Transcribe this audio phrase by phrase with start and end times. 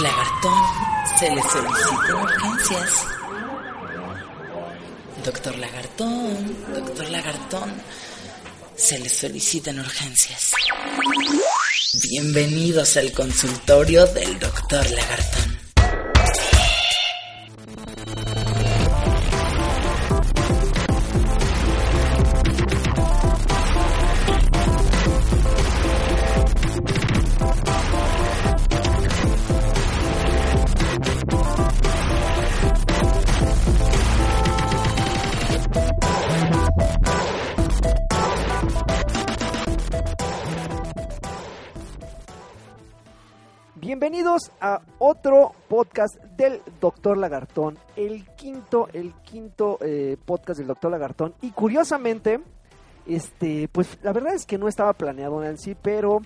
[0.00, 0.62] Lagartón
[1.18, 2.90] se le solicita urgencias.
[5.24, 7.82] Doctor Lagartón, doctor Lagartón,
[8.76, 10.52] se le solicitan urgencias.
[11.94, 15.57] Bienvenidos al consultorio del doctor Lagartón.
[45.78, 51.34] Podcast del Doctor Lagartón, el quinto, el quinto eh, podcast del Doctor Lagartón.
[51.40, 52.40] Y curiosamente,
[53.06, 56.18] este, pues la verdad es que no estaba planeado Nancy, pero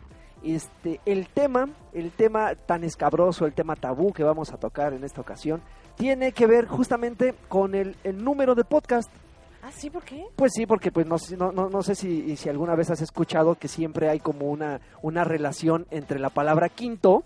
[0.43, 5.05] este, el tema, el tema tan escabroso, el tema tabú que vamos a tocar en
[5.05, 5.61] esta ocasión,
[5.97, 9.11] tiene que ver justamente con el, el número de podcast.
[9.63, 9.91] ¿Ah, sí?
[9.91, 10.25] ¿Por qué?
[10.35, 13.03] Pues sí, porque pues no, sé- no, no, no sé si, si alguna vez has
[13.03, 17.25] escuchado que siempre hay como una, una relación entre la palabra quinto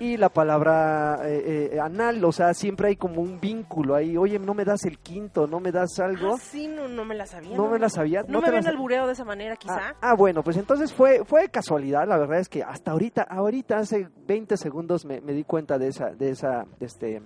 [0.00, 4.38] y la palabra eh, eh, anal, o sea, siempre hay como un vínculo ahí, oye,
[4.38, 7.26] no me das el quinto, no me das algo, Ah, sí, no, no me la
[7.26, 7.56] sabía.
[7.56, 8.22] no me la sabía.
[8.22, 9.88] No, me la habían sa- albureado de esa manera, quizá.
[9.90, 13.78] Ah, ah, bueno, pues entonces fue, fue casualidad, la verdad es que hasta ahorita, ahorita
[13.78, 17.22] hace 20 segundos me, me di cuenta de esa, de esa, de este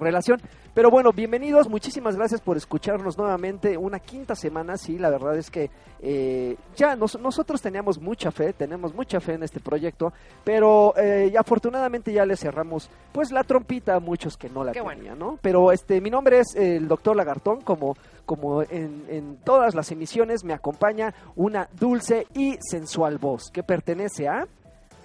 [0.00, 0.40] relación.
[0.74, 5.50] Pero bueno, bienvenidos, muchísimas gracias por escucharnos nuevamente una quinta semana, sí, la verdad es
[5.50, 10.12] que eh, ya nos- nosotros teníamos mucha fe, tenemos mucha fe en este proyecto,
[10.44, 14.80] pero eh, afortunadamente ya le cerramos pues la trompita a muchos que no la Qué
[14.80, 14.98] bueno.
[15.00, 15.38] tenían, ¿no?
[15.42, 20.44] Pero este, mi nombre es el doctor Lagartón, como, como en, en todas las emisiones
[20.44, 24.46] me acompaña una dulce y sensual voz que pertenece a...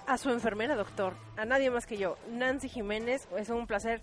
[0.06, 1.14] A su enfermera, doctor.
[1.38, 2.16] A nadie más que yo.
[2.30, 3.26] Nancy Jiménez.
[3.38, 4.02] Es un placer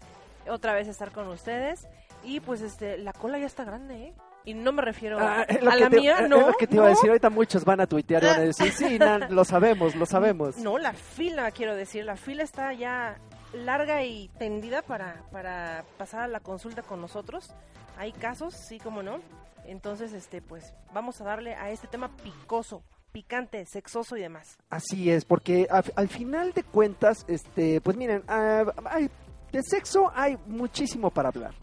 [0.49, 1.87] otra vez estar con ustedes.
[2.23, 4.13] Y pues este, la cola ya está grande, ¿eh?
[4.43, 6.47] Y no me refiero Ah, a, es la te- mía, es no.
[6.49, 7.09] lo que te iba a decir.
[7.09, 10.57] Ahorita muchos van a tuitear y van a decir, sí, Nan, lo sabemos, lo sabemos.
[10.57, 12.05] No, la fila, quiero decir.
[12.05, 13.17] La fila está ya
[13.53, 17.51] larga y tendida para, para pasar a la consulta con nosotros.
[17.97, 19.19] Hay casos, sí, como no.
[19.65, 22.81] Entonces, este, pues, vamos a darle a este tema picoso,
[23.11, 24.57] picante, sexoso y demás.
[24.71, 29.09] Así es, porque a- al final de cuentas, este, pues miren, ah, hay-
[29.51, 31.53] de sexo hay muchísimo para hablar,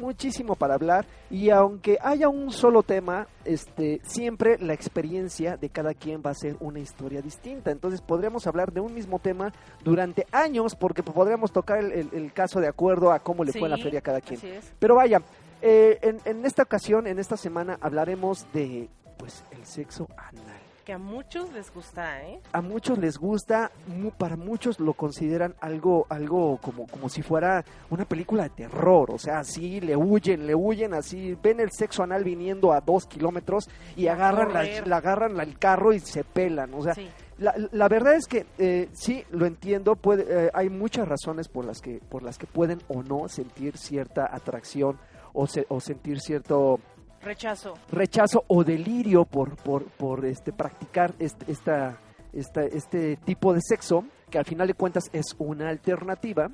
[0.00, 5.94] muchísimo para hablar y aunque haya un solo tema, este, siempre la experiencia de cada
[5.94, 7.70] quien va a ser una historia distinta.
[7.70, 12.32] Entonces podríamos hablar de un mismo tema durante años, porque podríamos tocar el, el- el
[12.32, 14.38] caso de acuerdo a cómo le fue en la feria a cada quien.
[14.78, 15.20] Pero vaya,
[15.62, 18.88] eh, en, en esta ocasión, en esta semana, hablaremos de,
[19.18, 20.47] pues, el sexo anal.
[20.88, 22.40] Que a muchos les gusta, ¿eh?
[22.50, 23.70] a muchos les gusta,
[24.16, 29.18] para muchos lo consideran algo, algo como, como si fuera una película de terror, o
[29.18, 33.68] sea, así le huyen, le huyen, así ven el sexo anal viniendo a dos kilómetros
[33.96, 34.54] y A agarran,
[34.86, 37.06] la, agarran el carro y se pelan, o sea, sí.
[37.36, 41.66] la, la verdad es que eh, sí, lo entiendo, puede, eh, hay muchas razones por
[41.66, 44.98] las que, por las que pueden o no sentir cierta atracción
[45.34, 46.80] o, se- o sentir cierto
[47.22, 47.74] Rechazo.
[47.90, 51.98] rechazo o delirio por, por, por este, practicar este, esta,
[52.32, 56.50] esta- este tipo de sexo, que al final de cuentas es una alternativa.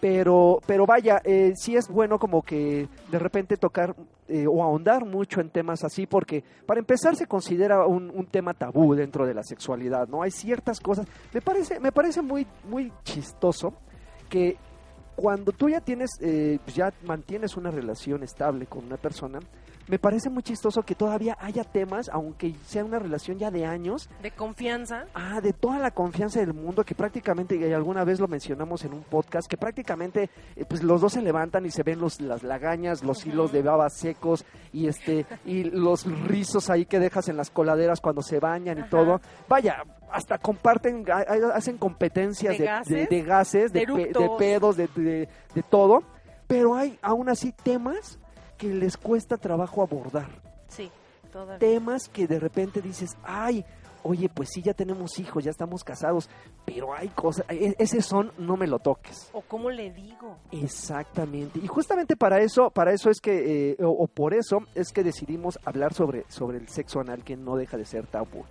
[0.00, 3.96] Pero, pero vaya, eh, sí es bueno como que de repente tocar
[4.28, 8.54] eh, o ahondar mucho en temas así, porque para empezar se considera un, un tema
[8.54, 10.22] tabú dentro de la sexualidad, ¿no?
[10.22, 11.04] Hay ciertas cosas.
[11.32, 13.74] Me parece, me parece muy, muy chistoso
[14.28, 14.56] que
[15.16, 19.40] cuando tú ya tienes, eh, ya mantienes una relación estable con una persona,
[19.88, 24.08] me parece muy chistoso que todavía haya temas, aunque sea una relación ya de años,
[24.22, 25.06] De confianza.
[25.14, 28.92] ah, de toda la confianza del mundo, que prácticamente, y alguna vez lo mencionamos en
[28.92, 32.42] un podcast, que prácticamente eh, pues los dos se levantan y se ven los, las
[32.42, 37.36] lagañas, los hilos de baba secos y este y los rizos ahí que dejas en
[37.36, 39.20] las coladeras cuando se bañan y todo.
[39.48, 39.82] Vaya,
[40.12, 43.08] hasta comparten, ha- ha- hacen competencias ¿De de, gases?
[43.08, 44.38] de- de gases, de, ¿De pe- de eructos?
[44.38, 46.02] pedos, de, de- de todo,
[46.46, 48.18] pero hay aún así temas
[48.58, 50.28] que les cuesta trabajo abordar
[50.68, 50.90] Sí,
[51.32, 51.58] todavía.
[51.58, 53.64] temas que de repente dices, ay,
[54.02, 56.28] oye, pues sí, ya tenemos hijos, ya estamos casados,
[56.64, 59.30] pero hay cosas, e- ese son, no me lo toques.
[59.32, 60.36] O cómo le digo.
[60.52, 61.58] Exactamente.
[61.62, 65.02] Y justamente para eso, para eso es que, eh, o, o por eso es que
[65.02, 68.44] decidimos hablar sobre, sobre el sexo anal, que no deja de ser tabú.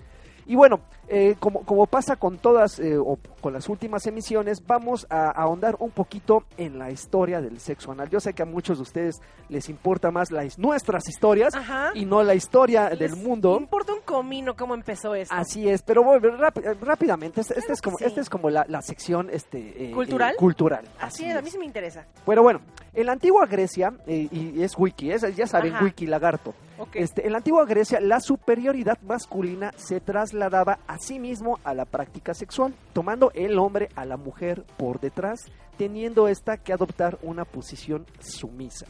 [0.48, 0.80] Y bueno,
[1.10, 5.76] eh, como, como pasa con todas eh, o con las últimas emisiones, vamos a, ahondar
[5.80, 8.10] un poquito en la historia del sexo anal.
[8.10, 11.92] Yo sé que a muchos de ustedes les importa más las, nuestras historias Ajá.
[11.94, 13.58] y no la historia Les del mundo.
[13.60, 15.34] importa un comino cómo empezó esto.
[15.36, 18.06] Así es, pero bueno, eh, rápidamente, este, este es como, sí.
[18.06, 20.34] este es como la, la sección este, eh, ¿Cultural?
[20.34, 20.86] eh, cultural.
[21.00, 22.06] Así es, a mí sí me interesa.
[22.26, 22.62] Pero bueno,
[23.00, 25.86] en la antigua Grecia, eh, y es wiki, es- ya saben, Ajá.
[25.86, 26.54] wiki lagarto.
[26.94, 31.86] Este, en la antigua Grecia, la superioridad masculina se trasladaba a sí mismo a la
[31.86, 35.40] práctica sexual, tomando el hombre a la mujer por detrás,
[35.78, 38.86] teniendo esta que adoptar una posición sumisa.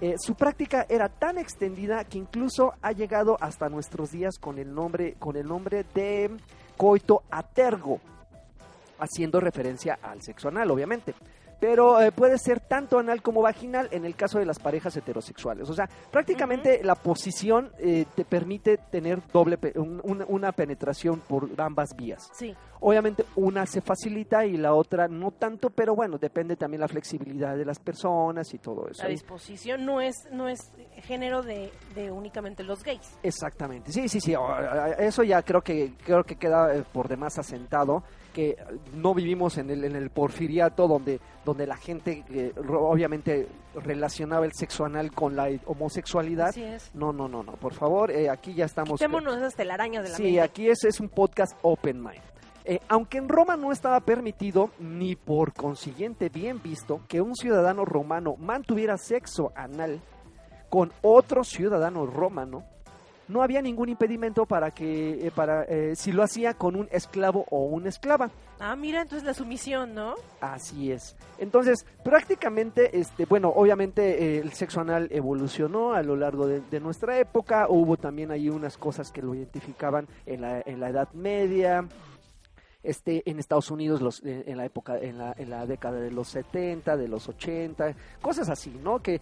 [0.00, 4.74] Eh, su práctica era tan extendida que incluso ha llegado hasta nuestros días con el
[4.74, 6.30] nombre, con el nombre de
[6.76, 8.00] coito atergo,
[8.98, 11.14] haciendo referencia al sexo anal, obviamente.
[11.62, 15.70] Pero eh, puede ser tanto anal como vaginal en el caso de las parejas heterosexuales.
[15.70, 21.20] O sea, prácticamente la posición eh, te permite tener doble pe- un- un- una penetración
[21.20, 22.28] por ambas vías.
[22.32, 22.52] Sí,
[22.84, 27.56] Obviamente una se facilita y la otra no tanto, pero bueno, depende también la flexibilidad
[27.56, 29.04] de las personas y todo eso.
[29.04, 30.58] la disposición no es no es
[31.04, 33.16] género de, de únicamente los gays.
[33.22, 34.34] Exactamente, sí, sí, sí,
[34.98, 38.56] eso ya creo que creo que queda eh, por demás asentado que
[38.94, 44.52] no vivimos en el en el porfiriato donde donde la gente eh, obviamente relacionaba el
[44.52, 46.48] sexo anal con la homosexualidad.
[46.48, 46.94] Así es.
[46.94, 50.16] No, no, no, no, por favor, eh, aquí ya estamos Quitémonos esas telarañas de la
[50.16, 50.40] Sí, mente.
[50.40, 52.20] aquí es, es un podcast open mind.
[52.64, 57.84] Eh, aunque en Roma no estaba permitido, ni por consiguiente bien visto, que un ciudadano
[57.84, 60.00] romano mantuviera sexo anal
[60.70, 62.62] con otro ciudadano romano,
[63.28, 67.46] no había ningún impedimento para que, eh, para, eh, si lo hacía con un esclavo
[67.50, 68.30] o una esclava.
[68.60, 70.14] Ah, mira, entonces la sumisión, ¿no?
[70.40, 71.16] Así es.
[71.38, 76.80] Entonces, prácticamente, este, bueno, obviamente eh, el sexo anal evolucionó a lo largo de, de
[76.80, 77.66] nuestra época.
[77.68, 81.86] Hubo también ahí unas cosas que lo identificaban en la, en la Edad Media.
[82.82, 86.26] Este, en Estados Unidos los, en la época, en la, en la década de los
[86.28, 89.00] 70, de los 80, cosas así, ¿no?
[89.00, 89.20] Que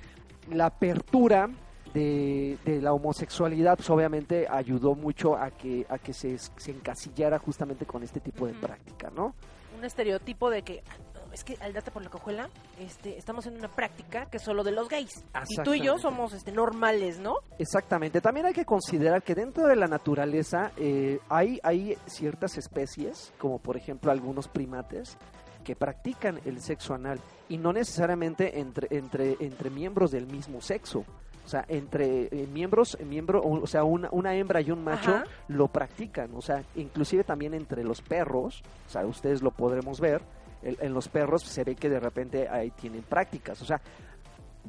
[0.51, 1.51] la apertura
[1.95, 7.39] de, de la homosexualidad, pues obviamente ayudó mucho a que, a que se, se encasillara
[7.39, 9.35] justamente con este tipo de práctica, ¿no?
[9.77, 10.97] Un estereotipo de que ah,
[11.33, 14.65] es que al date por la cojuela, este, estamos en una práctica que es solo
[14.65, 15.25] de los gays.
[15.49, 17.37] Y tú y yo somos este normales, ¿no?
[17.59, 18.21] Exactamente.
[18.21, 23.59] También hay que considerar que dentro de la naturaleza eh, hay, hay ciertas especies, como
[23.59, 25.17] por ejemplo algunos primates,
[25.65, 31.05] que practican el sexo anal y no necesariamente entre, entre, entre miembros del mismo sexo.
[31.45, 35.11] O sea, entre eh, miembros, miembro, o o sea, una, una hembra y un macho
[35.17, 35.25] Ajá.
[35.49, 36.31] lo practican.
[36.35, 40.23] O sea, inclusive también entre los perros, o sea, ustedes lo podremos ver,
[40.63, 43.61] el- en los perros se ve que de repente ahí tienen prácticas.
[43.63, 43.81] O sea,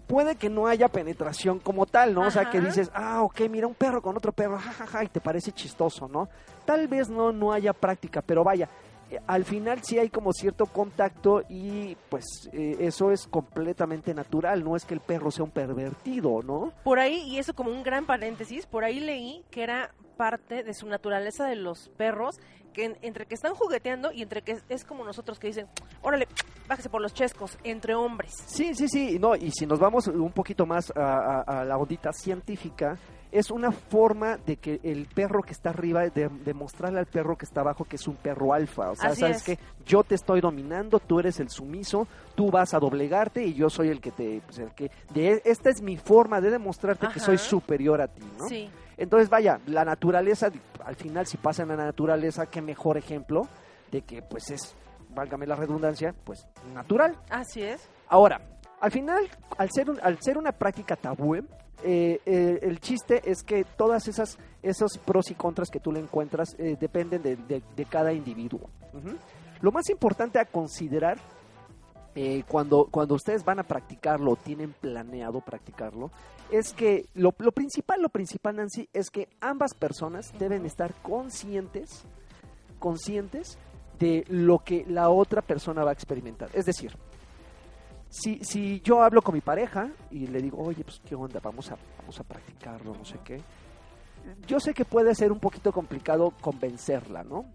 [0.08, 2.22] puede que no haya penetración como tal, ¿no?
[2.28, 5.20] O sea, que dices, ah, ok, mira un perro con otro perro, jajaja, y te
[5.20, 6.30] parece chistoso, ¿no?
[6.66, 8.68] Tal vez no, no haya práctica, pero vaya,
[9.28, 14.76] al final sí hay como cierto contacto y pues eh, eso es completamente natural, no
[14.76, 16.72] es que el perro sea un pervertido, ¿no?
[16.84, 20.74] Por ahí, y eso como un gran paréntesis, por ahí leí que era parte de
[20.74, 22.40] su naturaleza de los perros,
[22.74, 25.68] que en- entre que están jugueteando y entre que es, es como nosotros que dicen,
[26.02, 26.28] órale,
[26.70, 28.32] bájese por los chescos, entre hombres.
[28.46, 31.78] Sí, sí, sí, no, y si nos vamos un poquito más a, a- a la
[31.78, 32.98] ondita científica,
[33.32, 37.38] es una forma de que el perro que está arriba, de, de mostrarle al perro
[37.38, 38.92] que está abajo que es un perro alfa.
[38.92, 39.44] O sea, Así sabes es.
[39.44, 43.70] que yo te estoy dominando, tú eres el sumiso, tú vas a doblegarte y yo
[43.70, 44.42] soy el que te...
[44.46, 48.22] pues, el que, de, esta es mi forma de demostrarte que soy superior a ti,
[48.38, 48.48] ¿no?
[48.50, 50.52] Sí, Entonces, vaya, la naturaleza,
[50.84, 53.48] al final, si pasa en la naturaleza, qué mejor ejemplo
[53.92, 54.76] de que, pues, es,
[55.16, 57.16] válgame la redundancia, pues, natural.
[57.30, 57.90] así es.
[58.10, 58.42] Ahora,
[58.82, 59.24] al final,
[59.58, 61.38] al ser, un- al ser una práctica tabú,
[61.84, 66.00] eh, eh, el chiste es que todas esas esos pros y contras que tú le
[66.00, 68.70] encuentras eh, dependen de, de- de cada individuo.
[69.62, 71.18] Lo más importante a considerar
[72.48, 76.12] cuando, cuando ustedes van a practicarlo o tienen planeado practicarlo
[76.52, 82.04] es que lo, lo principal, lo principal, Nancy, es que ambas personas deben estar conscientes,
[82.80, 83.58] conscientes
[83.98, 86.50] de lo que la otra persona va a experimentar.
[86.54, 86.92] Es decir,
[88.12, 91.72] si, si yo hablo con mi pareja y le digo, oye, pues qué onda, vamos
[91.72, 93.42] a, vamos a practicarlo, no sé qué.
[94.46, 97.46] Yo sé que puede ser un poquito complicado convencerla, ¿no?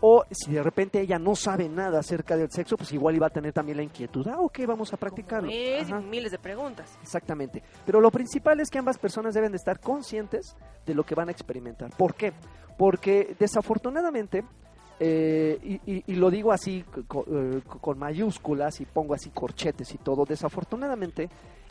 [0.00, 3.30] O si de repente ella no sabe nada acerca del sexo, pues igual iba a
[3.30, 4.26] tener también la inquietud.
[4.26, 5.48] Ah, ok, vamos a practicarlo.
[5.50, 6.98] Es, miles de preguntas.
[7.00, 7.62] Exactamente.
[7.86, 11.28] Pero lo principal es que ambas personas deben de estar conscientes de lo que van
[11.28, 11.90] a experimentar.
[11.96, 12.32] ¿Por qué?
[12.76, 14.44] Porque desafortunadamente,
[15.00, 16.84] eh, y, y- y lo digo así
[17.26, 21.28] eh, con mayúsculas y pongo así corchetes y todo, desafortunadamente,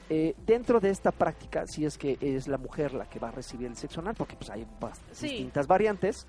[0.09, 3.31] eh, dentro de esta práctica, si es que es la mujer la que va a
[3.31, 4.65] recibir el sexo anal, porque pues hay
[5.13, 5.27] Sí.
[5.29, 6.27] distintas variantes,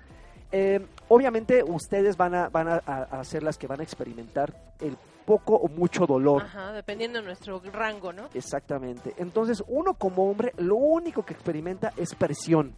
[0.51, 4.95] eh, obviamente ustedes van a, van a, a- ser las que van a experimentar el
[5.25, 6.43] poco o mucho dolor.
[6.43, 8.29] Ajá, dependiendo de nuestro rango, ¿no?
[8.33, 9.13] Exactamente.
[9.17, 12.73] Entonces, uno como hombre, lo único que experimenta es presión.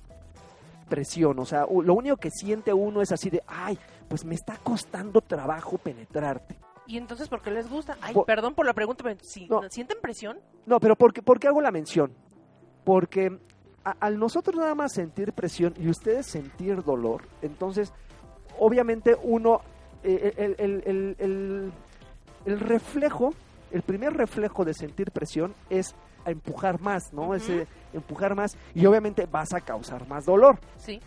[0.90, 1.38] Presión.
[1.40, 5.22] O sea, lo único que siente uno es así de, ay, pues me está costando
[5.22, 6.56] trabajo penetrarte.
[6.86, 7.98] Y entonces, ¿por qué les gusta?
[8.02, 9.62] Ay, Por- perdón por la pregunta, pero si No.
[9.70, 12.14] sienten presión, No, pero ¿por qué, por qué hago la mención?
[12.84, 13.38] Porque
[13.84, 17.94] a- al nosotros nada más sentir presión y ustedes sentir dolor, entonces,
[18.60, 19.62] obviamente uno,
[20.04, 21.72] eh, el, el- el- el-
[22.46, 23.34] el reflejo,
[23.72, 25.94] el primer reflejo de sentir presión es
[26.26, 27.24] a empujar más, ¿no?
[27.24, 27.34] Ujú.
[27.36, 30.60] Ese empujar más y obviamente vas a causar más dolor.
[30.78, 31.02] sí.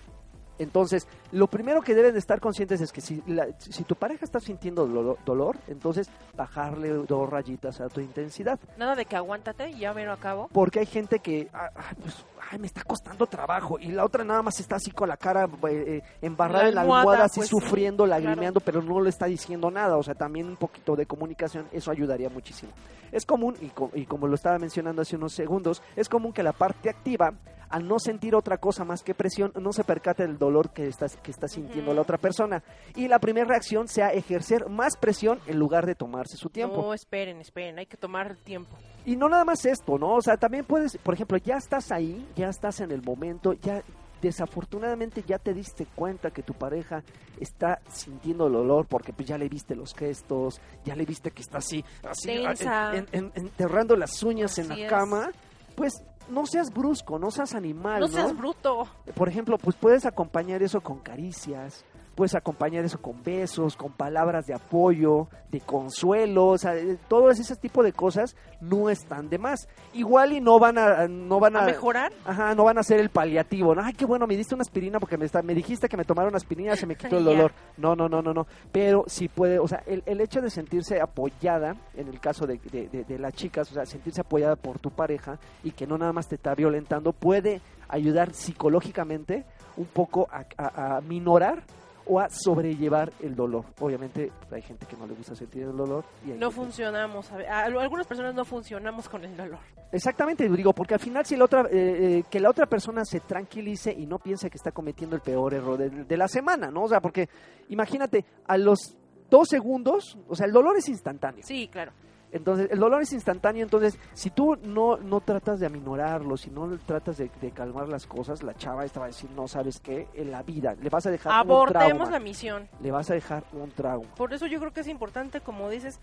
[0.60, 4.24] Entonces, lo primero que deben de estar conscientes es que si, la- si tu pareja
[4.24, 8.58] está sintiendo dolor, dolor, entonces bajarle dos rayitas a tu intensidad.
[8.76, 10.48] Nada de que aguántate, ya mero a cabo.
[10.52, 12.14] Porque hay gente que, ah, ah, pues,
[12.50, 13.78] ay, me está costando trabajo.
[13.80, 16.74] Y la otra nada más está así con la cara eh, eh, embarrada La en
[16.74, 19.96] la almohada, así pues, sí, sufriendo, lagrimeando, pero no le está diciendo nada.
[19.96, 22.70] O sea, también un poquito de comunicación, eso ayudaría muchísimo.
[23.12, 26.42] Es común, y, co- y como lo estaba mencionando hace unos segundos, es común que
[26.42, 27.32] la parte activa,
[27.70, 31.06] al no sentir otra cosa más que presión, no se percate del dolor que está,
[31.08, 32.62] que está sintiendo la otra persona.
[32.96, 36.76] Y la primera reacción sea ejercer más presión en lugar de tomarse su tiempo.
[36.82, 38.76] No, esperen, esperen, hay que tomar tiempo.
[39.06, 40.14] Y no nada más esto, ¿no?
[40.16, 43.82] O sea, también puedes, por ejemplo, ya estás ahí, ya estás en el momento, ya
[44.20, 47.02] desafortunadamente ya te diste cuenta que tu pareja
[47.40, 51.42] está sintiendo el dolor porque pues ya le viste los gestos, ya le viste que
[51.42, 54.90] está así, así ah, en- en- enterrando las uñas en la es.
[54.90, 55.30] cama,
[55.74, 55.94] pues
[56.30, 58.12] no seas brusco, no seas animal, No ¿no?
[58.12, 58.86] seas bruto.
[59.14, 61.84] Por ejemplo, pues puedes acompañar eso con caricias,
[62.20, 67.30] puedes acompañar eso con besos, con palabras de apoyo, de consuelo, o sea, eh, todo
[67.30, 69.68] ese tipo de cosas no están de más.
[69.94, 72.12] Igual y no van a, no van ¿A a, mejorar?
[72.26, 73.74] ajá, no van a ser el paliativo.
[73.82, 76.28] Ay, qué bueno, me diste una aspirina porque me, está, me dijiste que me tomara
[76.28, 77.52] una aspirina, se me quitó el dolor.
[77.78, 78.46] No, no, no, no, no.
[78.70, 82.58] Pero sí puede, o sea, el, el hecho de sentirse apoyada, en el caso de,
[82.70, 85.96] de, de- de las chicas, o sea, sentirse apoyada por tu pareja y que no
[85.96, 89.46] nada más te está violentando, puede ayudar psicológicamente
[89.78, 91.62] un poco a, a- a minorar
[92.06, 93.64] o a sobrellevar el dolor.
[93.80, 96.04] Obviamente hay gente que no le gusta sentir el dolor.
[96.26, 97.30] Y No funcionamos.
[97.32, 99.58] a- algunas personas no funcionamos con el dolor.
[99.92, 103.20] Exactamente, digo, porque al final si la otra, eh, eh, que la otra persona se
[103.20, 106.84] tranquilice y no piense que está cometiendo el peor error de, de la semana, ¿no?
[106.84, 107.28] O sea, porque
[107.68, 108.96] imagínate, a los
[109.28, 111.42] dos segundos, o sea, el dolor es instantáneo.
[111.44, 111.92] Sí, claro.
[112.32, 116.78] Entonces, el dolor es instantáneo, entonces, si tú no, no tratas de aminorarlo, si no
[116.78, 120.08] tratas de, de calmar las cosas, la chava esta va a decir, no, ¿sabes qué?
[120.14, 122.10] En la vida, le vas a dejar un Abortemos trauma.
[122.10, 122.68] la misión.
[122.80, 124.08] Le vas a dejar un trauma.
[124.14, 125.98] Por eso yo creo que es importante, como dices,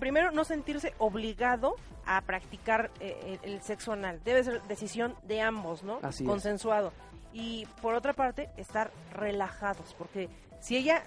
[0.00, 1.74] primero no sentirse obligado
[2.06, 4.20] a practicar eh, el, el sexo anal.
[4.24, 5.98] Debe ser decisión de ambos, ¿no?
[6.02, 6.28] Así es.
[6.28, 6.92] Consensuado.
[7.32, 10.28] Y por otra parte, estar relajados, porque
[10.60, 11.02] si ella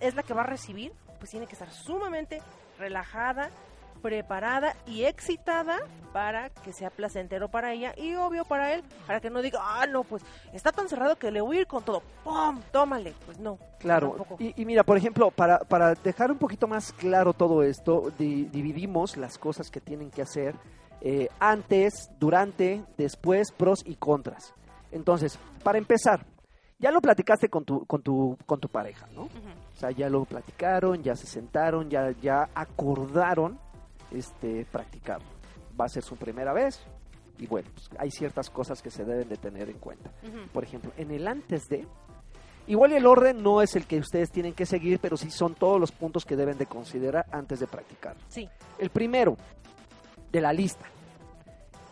[0.00, 2.40] es la que va a recibir, pues tiene que estar sumamente
[2.78, 3.50] relajada,
[4.06, 5.78] preparada y excitada
[6.12, 9.84] para que sea placentero para ella y obvio para él, para que no diga, ah,
[9.86, 10.22] no, pues
[10.52, 12.60] está tan cerrado que le voy a ir con todo, ¡pum!
[12.70, 13.14] Tómale.
[13.26, 13.58] Pues no.
[13.80, 18.12] Claro, y, y mira, por ejemplo, para, para dejar un poquito más claro todo esto,
[18.16, 20.54] di- dividimos las cosas que tienen que hacer
[21.00, 24.54] eh, antes, durante, después, pros y contras.
[24.92, 26.24] Entonces, para empezar,
[26.78, 29.22] ya lo platicaste con tu, con tu, con tu pareja, ¿no?
[29.22, 29.32] Ujú.
[29.74, 33.58] O sea, ya lo platicaron, ya se sentaron, ya, ya acordaron
[34.10, 35.20] este, practicar.
[35.78, 36.80] Va a ser su primera vez
[37.38, 40.10] y bueno, pues, hay ciertas cosas que se deben de tener en cuenta
[40.52, 41.86] por ejemplo, en el antes de,
[42.66, 45.78] igual el orden no es el que ustedes tienen que seguir, pero sí son todos
[45.78, 48.16] los puntos que deben de considerar antes de practicar.
[48.28, 48.48] Sí.
[48.78, 49.36] El primero
[50.32, 50.86] de la lista,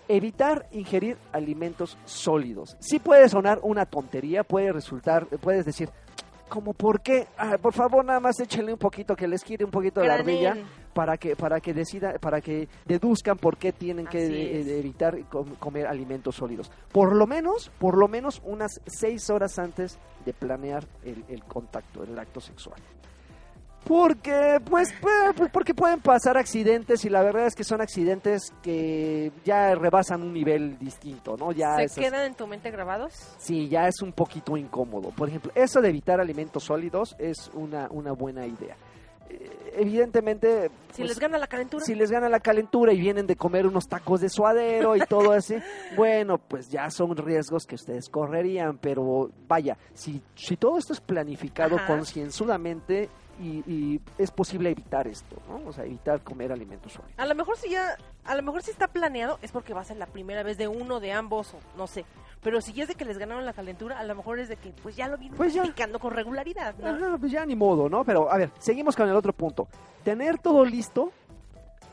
[0.08, 2.76] evitar ingerir alimentos sólidos.
[2.80, 5.90] Sí puede sonar una tontería, puede resultar, puedes decir,
[6.48, 9.70] como por qué, Ah, por favor nada más échenle un poquito, que les quite un
[9.70, 10.56] poquito de la ardilla.
[10.94, 14.66] Para que para que decida para que deduzcan por qué tienen que Así eh, es.
[14.68, 19.98] evitar com- comer alimentos sólidos por lo menos por lo menos unas seis horas antes
[20.24, 22.80] de planear el, el contacto el acto sexual
[23.86, 28.50] porque pues, pu- pu- porque pueden pasar accidentes y la verdad es que son accidentes
[28.62, 33.12] que ya rebasan un nivel distinto no ya ¿Se esas- quedan en tu mente grabados?
[33.38, 35.10] Sí, ya es un poquito incómodo.
[35.10, 38.76] Por ejemplo, eso de evitar alimentos sólidos es una, una buena idea.
[39.76, 41.84] Evidentemente, Si pues, les gana la calentura.
[41.84, 45.32] si les gana la calentura y vienen de comer unos tacos de suadero y todo
[45.32, 45.56] así,
[45.96, 51.00] bueno, pues ya son riesgos que ustedes correrían, pero vaya, si, si todo esto es
[51.00, 53.08] planificado concienzudamente,
[53.40, 55.68] y, y es posible evitar esto, ¿no?
[55.68, 57.18] O sea, evitar comer alimentos sólidos.
[57.18, 59.84] A lo mejor si ya, a lo mejor si está planeado es porque va a
[59.84, 62.04] ser la primera vez de uno, de ambos, o no sé.
[62.42, 64.56] Pero si ya es de que les ganaron la calentura, a lo mejor es de
[64.56, 65.62] que pues ya lo vienen Pues ya.
[65.62, 66.88] practicando con regularidad, ¿no?
[66.88, 68.04] Ajá, pues ya ni modo, ¿no?
[68.04, 69.66] Pero a ver, seguimos con el otro punto.
[70.02, 71.10] Tener todo listo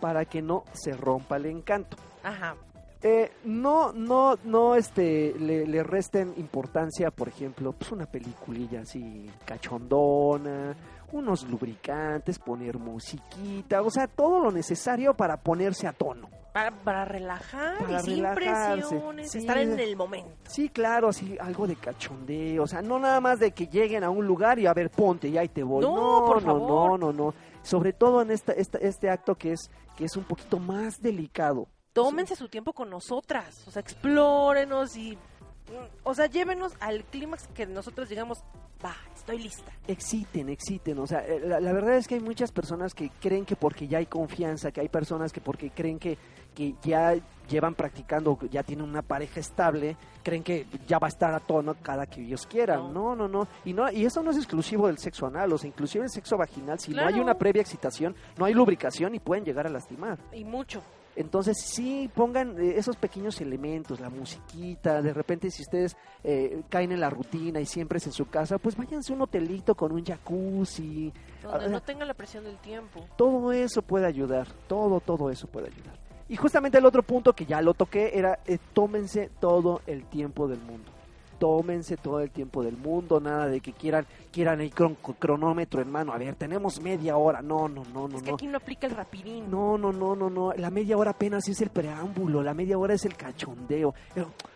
[0.02, 1.96] para que no se rompa el encanto.
[2.24, 2.56] Ajá.
[3.04, 9.28] Eh, no, no, no, este, le, le resten importancia, por ejemplo, pues una peliculilla así
[9.46, 10.76] cachondona,
[11.12, 16.30] unos lubricantes, poner musiquita, o sea, todo lo necesario para ponerse a tono.
[16.54, 19.38] Para, para relajar Para y sin relajarse, presiones, sí.
[19.38, 20.36] estar en el momento.
[20.50, 24.10] Sí, claro, así algo de cachondeo, o sea, no nada más de que lleguen a
[24.10, 25.82] un lugar y a ver, ponte, y ahí te voy.
[25.82, 27.00] No, No, por no, favor.
[27.00, 27.34] no, no, no.
[27.64, 31.68] Sobre todo en esta, esta, este acto que es, que es un poquito más delicado.
[31.94, 35.18] Tómense su tiempo con nosotras, o sea, explórenos y,
[36.04, 38.44] o sea, llévenos al clímax que nosotros digamos,
[38.84, 39.72] va, estoy lista.
[39.88, 41.00] Exciten, exciten.
[41.00, 43.88] O sea, eh, la, la verdad es que hay muchas personas que creen que porque
[43.88, 46.18] ya hay confianza, que hay personas que porque creen que,
[46.54, 47.16] que ya
[47.50, 51.40] llevan practicando, que ya tienen una pareja estable, creen que ya va a estar a
[51.40, 52.94] tono cada que ellos quieran.
[52.94, 53.48] No, no, no.
[53.66, 56.38] Y, no, y eso no es exclusivo del sexo anal, o sea, inclusive el sexo
[56.38, 60.18] vaginal, si no hay una previa excitación, no hay lubricación y pueden llegar a lastimar.
[60.34, 60.82] Y mucho.
[61.16, 66.92] Entonces sí, pongan eh, esos pequeños elementos, la musiquita, de repente si ustedes eh, caen
[66.94, 69.92] en la rutina y siempre es en su casa, pues váyanse a un hotelito con
[69.92, 71.12] un jacuzzi,
[71.44, 73.06] Donde Ah, no tenga la presión del tiempo.
[73.18, 76.00] todo eso puede ayudar, todo, todo eso puede ayudar.
[76.30, 80.48] Y justamente el otro punto que ya lo toqué era, eh, tómense todo el tiempo
[80.48, 80.90] del mundo.
[81.42, 85.90] Tómense todo el tiempo del mundo, nada de que quieran quieran el cron- cronómetro en
[85.92, 86.14] mano.
[86.14, 87.42] A ver, tenemos media hora.
[87.42, 88.36] No, no, no, no, es que no.
[88.36, 89.50] aquí no aplica el rapidín.
[89.50, 90.54] No, no, no, no, no.
[90.54, 93.96] La media hora apenas es el preámbulo, la media hora es el cachondeo.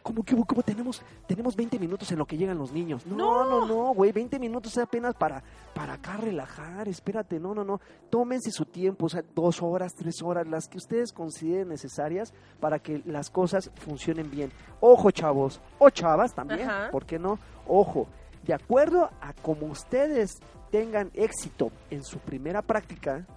[0.04, 0.46] ¿cómo que hubo?
[0.46, 3.04] ¿Cómo tenemos, tenemos 20 minutos en lo que llegan los niños?
[3.08, 3.46] No, No.
[3.62, 5.42] no, no, güey, 20 minutos es apenas para,
[5.76, 7.82] para acá relajar, espérate, no, no, no.
[8.10, 12.80] Tómense su tiempo, o sea, dos horas, tres horas, las que ustedes consideren necesarias para
[12.80, 14.54] que las cosas funcionen bien.
[14.80, 16.92] Ojo, chavos, o chavas también, Ajá.
[16.92, 17.40] ¿por qué no?
[17.68, 18.08] Ojo,
[18.44, 20.40] de acuerdo a como ustedes
[20.72, 23.28] tengan éxito en su primera práctica,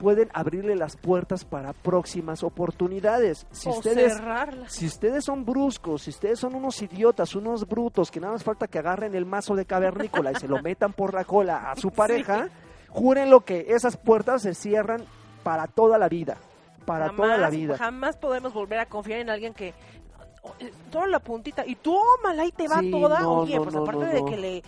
[0.00, 3.46] pueden abrirle las puertas para próximas oportunidades.
[3.52, 4.72] Si o ustedes cerrarlas.
[4.72, 8.66] si ustedes son bruscos, si ustedes son unos idiotas, unos brutos, que nada más falta
[8.66, 11.90] que agarren el mazo de cavernícola y se lo metan por la cola a su
[11.90, 12.48] pareja,
[12.88, 15.04] júrenlo que esas puertas se cierran
[15.42, 16.38] para toda la vida.
[16.86, 17.76] Para jamás, toda la vida.
[17.76, 19.74] Jamás podemos volver a confiar en alguien que
[20.42, 20.54] oh,
[20.90, 23.20] toda la puntita y tómala y te va Sí, toda.
[23.20, 24.62] no, Oye, no, pues no, aparte de que le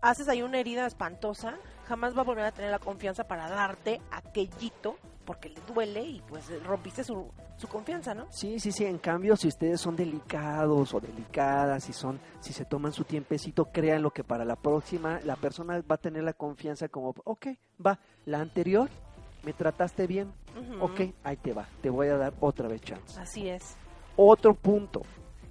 [0.00, 1.54] haces ahí una herida espantosa,
[1.86, 6.22] jamás va a volver a tener la confianza para darte aquellito porque le duele y
[6.28, 8.26] pues rompiste su, su confianza, ¿no?
[8.30, 8.84] Sí, sí, sí.
[8.84, 13.64] En cambio, si ustedes son delicados o delicadas, si son, si se toman su tiempecito,
[13.72, 17.46] créanlo que para la próxima la persona va a tener la confianza como, ok,
[17.84, 18.88] va, la anterior
[19.42, 20.84] me trataste bien, Ujú.
[20.84, 23.18] ok, ahí te va, te voy a dar otra vez chance.
[23.20, 23.76] Así es.
[24.16, 25.02] Otro punto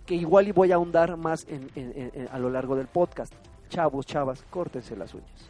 [0.06, 3.34] que igual y voy a ahondar más en- en- a lo largo del podcast.
[3.68, 5.50] Chavos, chavas, córtense las uñas.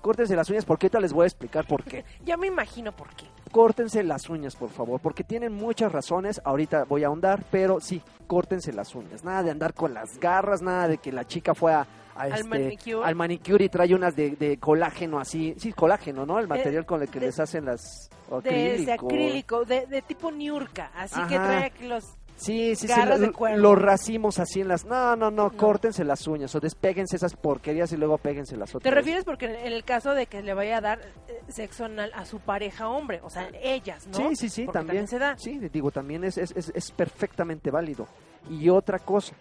[0.00, 2.04] Córtense las uñas porque ahorita les voy a explicar por qué.
[2.24, 3.26] Ya me imagino por qué.
[3.50, 6.40] Córtense las uñas, por favor, porque tienen muchas razones.
[6.44, 9.24] Ahorita voy a ahondar, pero sí, córtense las uñas.
[9.24, 11.80] Nada de andar con las garras, nada de que la chica fue a,
[12.14, 13.06] a Al este, manicure.
[13.08, 15.54] al manicure y trae unas de, de colágeno así.
[15.58, 16.38] Sí, colágeno, ¿no?
[16.38, 19.06] El material con el que de- les hacen las o De acrílico.
[19.06, 20.90] acrílico, de, de tipo Niurka.
[20.94, 21.46] Así que Ajá.
[21.46, 22.04] trae aquí los.
[22.38, 24.84] Sí, sí, sí, lo- los racimos así en las...
[24.84, 28.84] No, no, no, córtense las uñas o despéguense esas porquerías y luego péguense las otras.
[28.84, 32.12] ¿Te refieres porque en el caso de que le vaya a dar eh, sexo anal
[32.14, 33.20] a su pareja hombre?
[33.24, 34.16] O sea, ellas, ¿no?
[34.16, 35.08] Sí, sí, sí, Porque también.
[35.08, 35.36] se da.
[35.36, 38.06] Sí, digo, también es, es, es, es perfectamente válido.
[38.48, 39.34] Y otra cosa,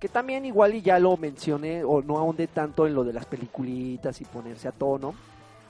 [0.00, 3.24] que también igual y ya lo mencioné o no ahondé tanto en lo de las
[3.26, 5.14] peliculitas y ponerse a tono,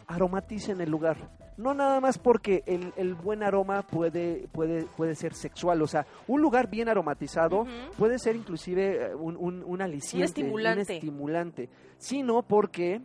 [0.07, 1.17] aromaticen el lugar.
[1.59, 6.07] No nada más porque el, el buen aroma puede, puede, puede ser sexual, o sea,
[6.27, 7.67] un lugar bien aromatizado
[7.99, 10.95] puede ser inclusive eh, un, un, un aliciente, estimulante.
[10.95, 13.01] estimulante, sino porque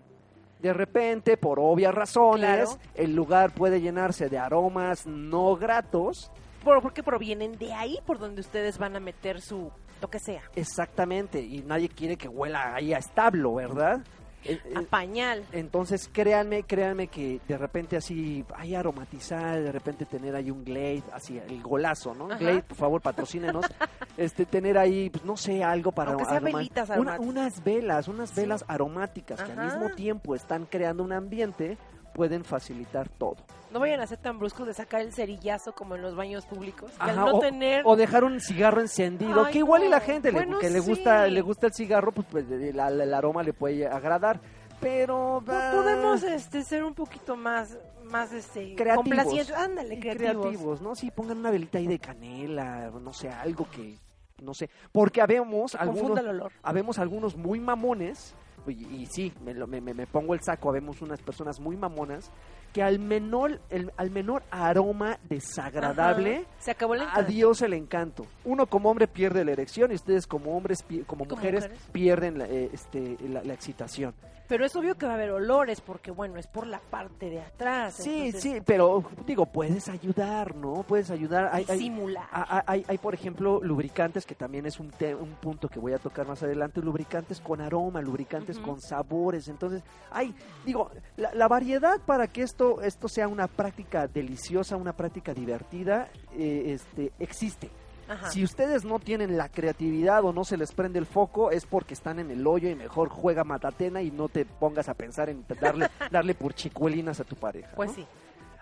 [0.61, 2.91] de repente, por obvias razones, Claro.
[2.95, 6.31] el lugar puede llenarse de aromas no gratos.
[6.63, 9.69] Por- porque provienen de ahí por donde ustedes van a meter su.
[10.01, 10.41] lo que sea.
[10.55, 13.99] Exactamente, y nadie quiere que huela ahí a establo, ¿verdad?
[14.47, 15.43] Eh, A pañal.
[15.51, 21.03] Entonces, créanme, créanme que de repente así, hay aromatizar, de repente tener ahí un Glade,
[21.13, 22.25] así, el golazo, ¿no?
[22.27, 22.37] Ajá.
[22.37, 23.65] Glade, por favor, patrocínenos.
[24.17, 27.27] este, tener ahí, pues, no sé, algo para Aunque sea aroma- velitas una- aromáticas.
[27.27, 28.41] unas velas, unas Sí.
[28.41, 31.77] velas aromáticas que al mismo tiempo están creando un ambiente,
[32.17, 33.35] pueden facilitar todo.
[33.71, 36.91] No vayan a ser tan bruscos de sacar el cerillazo como en los baños públicos.
[36.97, 37.83] Al no o, tener.
[37.85, 40.05] o dejar un cigarro encendido, Ay, que igual y la no.
[40.05, 42.79] gente le- Bueno, que le gusta le gusta el cigarro, pues, pues el,
[43.13, 44.39] aroma le puede agradar.
[44.81, 49.51] pero Po- Podemos este, ser un poquito más, más este, Creativos.
[49.51, 50.17] Ándale, creativos.
[50.47, 50.95] creativos, ¿no?
[50.95, 53.95] Sí, pongan una velita ahí de canela, no sé, algo que,
[54.41, 56.51] no sé, porque habemos algunos, el olor.
[56.63, 58.33] habemos algunos muy mamones,
[58.71, 62.31] y, sí, me, me, me- pongo el saco, habemos unas personas muy mamonas,
[62.77, 66.45] que al menor, el- al menor aroma desagradable.
[66.59, 67.19] Se acabó el encanto.
[67.21, 68.27] adiós el encanto.
[68.45, 71.79] Uno como hombre pierde la erección y ustedes como hombres, como, mujeres, mujeres.
[71.91, 74.13] pierden la, eh, este, la, la excitación.
[74.47, 77.41] Pero es obvio que va a haber olores porque, bueno, es por la parte de
[77.41, 77.95] atrás.
[77.95, 80.83] Sí, entonces, sí, pero digo, puedes ayudar, ¿no?
[80.83, 81.49] Puedes ayudar.
[81.51, 82.23] Hay, disimular.
[82.31, 85.97] Hay, hay, por ejemplo, lubricantes, que también es un, te- un punto que voy a
[85.97, 89.49] tocar más adelante, lubricantes con aroma, lubricantes con sabores.
[89.49, 90.33] Entonces, hay,
[90.65, 96.09] digo, la, la variedad para que esto, esto sea una práctica deliciosa, una práctica divertida,
[96.37, 97.69] eh, este, existe.
[98.07, 98.29] Ajá.
[98.31, 101.93] Si ustedes no tienen la creatividad o no se les prende el foco, es porque
[101.93, 105.45] están en el hoyo y mejor juega matatena y no te pongas a pensar en
[105.59, 107.71] darle, darle por chicuelinas a tu pareja.
[107.75, 107.95] Pues ¿no?
[107.95, 108.07] sí.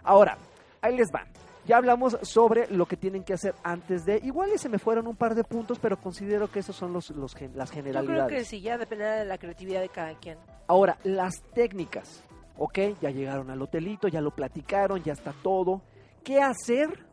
[0.03, 0.37] Ahora,
[0.81, 1.25] ahí les va.
[1.65, 4.19] Ya hablamos sobre lo que tienen que hacer antes de.
[4.23, 7.09] Igual y se me fueron un par de puntos, pero considero que esos son los,
[7.09, 8.37] los las Yo creo generalidades.
[8.37, 10.37] que sí, ya dependerá de la creatividad de cada quien.
[10.67, 12.23] Ahora, las técnicas.
[12.57, 15.81] Ok, ya llegaron al hotelito, ya lo platicaron, ya está todo.
[16.23, 17.05] ¿Qué hacer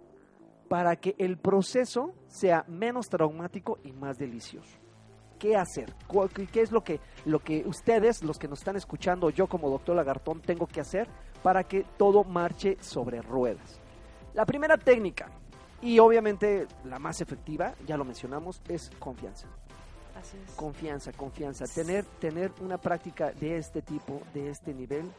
[0.69, 4.79] para que el proceso sea menos traumático y más delicioso?
[5.39, 5.93] ¿Qué hacer?
[6.07, 9.49] ¿Cu- ¿Qué qué es lo que, lo que ustedes, los que nos están escuchando, yo
[9.49, 11.09] como doctor Lagartón, tengo que hacer
[11.43, 13.81] para que todo marche sobre ruedas?
[14.35, 15.29] La primera técnica,
[15.81, 19.49] y obviamente la más efectiva, ya lo mencionamos, es confianza.
[20.17, 20.55] Así es.
[20.55, 21.65] Confianza, confianza.
[21.67, 25.11] Tener, tener una práctica de este tipo, de este nivel,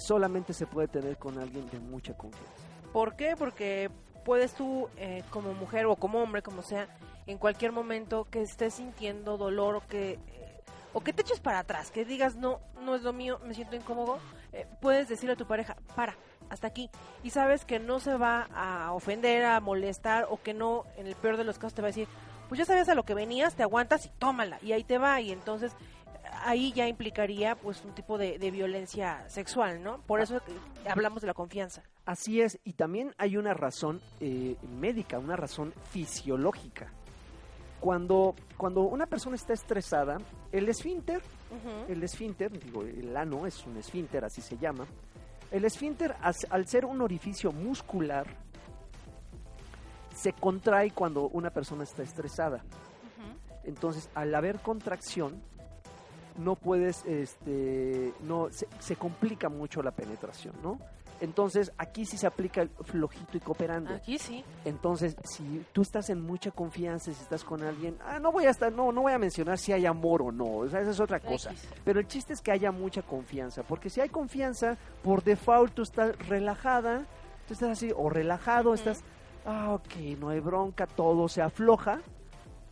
[0.00, 2.52] solamente se puede tener con alguien de mucha confianza.
[2.92, 3.36] ¿Por qué?
[3.36, 3.90] Porque
[4.24, 6.88] puedes tú, eh, como mujer o como hombre, como sea,
[7.26, 10.60] en cualquier momento que estés sintiendo dolor o que, eh,
[10.92, 13.76] o que te eches para atrás, que digas, no, no es lo mío, me siento
[13.76, 14.18] incómodo,
[14.52, 16.16] eh, puedes decirle a tu pareja, para,
[16.48, 16.90] hasta aquí.
[17.22, 21.14] Y sabes que no se va a ofender, a molestar o que no, en el
[21.14, 22.08] peor de los casos, te va a decir,
[22.48, 24.58] pues ya sabías a lo que venías, te aguantas y tómala.
[24.60, 25.20] Y ahí te va.
[25.20, 25.72] Y entonces
[26.44, 30.00] ahí ya implicaría pues un tipo de, de violencia sexual, ¿no?
[30.02, 30.40] Por eso
[30.88, 31.82] hablamos de la confianza.
[32.06, 36.92] Así es, y también hay una razón eh, médica, una razón fisiológica.
[37.78, 40.18] Cuando, cuando una persona está estresada,
[40.52, 41.22] el esfínter.
[41.88, 44.86] El esfínter, digo, el ano es un esfínter, así se llama.
[45.50, 48.26] El esfínter, as- al ser un orificio muscular,
[50.14, 52.62] se contrae cuando una persona está estresada.
[53.64, 55.42] Entonces, al haber contracción,
[56.38, 60.78] no puedes, este, no, se, se complica mucho la penetración, ¿no?
[61.20, 63.94] Entonces, aquí sí se aplica el flojito y cooperando.
[63.94, 64.42] Aquí sí.
[64.64, 68.50] Entonces, si tú estás en mucha confianza, si estás con alguien, ah, no voy a
[68.50, 71.00] estar, no, no voy a mencionar si hay amor o no, o sea, esa es
[71.00, 71.52] otra cosa.
[71.84, 75.82] Pero el chiste es que haya mucha confianza, porque si hay confianza, por default tú
[75.82, 77.06] estás relajada,
[77.46, 79.02] tú estás así, o relajado, estás,
[79.44, 82.00] ah, ok, no hay bronca, todo se afloja.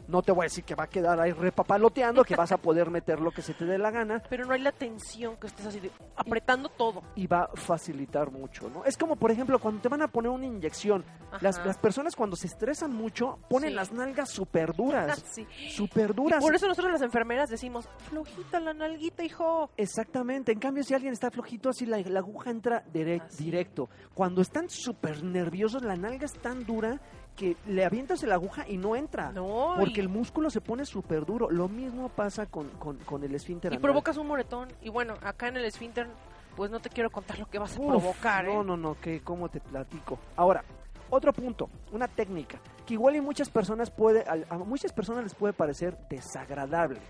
[0.09, 2.91] No te voy a decir que va a quedar ahí repapaloteando, que vas a poder
[2.91, 5.67] meter lo que se te dé la gana Pero no hay la tensión que estés
[5.67, 7.03] así de, apretando todo.
[7.15, 8.85] y va a facilitar mucho, ¿no?
[8.85, 11.05] Es como, por ejemplo, cuando te van a poner una inyección,
[11.41, 13.75] las, las personas cuando se estresan mucho ponen Sí.
[13.77, 15.47] las nalgas súper duras, Sí.
[15.71, 16.43] súper Y duras.
[16.43, 19.71] por eso nosotros las enfermeras decimos, flojita la nalguita, hijo.
[19.77, 23.45] Exactamente, en cambio si alguien está flojito así la, la aguja entra direct- Así.
[23.45, 23.91] directo.
[24.15, 26.99] Cuando están súper nerviosos la nalga es tan dura
[27.39, 29.31] que le avientas la aguja y no entra.
[29.33, 31.49] No, Porque y, el músculo se pone súper duro.
[31.51, 33.83] Lo mismo pasa con, con, con el esfínter y anal.
[33.83, 34.69] provocas un moretón.
[34.83, 36.09] Y bueno, acá en el esfínter,
[36.57, 38.53] pues no te quiero contar lo que vas a Uf, provocar, ¿eh?
[38.53, 40.19] No, no, no, que cómo te platico.
[40.37, 40.65] Ahora,
[41.11, 45.35] otro punto, una técnica que igual y muchas personas puede al- a muchas personas les
[45.35, 47.01] puede parecer desagradable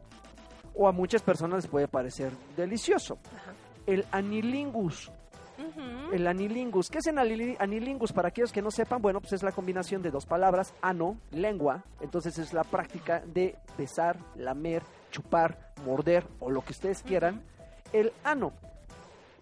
[0.75, 3.19] o a muchas personas les puede parecer delicioso.
[3.35, 3.53] Ajá.
[3.87, 5.11] El anilingus.
[6.12, 6.88] El anilingus.
[6.90, 8.12] ¿Qué es el anili- anilingus?
[8.12, 11.85] Para aquellos que no sepan, bueno, pues es la combinación de dos palabras, ano, lengua.
[12.01, 17.42] Entonces es la práctica de besar, lamer, chupar, morder o lo que ustedes quieran.
[17.92, 18.53] El ano.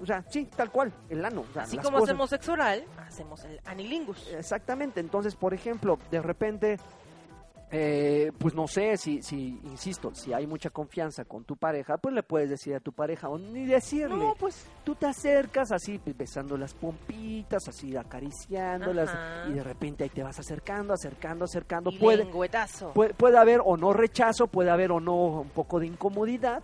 [0.01, 1.43] O sea, sí, tal cual, el ano.
[1.49, 2.11] o sea, Así como cosas.
[2.11, 4.29] hacemos sexo oral, hacemos el anilingus.
[4.33, 6.79] Exactamente, entonces, por ejemplo, de repente,
[7.71, 12.15] eh, pues no sé, si, si, insisto, si hay mucha confianza con tu pareja, pues
[12.15, 15.99] le puedes decir a tu pareja, o ni decirle, No, pues, tú te acercas así,
[15.99, 19.49] pues, besando las pompitas, así acariciándolas, Ajá.
[19.49, 22.25] y de repente ahí te vas acercando, acercando, acercando, y puede,
[22.95, 26.63] puede, puede haber o no rechazo, puede haber o no un poco de incomodidad,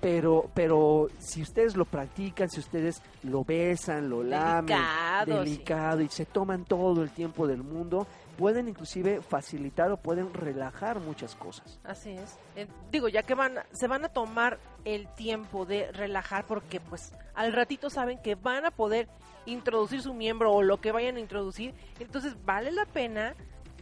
[0.00, 5.50] pero pero si ustedes lo practican, si ustedes lo besan, lo lamen, Delicado, sí.
[5.50, 8.06] delicado y se toman todo el tiempo del mundo,
[8.40, 11.78] pueden inclusive facilitar o pueden relajar muchas cosas.
[11.84, 12.38] Así es.
[12.56, 17.12] Eh, digo, ya que van, se van a tomar el tiempo de relajar porque pues
[17.34, 19.08] al ratito saben que van a poder
[19.44, 23.34] introducir su miembro o lo que vayan a introducir, entonces vale la pena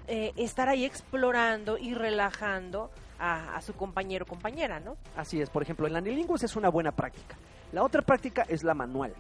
[0.09, 2.91] eh, estar ahí explorando y relajando
[3.21, 4.97] a, a su compañero o compañera, ¿no?
[5.17, 7.37] Así es, por ejemplo, el anilingus es una buena práctica.
[7.71, 9.15] La otra práctica es la manual.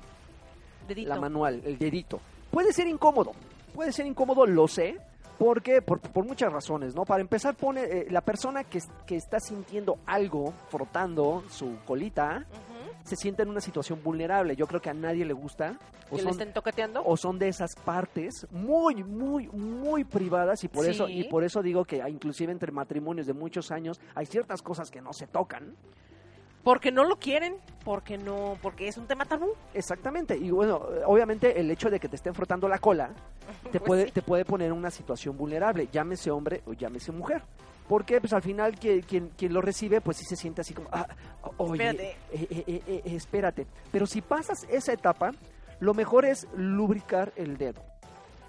[0.88, 1.08] Dedito.
[1.08, 2.20] La manual, el dedito.
[2.50, 3.34] Puede ser incómodo,
[3.72, 4.98] puede ser incómodo, lo sé,
[5.38, 7.04] porque por, por muchas razones, ¿no?
[7.04, 12.44] Para empezar, pone eh, la persona que, que está sintiendo algo frotando su colita,
[13.04, 14.54] se siente en una situación vulnerable.
[14.56, 15.78] Yo creo que a nadie le gusta.
[16.10, 17.02] O que le son, estén toqueteando.
[17.04, 21.62] o son de esas partes muy, muy, muy privadas y por eso y por eso
[21.62, 25.26] digo que ah, inclusive entre matrimonios de muchos años hay ciertas cosas que no se
[25.26, 25.74] tocan.
[26.68, 29.52] Porque no lo quieren, porque no, porque es un tema tabú.
[29.72, 30.36] Exactamente.
[30.36, 33.08] Y bueno, obviamente el hecho de que te estén frotando la cola
[33.72, 34.10] te Pues puede, sí.
[34.12, 37.40] te puede poner en una situación vulnerable, llámese hombre o llámese mujer.
[37.88, 41.06] Porque pues al final quien, quien lo recibe pues sí se siente así como, ah,
[41.56, 42.10] oye, Espérate.
[42.32, 43.66] eh, eh, eh, espérate.
[43.90, 45.30] Pero si pasas esa etapa,
[45.80, 47.80] lo mejor es lubricar el dedo.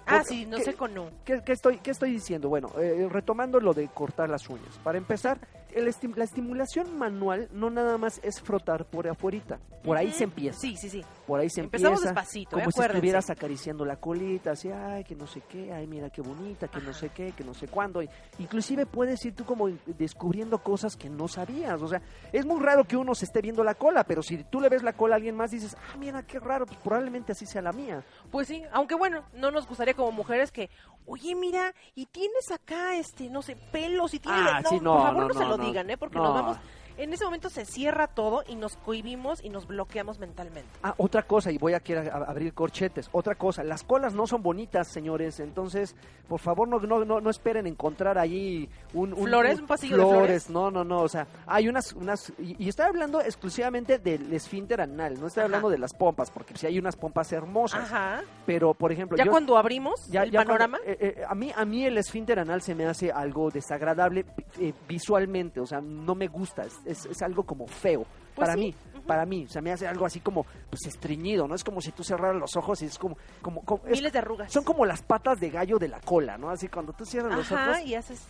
[0.04, 1.08] Ah, sí, no ¿qué- sé con no.
[1.24, 2.50] ¿Qué, qué estoy, qué estoy diciendo?
[2.50, 4.76] Bueno, eh, retomando lo de cortar las uñas.
[4.84, 5.38] Para empezar,
[5.74, 9.58] el la estimulación manual no nada más es frotar por afuerita.
[9.82, 10.58] Por ahí se empieza.
[10.58, 11.04] Sí, sí, sí.
[11.30, 12.12] Por ahí se Empezamos empieza.
[12.12, 12.72] despacito, como ¿eh?
[12.74, 16.66] si estuvieras acariciando la colita, así, ay, que no sé qué, ay, mira qué bonita,
[16.66, 18.02] que no sé qué, que no sé cuándo.
[18.40, 21.80] Inclusive puedes ir tú como descubriendo cosas que no sabías.
[21.82, 24.60] O sea, es muy raro que uno se esté viendo la cola, pero si tú
[24.60, 27.46] le ves la cola a alguien más, dices, ah, mira qué raro, pues probablemente así
[27.46, 28.02] sea la mía.
[28.32, 30.68] Pues sí, aunque bueno, no nos gustaría como mujeres que,
[31.06, 34.42] oye, mira, y tienes acá, este, no sé, pelos y tienes...
[34.44, 35.96] Ah, no, sí, no, por favor no, no, se lo digan, ¿eh?
[35.96, 36.24] Porque No.
[36.24, 36.58] nos vamos...
[37.02, 40.68] En ese momento se cierra todo y nos cohibimos y nos bloqueamos mentalmente.
[40.82, 43.08] Ah, otra cosa, y voy aquí a, a- abrir corchetes.
[43.12, 45.40] Otra cosa, las colas no son bonitas, señores.
[45.40, 45.96] Entonces,
[46.28, 49.60] por favor, no, no, no, no esperen encontrar allí un, un- ¿Flores?
[49.60, 50.50] ¿Un pasillo de flores?
[50.50, 51.00] No, no, no.
[51.02, 51.92] O sea, hay unas.
[51.94, 55.18] unas y, y estoy hablando exclusivamente del esfínter anal.
[55.18, 55.46] No estoy Ajá.
[55.46, 57.84] hablando de las pompas, porque sí hay unas pompas hermosas.
[57.90, 58.20] Ajá.
[58.44, 59.30] Pero, por ejemplo, Ya yo.
[59.30, 62.38] cuando abrimos ya- el ya cuando- panorama, eh, eh, a, mí, a mí el esfínter
[62.38, 64.26] anal se me hace algo desagradable
[64.58, 68.04] eh, visualmente, o sea, no me gusta, es, es- es algo como feo.
[68.34, 68.74] Pues para sí, mí,
[69.06, 71.54] para mí, o sea, me hace algo así como pues estreñido, ¿no?
[71.54, 73.16] Es como si tú cerraras los ojos y es como...
[73.42, 74.52] como, como- es- miles de arrugas.
[74.52, 76.48] son como las patas de gallo de la cola, ¿no?
[76.50, 78.22] Así cuando tú cierras los ojos, y haces...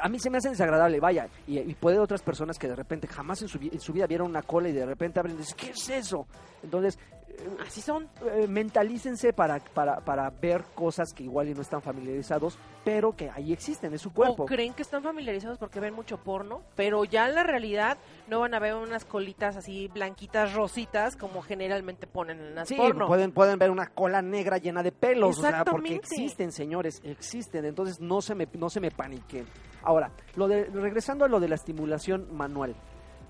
[0.00, 1.28] a mí se me hace desagradable, vaya.
[1.46, 4.28] Y, y puede otras personas que de repente jamás en su, en su vida vieron
[4.28, 6.26] una cola y de repente abren y dicen, ¿qué es eso?
[6.62, 8.08] Entonces, eh, Así son.
[8.30, 13.30] eh, mentalícense para, para, para ver cosas que igual y no están familiarizados, pero que
[13.30, 14.42] ahí existen, es su cuerpo.
[14.42, 17.96] O creen que están familiarizados porque ven mucho porno, pero ya en la realidad
[18.28, 22.76] no van a ver unas colitas así blanquitas, rositas, como generalmente ponen en las Sí,
[22.76, 23.06] porno.
[23.06, 27.64] pueden, pueden ver una cola negra llena de pelos, o sea, porque existen, señores, existen,
[27.64, 29.46] entonces no se me, no se me paniquen.
[29.82, 32.74] Ahora, lo de, regresando a lo de la estimulación manual,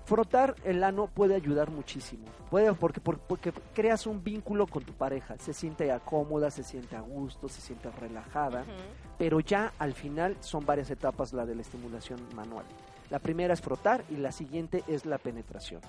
[0.05, 4.93] frotar el ano puede ayudar muchísimo, puede porque, por- porque creas un vínculo con tu
[4.93, 8.65] pareja, se siente cómoda, se siente a gusto, se siente relajada,
[9.17, 12.65] pero ya al final son varias etapas la de la estimulación manual.
[13.09, 15.81] La primera es frotar y la siguiente es la penetración.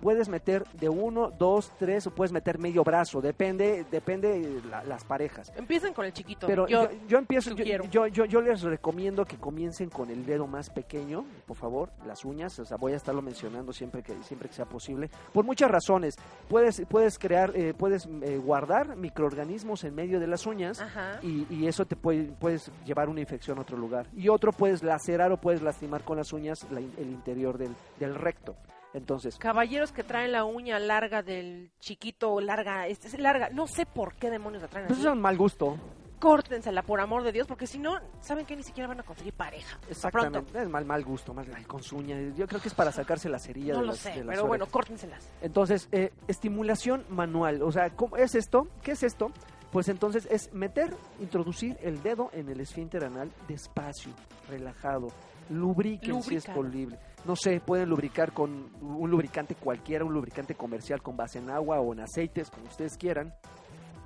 [0.00, 5.04] Puedes meter de uno, dos, tres o puedes meter medio brazo, depende, depende la- las
[5.04, 5.52] parejas.
[5.56, 6.46] Empiecen con el chiquito.
[6.46, 10.24] Pero yo, yo, yo empiezo, yo, yo, yo, yo les recomiendo que comiencen con el
[10.24, 14.14] dedo más pequeño, por favor, las uñas, o sea, voy a estarlo mencionando siempre que,
[14.22, 16.16] siempre que sea posible, por muchas razones.
[16.48, 20.80] Puedes, puedes crear, eh, puedes eh, guardar microorganismos en medio de las uñas
[21.22, 24.06] y, y eso te puede puedes llevar una infección a otro lugar.
[24.16, 28.14] Y otro puedes lacerar o puedes lastimar con las uñas la el interior del, del
[28.14, 28.54] recto.
[28.94, 33.86] Entonces, Caballeros que traen la uña larga del chiquito, larga, este es larga, no sé
[33.86, 35.06] por qué demonios la traen pues así.
[35.06, 35.76] eso es mal gusto.
[36.18, 39.34] Córtensela, por amor de Dios, porque si no, ¿saben que Ni siquiera van a conseguir
[39.34, 39.78] pareja.
[39.78, 39.90] Pronto.
[39.92, 40.62] Exactamente.
[40.62, 42.18] Es mal, mal gusto, mal, ay, con su uña.
[42.34, 44.34] Yo creo que es para sacarse la cerilla No de lo las, sé, de las
[44.34, 45.30] pero bueno, córtenselas.
[45.42, 47.62] Entonces, eh, estimulación manual.
[47.62, 48.66] O sea, ¿cómo es esto?
[48.82, 49.30] ¿Qué es esto?
[49.70, 54.10] Pues entonces es meter, introducir el dedo en el esfínter anal despacio,
[54.48, 55.08] relajado.
[55.50, 56.98] Lubriquen si es posible.
[57.24, 61.80] No sé, pueden lubricar con un lubricante cualquiera, un lubricante comercial con base en agua
[61.80, 63.34] o en aceites, como ustedes quieran,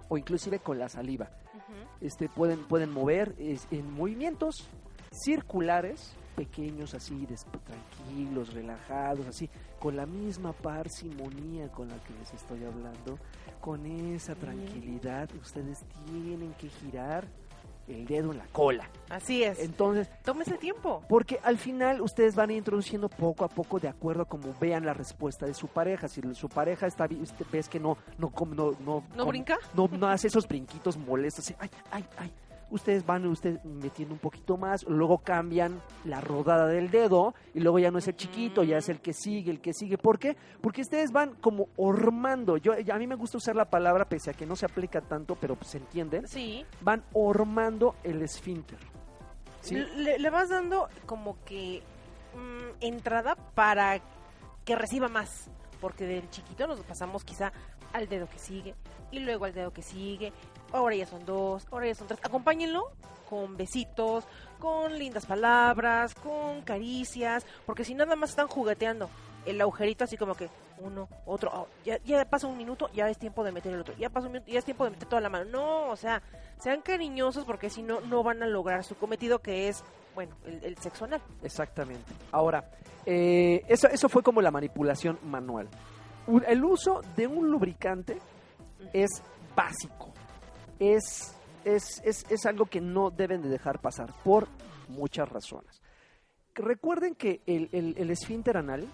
[0.08, 1.30] o inclusive con la saliva.
[2.00, 4.68] Este, pueden, pueden mover es- en movimientos
[5.24, 7.26] circulares, pequeños así,
[7.64, 13.18] tranquilos, relajados, así, con la misma parsimonía con la que les estoy hablando,
[13.60, 17.26] con esa tranquilidad, ustedes tienen que girar
[17.88, 18.88] el dedo en la cola.
[19.10, 19.58] Así es.
[19.58, 21.02] Entonces, Tómese tiempo.
[21.08, 24.94] porque al final ustedes van introduciendo poco a poco de acuerdo a como vean la
[24.94, 26.08] respuesta de su pareja.
[26.08, 27.06] Si su pareja está
[27.50, 29.58] ves que no no no no, ¿No brinca?
[29.74, 32.32] no, no hace esos brinquitos molestos, así, ay, ay, ay.
[32.72, 37.78] Ustedes van ustedes metiendo un poquito más, luego cambian la rodada del dedo y luego
[37.78, 39.98] ya no es el chiquito, ya es el que sigue, el que sigue.
[39.98, 40.38] ¿Por qué?
[40.62, 42.56] Porque ustedes van como hormando.
[42.56, 45.36] Yo a mí me gusta usar la palabra pese a que no se aplica tanto,
[45.36, 46.22] pero pues, se entiende.
[46.26, 46.64] Sí.
[46.80, 48.78] Van hormando el esfínter.
[49.60, 49.76] ¿Sí?
[49.76, 51.82] Le, le vas dando como que
[52.34, 54.00] mm, entrada para
[54.64, 55.50] que reciba más.
[55.78, 57.52] Porque del chiquito nos pasamos quizá
[57.92, 58.74] al dedo que sigue
[59.10, 60.32] y luego al dedo que sigue.
[60.72, 62.20] Ahora ya son dos, ahora ya son tres.
[62.22, 62.90] Acompáñenlo
[63.28, 64.24] con besitos,
[64.58, 67.46] con lindas palabras, con caricias.
[67.66, 69.08] Porque si nada más están jugueteando
[69.46, 73.18] el agujerito así como que uno, otro, oh, ya, ya pasa un minuto, ya es
[73.18, 75.20] tiempo de meter el otro, ya pasa un minuto, ya es tiempo de meter toda
[75.20, 75.44] la mano.
[75.44, 76.22] No, o sea,
[76.58, 80.64] sean cariñosos porque si no, no van a lograr su cometido que es, bueno, el,
[80.64, 81.22] el sexo anal.
[81.42, 82.12] Exactamente.
[82.32, 82.68] Ahora,
[83.06, 85.68] eh, eso, eso fue como la manipulación manual.
[86.46, 88.18] El uso de un lubricante
[88.92, 89.22] es
[89.56, 90.11] básico.
[90.82, 94.48] Es, es, es, es algo que no deben de dejar pasar por
[94.88, 95.80] muchas razones.
[96.54, 98.86] Recuerden que el, el, el esfínter anal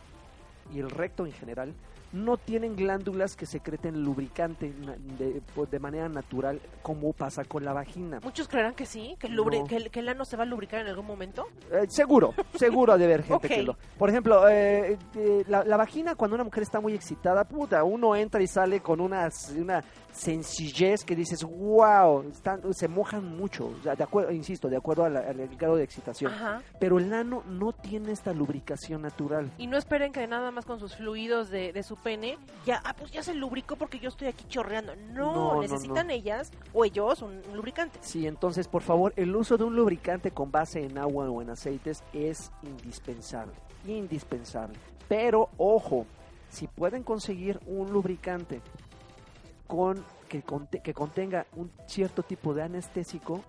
[0.73, 1.75] y el recto en general
[2.13, 4.73] no tienen glándulas que secreten lubricante
[5.19, 8.19] de, pues, de manera natural como pasa con la vagina.
[8.23, 9.67] Muchos creerán que sí, que el, lubri- No.
[9.67, 11.47] que el, que el ano se va a lubricar en algún momento.
[11.71, 13.77] Eh, seguro, seguro de haber gente que lo.
[13.99, 18.17] Por ejemplo, eh, eh, la, la vagina cuando una mujer está muy excitada, puta, uno
[18.17, 23.83] entra y sale con una, una sencillez que dices, wow, están, se mojan mucho, o
[23.83, 25.15] sea, de acuerdo, insisto, de acuerdo al
[25.57, 26.33] grado de excitación.
[26.33, 26.63] Ajá.
[26.81, 29.51] Pero el ano no tiene esta lubricación natural.
[29.59, 32.95] Y no esperen que nada más con sus fluidos de, de su pene, ya, ah,
[32.99, 34.95] pues ya se lubricó porque yo estoy aquí chorreando.
[34.97, 36.13] No, No, no, necesitan no.
[36.13, 37.99] ellas o ellos un, un lubricante.
[38.03, 41.51] Sí, entonces, por favor, el uso de un lubricante con base en agua o en
[41.51, 43.53] aceites es indispensable,
[43.87, 44.77] indispensable.
[45.09, 46.07] Pero, ojo,
[46.49, 48.61] si pueden conseguir un lubricante
[49.69, 53.43] con que, conte- que contenga un cierto tipo de anestésico,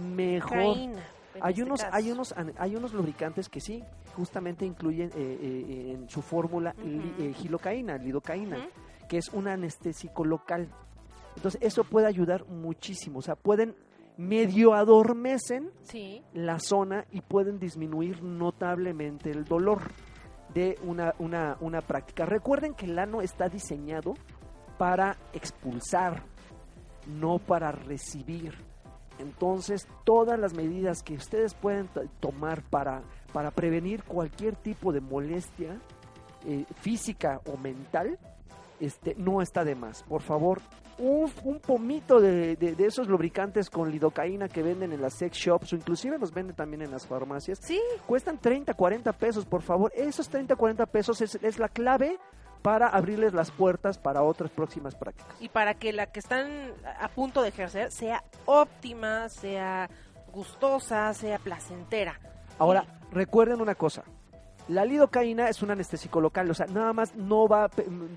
[0.00, 0.58] mejor.
[0.76, 0.96] En
[1.40, 3.82] Hay este unos, hay unos, hay unos lubricantes que sí,
[4.16, 8.56] justamente incluyen eh, eh, en su fórmula eh, gilocaína, lidocaína
[9.08, 10.68] que es un anestésico local.
[11.36, 13.18] Entonces, eso puede ayudar muchísimo.
[13.18, 13.74] O sea, pueden
[14.16, 16.22] medio adormecen Sí.
[16.32, 19.82] la zona y pueden disminuir notablemente el dolor
[20.54, 22.24] de una, una, una práctica.
[22.24, 24.14] Recuerden que el ano está diseñado
[24.78, 26.22] para expulsar,
[27.06, 28.54] no para recibir.
[29.18, 35.00] Entonces, todas las medidas que ustedes pueden to- tomar para, para prevenir cualquier tipo de
[35.00, 35.78] molestia
[36.46, 38.18] eh, física o mental,
[38.80, 40.02] este, no está de más.
[40.02, 40.60] Por favor,
[40.98, 45.36] un, un pomito de, de- de esos lubricantes con lidocaína que venden en las sex
[45.36, 49.62] shops o inclusive los venden también en las farmacias, Sí, cuestan 30, 40 pesos, por
[49.62, 49.92] favor.
[49.94, 52.18] Esos 30, 40 pesos es, es la clave
[52.64, 55.36] para abrirles las puertas para otras próximas prácticas.
[55.38, 59.90] y para que la que están a punto de ejercer sea óptima, sea
[60.32, 62.18] gustosa, sea placentera.
[62.58, 64.02] Ahora, recuerden una cosa.
[64.68, 67.68] La lidocaína es un anestésico local, o sea, nada más no va,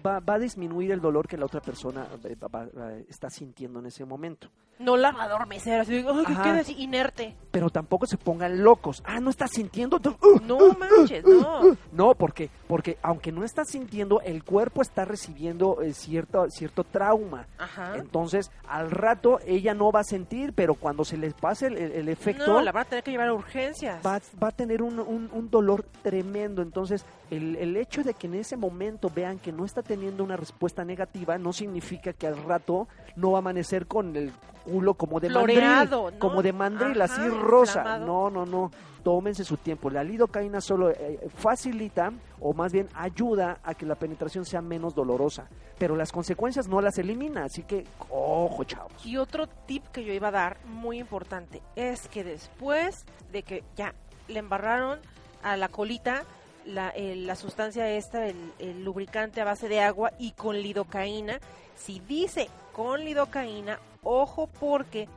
[0.06, 3.30] va, va a disminuir el dolor que la otra persona eh, va- va- va- está
[3.30, 4.48] sintiendo en ese momento.
[4.80, 7.36] No la va a adormecer, así, ay, que así inerte.
[7.50, 9.02] Pero tampoco se pongan locos.
[9.06, 9.98] Ah, no estás sintiendo.
[9.98, 10.40] ¡Uh!
[10.46, 11.76] No manches, no.
[11.92, 17.48] No, porque, porque aunque no estás sintiendo, el cuerpo está recibiendo eh, cierto, cierto trauma.
[17.58, 17.98] Ajá.
[17.98, 22.46] Entonces, al rato ella no va a sentir, pero cuando se les pase el, efecto,
[22.46, 24.00] No, la van a tener que llevar a urgencias.
[24.06, 26.37] va, va a tener un, un- un dolor tremendo.
[26.44, 30.38] Entonces, el, el hecho de que en ese momento vean que no está teniendo una
[30.38, 34.32] respuesta negativa, no significa que al rato no va a amanecer con el
[34.66, 36.28] culo como de Floreado, mandril, ¿no?
[36.28, 37.80] como de mandril, Ajá, así rosa.
[37.80, 38.06] inflamado.
[38.06, 38.72] No, no, no.
[39.04, 39.90] Tómense su tiempo.
[39.90, 44.94] La lidocaína solo eh, facilita o más bien ayuda a que la penetración sea menos
[44.94, 45.48] dolorosa,
[45.80, 49.06] pero las consecuencias no las elimina, así que ojo, chavos.
[49.06, 53.64] Y otro tip que yo iba a dar, muy importante, es que después de que
[53.78, 53.94] ya
[54.28, 55.00] le embarraron
[55.44, 56.24] a la colita
[56.66, 61.40] la, eh, la sustancia esta, el, el lubricante a base de agua y con lidocaína,
[61.76, 65.08] si dice con lidocaína, ojo porque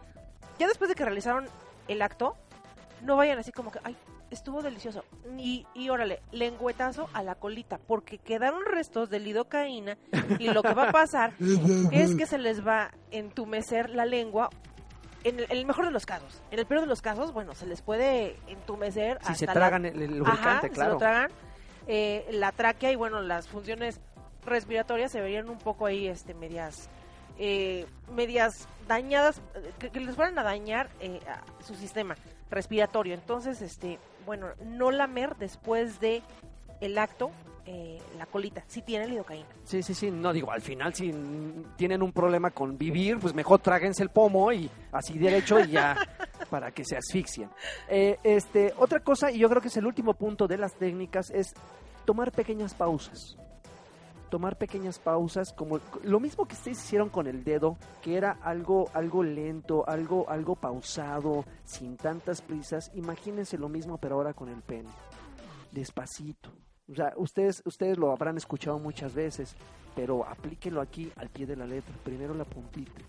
[0.58, 1.46] ya después de que realizaron
[1.88, 2.36] el acto,
[3.02, 3.96] no vayan así como que, ay,
[4.30, 5.04] estuvo delicioso.
[5.38, 9.98] Y, y órale, lengüetazo a la colita, porque quedaron restos de lidocaína
[10.38, 11.32] y lo que va a pasar
[11.92, 14.50] es que se les va a entumecer la lengua
[15.24, 16.40] en el, en el mejor de los casos.
[16.50, 19.52] En el peor de los casos, bueno, se les puede entumecer Si se hasta la-
[19.54, 20.92] tragan el, el lubricante, Ajá, se claro.
[20.94, 21.30] lo tragan.
[21.86, 24.00] eh, la tráquea y bueno, las funciones
[24.46, 26.88] respiratorias se verían un poco ahí este medias
[27.38, 32.14] eh, medias dañadas, eh, que, que les fueran a dañar eh, a su sistema
[32.50, 33.14] respiratorio.
[33.14, 36.22] Entonces, este, bueno, no lamer después de
[36.80, 37.30] el acto
[37.72, 39.46] eh, la colita, si tiene lidocaína.
[39.62, 41.14] Sí, sí, sí, no digo, al final si
[41.76, 45.96] tienen un problema con vivir, pues mejor tráguense el pomo y así derecho y ya
[46.50, 47.48] para que se asfixien.
[47.88, 51.30] Eh, este, otra cosa, y yo creo que es el último punto de las técnicas,
[51.30, 51.54] es
[52.04, 53.36] tomar pequeñas pausas.
[54.30, 58.90] Tomar pequeñas pausas, como lo mismo que ustedes hicieron con el dedo, que era algo,
[58.94, 62.90] algo lento, algo, algo pausado, sin tantas prisas.
[62.94, 64.88] Imagínense lo mismo, pero ahora con el pene.
[65.70, 66.50] Despacito.
[66.90, 69.54] O sea, ustedes, ustedes lo habrán escuchado muchas veces,
[69.94, 71.94] pero aplíquenlo aquí al pie de la letra.
[72.02, 73.00] Primero la puntita,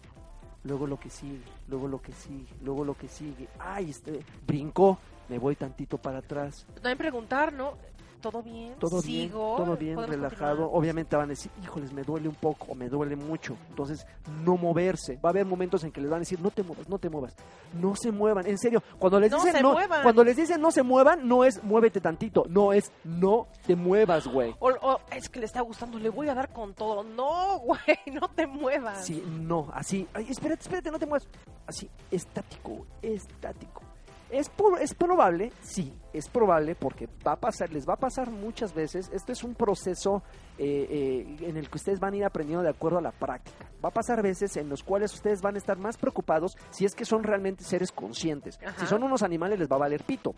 [0.63, 3.47] luego lo que sigue, luego lo que sigue, luego lo que sigue.
[3.59, 6.65] Ay, este brincó, me voy tantito para atrás.
[6.75, 7.73] También preguntar, ¿no?
[8.21, 8.75] ¿Todo bien?
[8.79, 9.55] Todo bien, ¿Sigo?
[9.57, 10.49] todo bien, ¿Podemos relajado.
[10.57, 10.79] continuar?
[10.79, 13.57] Obviamente van a decir, híjoles, me duele un poco o me duele mucho.
[13.69, 14.05] Entonces,
[14.43, 15.15] no moverse.
[15.23, 17.09] Va a haber momentos en que les van a decir, no te muevas, no te
[17.09, 17.35] muevas.
[17.73, 18.45] No se muevan.
[18.45, 20.03] En serio, cuando les No dicen no, muevan.
[20.03, 24.27] cuando les dicen no se muevan, no es muévete tantito, no es no te muevas,
[24.27, 24.55] güey.
[24.59, 27.03] O, o, es que le está gustando, le voy a dar con todo.
[27.03, 27.79] No, güey,
[28.13, 29.05] no te muevas.
[29.05, 30.07] Sí, no, así.
[30.13, 31.27] Ay, espérate, espérate, no te muevas.
[31.65, 33.81] Así, estático, estático.
[34.31, 38.29] Es, por- es probable, sí, es probable porque va a pasar, les va a pasar
[38.31, 39.09] muchas veces.
[39.13, 40.23] Esto es un proceso
[40.57, 40.87] eh,
[41.41, 43.65] eh, en el que ustedes van a ir aprendiendo de acuerdo a la práctica.
[43.83, 46.95] Va a pasar veces en los cuales ustedes van a estar más preocupados si es
[46.95, 48.57] que son realmente seres conscientes.
[48.65, 48.79] Ajá.
[48.79, 50.33] Si son unos animales les va a valer pito.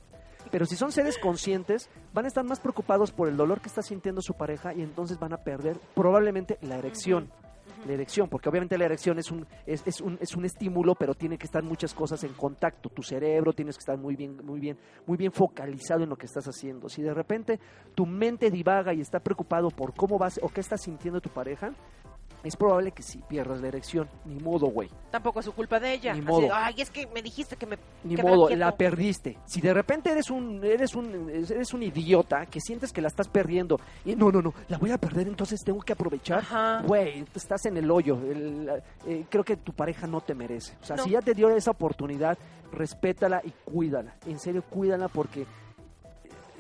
[0.52, 3.82] Pero si son seres conscientes, van a estar más preocupados por el dolor que está
[3.82, 7.32] sintiendo su pareja y entonces van a perder probablemente la erección.
[7.86, 11.14] La erección, porque obviamente la erección es un, es, es un, es un estímulo, pero
[11.14, 12.90] tiene que estar muchas cosas en contacto.
[12.90, 16.26] Tu cerebro tienes que estar muy bien, muy bien, muy bien focalizado en lo que
[16.26, 16.88] estás haciendo.
[16.88, 17.60] Si de repente
[17.94, 21.74] tu mente divaga y está preocupado por cómo vas o qué está sintiendo tu pareja,
[22.44, 24.10] es probable que sí pierdas la erección.
[24.26, 24.90] Ni modo, güey.
[25.12, 26.14] Tampoco es su culpa de ella.
[26.14, 26.48] Ni Así modo.
[26.54, 27.78] Ay, es que me dijiste que me...
[28.04, 28.60] Ni modo, quieto".
[28.60, 29.38] la perdiste.
[29.46, 33.28] Si de repente eres un, eres un, eres un idiota que sientes que la estás
[33.28, 36.40] perdiendo y no, no, no, la voy a perder, entonces tengo que aprovechar.
[36.40, 36.82] Ajá.
[36.86, 38.16] Güey, estás en el hoyo.
[38.18, 38.70] El-
[39.08, 40.76] eh, creo que tu pareja no te merece.
[40.82, 41.04] O sea, No.
[41.04, 42.38] si ya te dio esa oportunidad,
[42.72, 44.16] respétala y cuídala.
[44.26, 45.46] En serio, cuídala porque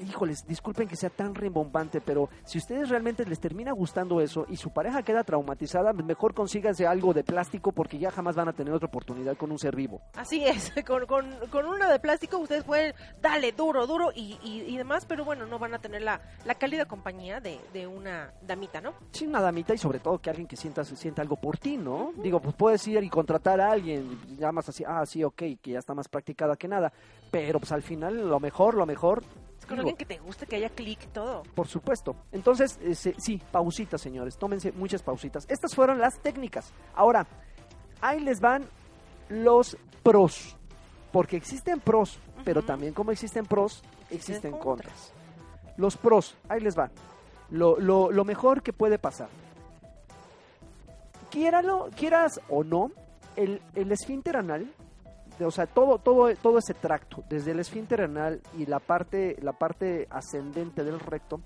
[0.08, 4.58] híjoles, disculpen que sea tan rimbombante, pero si ustedes realmente les termina gustando eso y
[4.58, 8.74] su pareja queda traumatizada, mejor consíganse algo de plástico porque ya jamás van a tener
[8.74, 10.02] otra oportunidad con un ser vivo.
[10.16, 14.62] Así es, con, con, con una de plástico ustedes pueden darle duro, duro y, y,
[14.68, 18.34] y demás, pero bueno, no van a tener la, la cálida compañía de, de una
[18.42, 18.94] damita, ¿no?
[19.12, 22.12] Sí, una damita y sobre todo que alguien que sienta, sienta algo por ti, ¿no?
[22.18, 25.72] Digo, pues puedes ir y contratar a alguien, ya más así, ah, sí, ok, que
[25.72, 26.92] ya está más practicada que nada,
[27.32, 29.24] pero pues al final lo mejor, lo mejor,
[29.66, 31.44] con alguien que te guste, que haya clic todo.
[31.56, 32.16] por supuesto.
[32.32, 32.80] Entonces,
[33.18, 35.46] sí, pausitas, señores, tómense muchas pausitas.
[35.50, 36.72] Estas fueron las técnicas.
[36.96, 37.26] Ahora,
[38.02, 38.66] ahí les van
[39.30, 40.56] los pros,
[41.12, 45.12] porque existen pros, pero también como existen pros, Existen contras.
[45.14, 45.14] contras.
[45.78, 46.92] Los pros, ahí les va.
[47.50, 49.30] Lo, lo, lo mejor que puede pasar.
[51.32, 52.92] Quieras o no,
[53.36, 54.72] el, el esfínter anal,
[55.42, 59.54] o sea, todo, todo, todo ese tracto, desde el esfínter anal y la parte, la
[59.54, 61.42] parte ascendente del recto,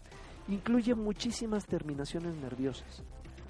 [0.48, 3.04] incluye muchísimas terminaciones nerviosas.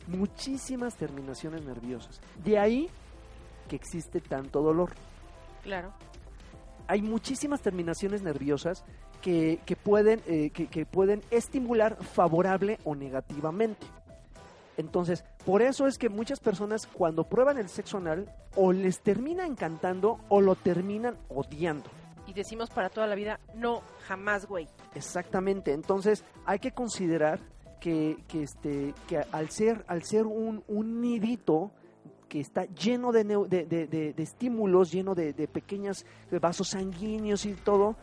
[0.07, 2.21] Muchísimas terminaciones nerviosas.
[2.43, 2.89] De ahí
[3.67, 4.91] que existe tanto dolor
[5.63, 5.91] Claro.
[6.88, 8.85] hay muchísimas terminaciones nerviosas
[9.21, 13.85] que, que pueden, eh, que, que pueden estimular favorable o negativamente.
[14.78, 19.45] Entonces, por eso es que muchas personas cuando prueban el sexo anal o les termina
[19.45, 21.89] encantando o lo terminan odiando.
[22.28, 24.67] Y decimos para toda la vida, no, jamás, güey.
[24.95, 25.73] Exactamente.
[25.73, 27.39] Entonces, hay que considerar
[27.80, 31.71] que, que, este, que al ser, al ser un, un nidito
[32.28, 36.05] que está lleno de, de, de- de- estímulos, lleno de, de pequeños
[36.41, 37.95] vasos sanguíneos y todo,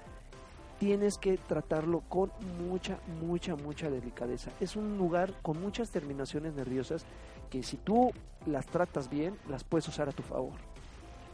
[0.84, 2.30] tienes que tratarlo con
[2.68, 4.50] mucha, mucha, mucha delicadeza.
[4.60, 7.06] Es un lugar con muchas terminaciones nerviosas
[7.48, 8.12] que si tú
[8.44, 10.52] las tratas bien, las puedes usar a tu favor.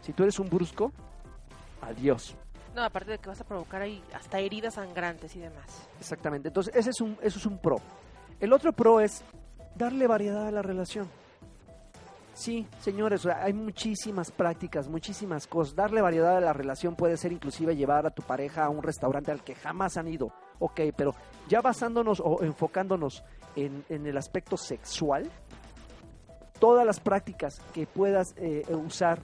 [0.02, 0.92] Si tú eres un brusco,
[1.82, 2.36] adiós.
[2.76, 5.88] No, aparte de que vas a provocar ahí hasta heridas sangrantes y demás.
[5.98, 6.46] Exactamente.
[6.46, 7.78] Entonces, ese es un, eso es un pro.
[8.38, 9.24] El otro pro es
[9.74, 11.08] darle variedad a la relación.
[12.40, 15.74] Sí, señores, hay muchísimas prácticas, muchísimas cosas.
[15.74, 19.30] Darle variedad a la relación puede ser inclusive llevar a tu pareja a un restaurante
[19.30, 20.32] al que jamás han ido.
[20.58, 21.14] Ok, pero
[21.48, 23.22] ya basándonos o enfocándonos
[23.56, 25.30] en, en el aspecto sexual,
[26.58, 29.20] todas las prácticas que puedas eh, usar,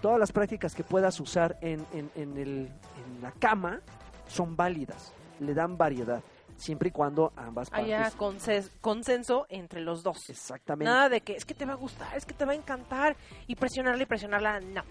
[0.00, 2.66] todas las prácticas que puedas usar en, en- en el-
[3.06, 3.80] en la cama
[4.26, 6.22] son válidas, le dan variedad.
[6.62, 7.86] Siempre y cuando ambas partes...
[7.86, 8.10] Haya
[8.80, 10.30] consenso entre los dos.
[10.30, 10.90] Exactamente.
[10.90, 13.16] Nada de que es que te va a gustar, es que te va a encantar
[13.46, 14.82] y presionarla y presionarla, no.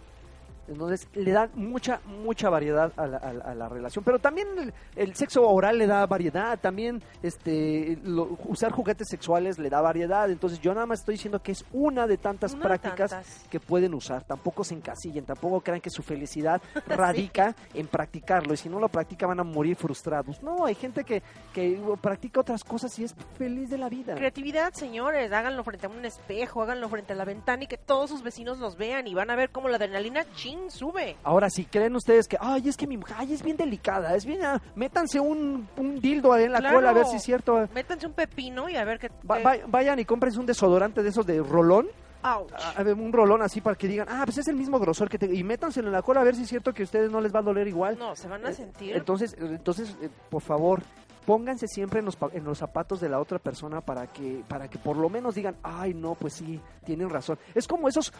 [0.71, 4.03] Entonces le dan mucha, mucha variedad a la, a la- a la relación.
[4.03, 6.57] Pero también el, el sexo oral le da variedad.
[6.59, 10.29] También este lo- usar juguetes sexuales le da variedad.
[10.29, 13.43] Entonces yo nada más estoy diciendo que es una de tantas Una de prácticas tantas.
[13.49, 14.23] que pueden usar.
[14.23, 15.25] Tampoco se encasillen.
[15.25, 18.53] Tampoco crean que su felicidad radica en practicarlo.
[18.53, 20.41] Y si no lo practican van a morir frustrados.
[20.41, 21.21] No, hay gente que,
[21.53, 24.15] que practica otras cosas y es feliz de la vida.
[24.15, 28.09] Creatividad, señores, háganlo frente a un espejo, háganlo frente a la ventana y que todos
[28.09, 30.25] sus vecinos los vean y van a ver cómo la adrenalina
[30.69, 31.15] sube.
[31.23, 34.25] Ahora, si creen ustedes que, ay, es que mi mujer, ay, es bien delicada, es
[34.25, 36.75] bien, ah, métanse un, un dildo ahí en la Claro.
[36.75, 37.67] cola a ver si es cierto.
[37.73, 39.09] Métanse un pepino y a ver qué...
[39.29, 41.87] Va- qué- va- vayan y cómprense un desodorante de esos de rolón,
[42.23, 42.51] Ouch.
[42.53, 45.09] a- a ver, un rolón así para que digan, ah, pues es el mismo grosor
[45.09, 45.33] que te...
[45.33, 47.33] Y métanselo en la cola a ver si es cierto que a ustedes no les
[47.33, 47.97] va a doler igual.
[47.97, 48.95] No, se van a Eh, sentir...
[48.95, 50.81] Entonces, entonces eh, por favor,
[51.25, 54.77] pónganse siempre en los, en los zapatos de la otra persona para que, para que
[54.79, 57.37] por lo menos digan, ay, no, pues sí, tienen razón.
[57.55, 58.11] Es como esos,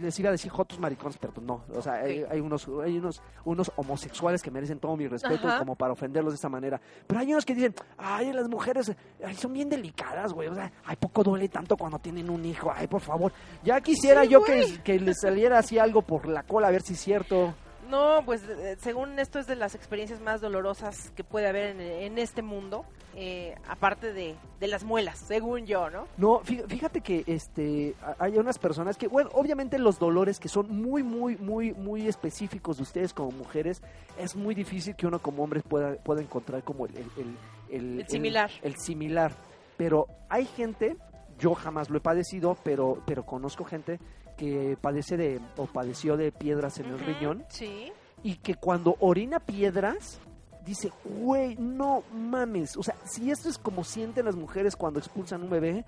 [0.00, 1.64] les iba a decir jotos maricones, pero pues no.
[1.74, 5.58] O sea, hay, hay unos, hay unos, unos homosexuales que merecen todo mi respeto Ajá.
[5.58, 6.80] como para ofenderlos de esa manera.
[7.06, 8.92] Pero hay unos que dicen, ay, las mujeres
[9.24, 10.48] ay, son bien delicadas, güey.
[10.48, 12.72] O sea, ay, poco duele tanto cuando tienen un hijo.
[12.74, 13.32] Ay, por favor.
[13.62, 16.82] Ya quisiera Sí, yo que, que les saliera así algo por la cola a ver
[16.82, 17.54] si es cierto.
[17.88, 21.80] No, pues eh, según esto es de las experiencias más dolorosas que puede haber en,
[21.80, 22.84] en este mundo,
[23.14, 26.06] eh, aparte de, de las muelas, según yo, ¿no?
[26.18, 30.70] No, fí- fíjate que este hay unas personas que, bueno, obviamente los dolores que son
[30.70, 33.82] muy, muy, muy, muy específicos de ustedes como mujeres,
[34.18, 37.36] es muy difícil que uno como hombre pueda, pueda encontrar como el, el,
[37.70, 38.50] el, El similar.
[38.62, 39.32] El, similar.
[39.78, 40.96] Pero hay gente,
[41.38, 43.98] yo jamás lo he padecido, pero, pero conozco gente
[44.36, 47.92] que padece de, o padeció de piedras en el riñón Sí.
[48.22, 50.20] y que cuando orina piedras
[50.64, 52.76] dice, güey, no mames.
[52.76, 55.84] O sea, si esto es como sienten las mujeres cuando expulsan un bebé,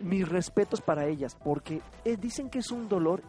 [0.00, 3.22] mis respetos para ellas, porque eh, dicen que es un dolor,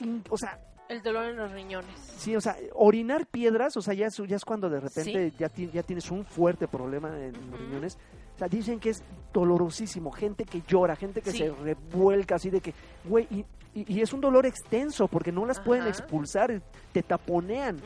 [0.00, 1.94] in- o sea, El dolor en los riñones.
[2.16, 5.36] sí, o sea, orinar piedras, o sea, ya es, ya es cuando de repente Sí.
[5.38, 7.96] ya, ti- ya tienes un fuerte problema en los riñones.
[8.34, 11.38] O sea, dicen que es dolorosísimo, gente que llora, gente que Sí.
[11.38, 12.74] se revuelca así de que,
[13.04, 16.62] güey, y, y- y es un dolor extenso porque no las pueden expulsar,
[16.92, 17.80] te taponean.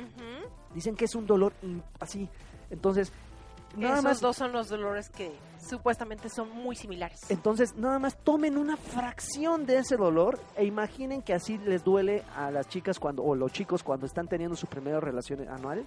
[0.75, 1.53] Dicen que es un dolor
[2.01, 2.29] así.
[2.71, 3.13] Entonces,
[3.77, 4.21] nada Esos más.
[4.21, 7.31] dos son los dolores que supuestamente son muy similares.
[7.31, 12.23] Entonces, nada más tomen una fracción de ese dolor e imaginen que así les duele
[12.37, 15.85] a las chicas cuando o los chicos cuando están teniendo su primera relación anual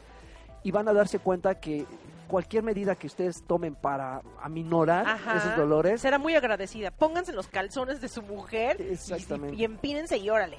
[0.64, 1.86] y van a darse cuenta que
[2.32, 5.38] cualquier medida que ustedes tomen para aminorar Ajá.
[5.38, 6.90] esos dolores Será muy agradecida.
[6.90, 9.58] Pónganse los calzones de su mujer y- Exactamente.
[9.58, 10.58] y, y empínense y órale.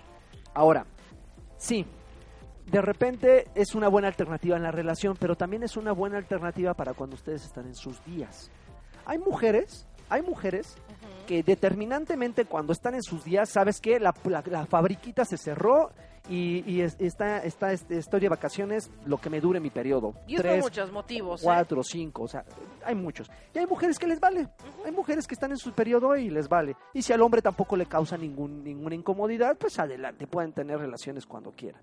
[0.54, 0.84] Ahora,
[1.56, 1.86] sí,
[2.66, 6.74] de repente es una buena alternativa en la relación, pero también es una buena alternativa
[6.74, 8.50] para cuando ustedes están en sus días.
[9.06, 10.76] Hay mujeres, hay mujeres
[11.26, 13.98] que determinantemente cuando están en sus días, ¿sabes qué?
[13.98, 15.90] La, la, la fabriquita se cerró
[16.28, 20.14] y, y es- está, está, este, estoy de vacaciones lo que me dure mi periodo.
[20.26, 21.40] Y es por Tres, muchos motivos.
[21.42, 21.44] ¿eh?
[21.44, 22.44] cuatro, cinco, o sea,
[22.84, 23.30] hay muchos.
[23.54, 24.48] Y hay mujeres que les vale.
[24.84, 26.76] Hay mujeres que están en su periodo y les vale.
[26.94, 31.26] Y si al hombre tampoco le causa ningún, ninguna incomodidad, pues adelante, pueden tener relaciones
[31.26, 31.80] cuando quieran.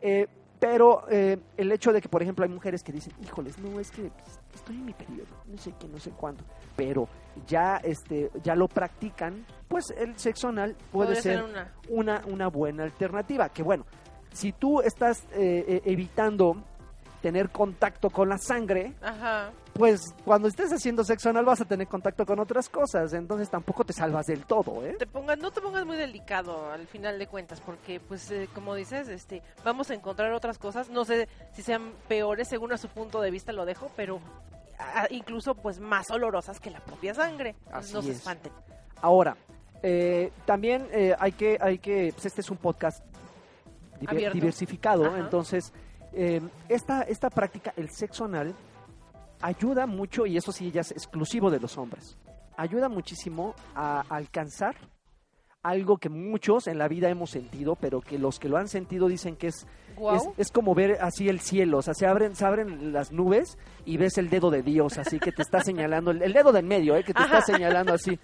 [0.00, 0.26] Eh,
[0.64, 3.90] pero eh, el hecho de que, por ejemplo, hay mujeres que dicen, híjoles, no, es
[3.90, 6.42] que pues, estoy en mi periodo, no sé qué, no sé cuándo,
[6.74, 7.06] pero
[7.46, 11.74] ya, este, ya lo practican, pues el sexo anal puede ser una.
[11.90, 13.50] una, una buena alternativa.
[13.50, 13.84] Que bueno,
[14.32, 16.56] si tú estás eh, eh, evitando
[17.24, 19.50] tener contacto con la sangre, Ajá.
[19.72, 23.82] pues cuando estés haciendo sexo anal vas a tener contacto con otras cosas, entonces tampoco
[23.82, 24.96] te salvas del todo, ¿eh?
[24.98, 28.74] Te pongas, no te pongas muy delicado al final de cuentas, porque pues eh, como
[28.74, 32.88] dices, este, vamos a encontrar otras cosas, no sé si sean peores según a su
[32.88, 34.20] punto de vista lo dejo, pero
[34.78, 37.54] a- incluso pues más olorosas que la propia sangre.
[37.72, 38.18] Así no se es.
[38.18, 38.52] espanten.
[39.00, 39.34] Ahora,
[39.82, 43.02] eh, también eh, hay que, hay que, pues este es un podcast
[43.98, 45.18] diver- diversificado, Ajá.
[45.20, 45.72] entonces
[46.16, 48.54] eh, esta, esta práctica, el sexo anal,
[49.40, 52.16] ayuda mucho, y eso sí ya es exclusivo de los hombres,
[52.56, 54.76] ayuda muchísimo a alcanzar
[55.64, 59.08] algo que muchos en la vida hemos sentido, pero que los que lo han sentido
[59.08, 59.66] dicen que es,
[60.14, 63.56] es, es como ver así el cielo, o sea, se abren, se abren las nubes
[63.86, 66.66] y ves el dedo de Dios, así que te está señalando, el, el dedo del
[66.66, 67.02] medio, ¿eh?
[67.02, 68.18] que te está señalando así.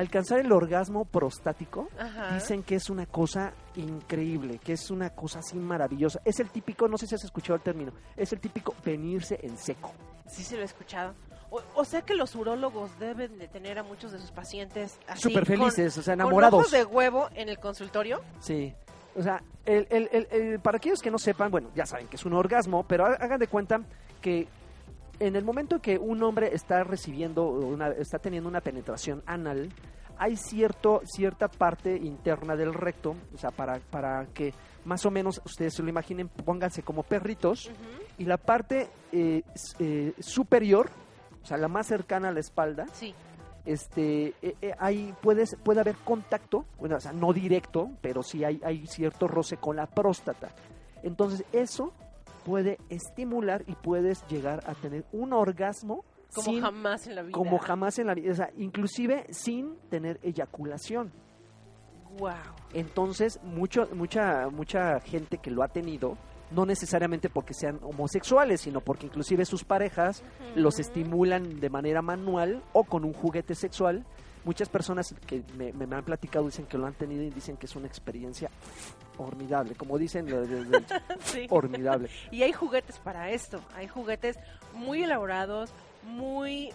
[0.00, 2.34] Alcanzar el orgasmo prostático Ajá.
[2.34, 6.20] dicen que es una cosa increíble, que es una cosa así maravillosa.
[6.24, 9.58] Es el típico, no sé si has escuchado el término, es el típico venirse en
[9.58, 9.92] seco.
[10.26, 11.14] Sí, sí lo he escuchado.
[11.50, 15.22] O, o sea que los urólogos deben de tener a muchos de sus pacientes así
[15.22, 16.60] Súper con- felices, o sea, con enamorados.
[16.60, 18.20] ojos de huevo en el consultorio.
[18.40, 18.72] Sí.
[19.16, 22.24] O sea, el, el- el- para aquellos que no sepan, bueno, ya saben que es
[22.24, 23.80] un orgasmo, pero ha- hagan de cuenta
[24.22, 24.46] que
[25.20, 29.68] en el momento en que un hombre está recibiendo, una, está teniendo una penetración anal,
[30.18, 34.52] hay cierto, cierta parte interna del recto, o sea, para, para que
[34.84, 37.70] más o menos ustedes se lo imaginen, pónganse como perritos,
[38.18, 39.42] y la parte eh,
[39.78, 40.90] eh, superior,
[41.42, 43.14] o sea, la más cercana a la espalda, Sí.
[43.64, 48.44] este, eh, eh, hay, puedes, puede haber contacto, bueno, o sea, no directo, pero sí
[48.44, 50.48] hay, hay cierto roce con la próstata.
[51.02, 51.92] Entonces, eso
[52.44, 57.32] puede estimular y puedes llegar a tener un orgasmo Como sin- jamás en la vida.
[57.32, 61.12] como jamás en la vida, o sea, inclusive sin tener eyaculación.
[62.18, 62.32] Wow.
[62.74, 66.16] Entonces, mucho, mucha, mucha gente que lo ha tenido,
[66.50, 70.24] no necesariamente porque sean homosexuales, sino porque inclusive sus parejas
[70.56, 74.04] los estimulan de manera manual o con un juguete sexual.
[74.50, 77.66] Muchas personas que me, me- han platicado dicen que lo han tenido y dicen que
[77.66, 78.50] es una experiencia
[79.16, 80.26] formidable, como dicen,
[81.22, 81.46] Sí.
[81.46, 82.10] formidable.
[82.32, 83.60] Y hay juguetes para esto.
[83.76, 84.40] Hay juguetes
[84.74, 85.70] muy elaborados,
[86.02, 86.72] muy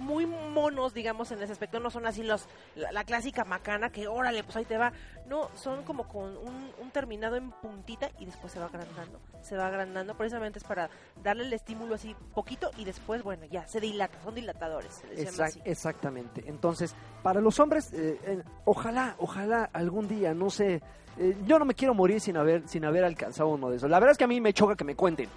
[0.00, 1.80] muy monos, digamos, en ese aspecto.
[1.80, 4.92] No son así los la, la clásica macana que, órale, pues ahí te va.
[5.26, 9.18] No, son como con un, un terminado en puntita y después se va agrandando.
[9.42, 10.14] Se va agrandando.
[10.16, 10.88] Precisamente es para
[11.22, 14.18] darle el estímulo así poquito y después, bueno, ya se dilata.
[14.22, 14.92] Son dilatadores.
[14.92, 15.60] Se les llama Exact- así.
[15.64, 16.44] exactamente.
[16.46, 20.82] Entonces, para los hombres, eh, eh, ojalá, ojalá algún día, no sé,
[21.18, 23.88] eh, yo no me quiero morir sin haber, sin haber alcanzado uno de esos.
[23.90, 25.28] La verdad es que a mí me choca que me cuenten.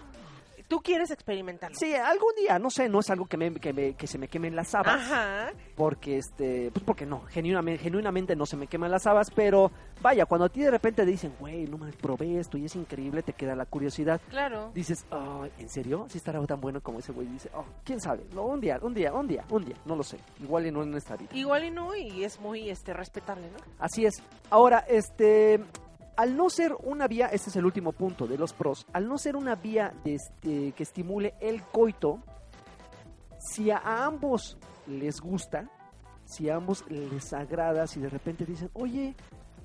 [0.69, 1.75] Tú quieres experimentarlo.
[1.77, 4.27] Sí, algún día, no sé, no es algo que, me, que, me- que se me
[4.29, 5.01] quemen las habas.
[5.01, 5.51] Ajá.
[5.75, 10.25] porque este pues porque no genuinamente, genuinamente no se me queman las habas pero vaya
[10.25, 13.23] cuando a ti de repente te dicen güey no me probé esto y es increíble
[13.23, 14.71] te queda la curiosidad Claro.
[14.73, 18.23] dices "Ay, en serio si estará tan bueno como ese güey dice oh quién sabe
[18.33, 20.83] no un día un día un día un día no lo sé igual y no
[20.83, 23.57] en esta vida Igual y no, y es muy este respetable, ¿no?
[23.79, 25.61] así es ahora este
[26.19, 29.17] al no ser una vía, este es el último punto de los pros, al no
[29.17, 32.19] ser una vía de este, que estimule el coito,
[33.39, 35.69] si a ambos les gusta,
[36.25, 39.15] si a ambos les agrada, si de repente dicen, oye,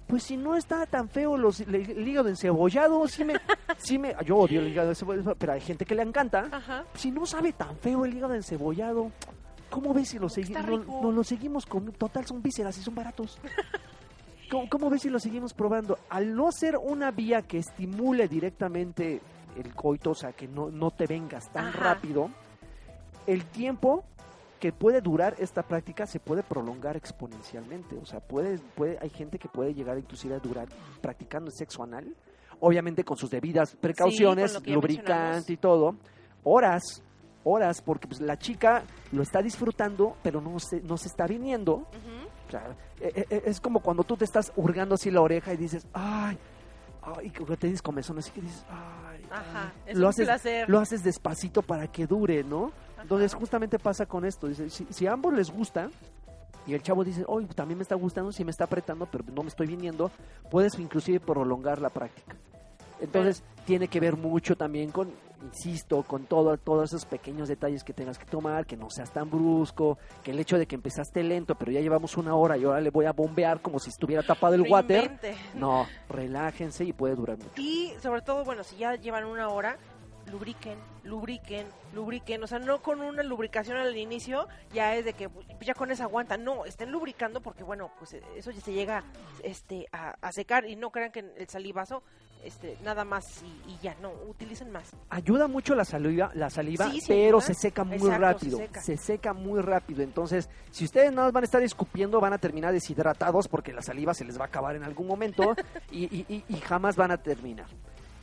[0.06, 3.34] pues si no está tan feo los, el, el hígado encebollado, sí me,
[3.78, 6.84] sí me, yo odio el hígado encebollado, pero hay gente que le encanta, Ajá.
[6.94, 9.10] si no sabe tan feo el hígado encebollado,
[9.70, 12.94] ¿cómo ves si lo, segui- no, no lo seguimos con Total, son vísceras y son
[12.94, 13.38] baratos.
[14.54, 15.98] ¿Cómo, cómo ves si lo seguimos probando?
[16.08, 19.20] Al no ser una vía que estimule directamente
[19.56, 21.94] el coito, o sea, que no, no te vengas tan Ajá.
[21.94, 22.30] rápido,
[23.26, 24.04] el tiempo
[24.60, 27.96] que puede durar esta práctica se puede prolongar exponencialmente.
[27.96, 30.68] O sea, puede, puede, hay gente que puede llegar inclusive a durar
[31.02, 32.14] practicando sexo anal,
[32.60, 35.96] obviamente con sus debidas precauciones, lubricante y todo,
[36.44, 37.02] horas,
[37.42, 41.74] horas, porque pues, la chica lo está disfrutando, pero no se, no se está viniendo.
[41.74, 42.33] Ujú.
[42.48, 45.56] O sea, e- e- es como cuando tú te estás hurgando así la oreja y
[45.56, 46.38] dices, ay,
[47.02, 49.72] ay, que te dices comezón, así que dices, ay, Ajá.
[49.74, 49.82] ay".
[49.86, 50.68] Es lo un haces, placer.
[50.68, 52.72] lo haces despacito para que dure, ¿no?
[53.02, 53.40] Entonces Ajá.
[53.40, 55.90] justamente pasa con esto, dice, si, si a ambos les gusta
[56.66, 59.42] y el chavo dice, oye, también me está gustando, sí me está apretando, pero no
[59.42, 60.10] me estoy viniendo,
[60.50, 62.34] puedes inclusive prolongar la práctica.
[63.00, 67.92] Entonces tiene que ver mucho también con, insisto, con todo, todos esos pequeños detalles que
[67.92, 71.54] tengas que tomar, que no seas tan brusco, que el hecho de que empezaste lento,
[71.54, 74.54] pero ya llevamos una hora y ahora le voy a bombear como si estuviera tapado
[74.54, 75.18] el water.
[75.54, 77.52] No, relájense y puede durar mucho.
[77.56, 79.78] Y sobre todo, bueno, si ya llevan una hora,
[80.30, 82.42] lubriquen, lubriquen, lubriquen.
[82.42, 85.90] O sea, no con una lubricación al inicio, ya es de que pues, ya con
[85.90, 86.36] esa aguanta.
[86.36, 89.04] No, estén lubricando porque, bueno, pues eso ya se llega
[89.42, 90.68] este, a, a secar.
[90.68, 92.02] Y no crean que el salivazo,
[92.44, 93.96] este, nada más y, y ya.
[94.00, 94.90] No, utilicen más.
[95.10, 98.58] Ayuda mucho la saliva, la saliva Sí, pero se seca muy Exacto, rápido.
[98.58, 98.82] se seca.
[98.82, 100.02] Se seca muy rápido.
[100.02, 103.82] Entonces, si ustedes nada más van a estar escupiendo, van a terminar deshidratados porque la
[103.82, 105.54] saliva se les va a acabar en algún momento
[105.90, 107.66] y, y- y- y jamás van a terminar.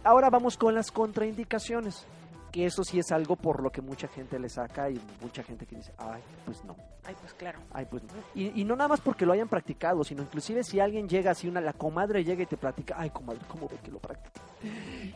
[0.03, 2.05] Ahora vamos con las contraindicaciones.
[2.51, 5.65] Que eso sí es algo por lo que mucha gente le saca y mucha gente
[5.65, 6.75] que dice, ay, pues no.
[7.03, 7.59] Ay, pues claro.
[7.71, 8.09] Ay, pues no.
[8.35, 11.47] Y, y no nada más porque lo hayan practicado, sino inclusive si alguien llega así,
[11.47, 14.41] una la comadre llega y te platica, ay, comadre, ¿cómo ve que lo practica?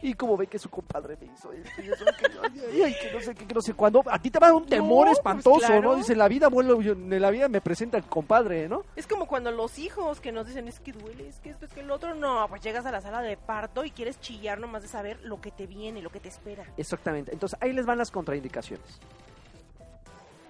[0.02, 2.26] Y cómo ve que su compadre me hizo esto y eso, que,
[2.72, 4.02] ay, ay, que no sé qué, que no sé cuándo.
[4.08, 5.82] A ti te va a dar un temor No, pues espantoso, claro.
[5.92, 5.96] ¿no?
[5.96, 8.82] Dice, la vida, yo- en la vida me presenta el compadre, ¿no?
[8.96, 11.74] Es como cuando los hijos que nos dicen, es que duele, es que esto, es
[11.74, 12.16] que el otro.
[12.16, 15.40] No, pues llegas a la sala de parto y quieres chillar nomás de saber lo
[15.40, 16.64] que te viene, lo que te espera.
[16.78, 17.25] Exactamente.
[17.32, 19.00] Entonces, ahí les van las contraindicaciones.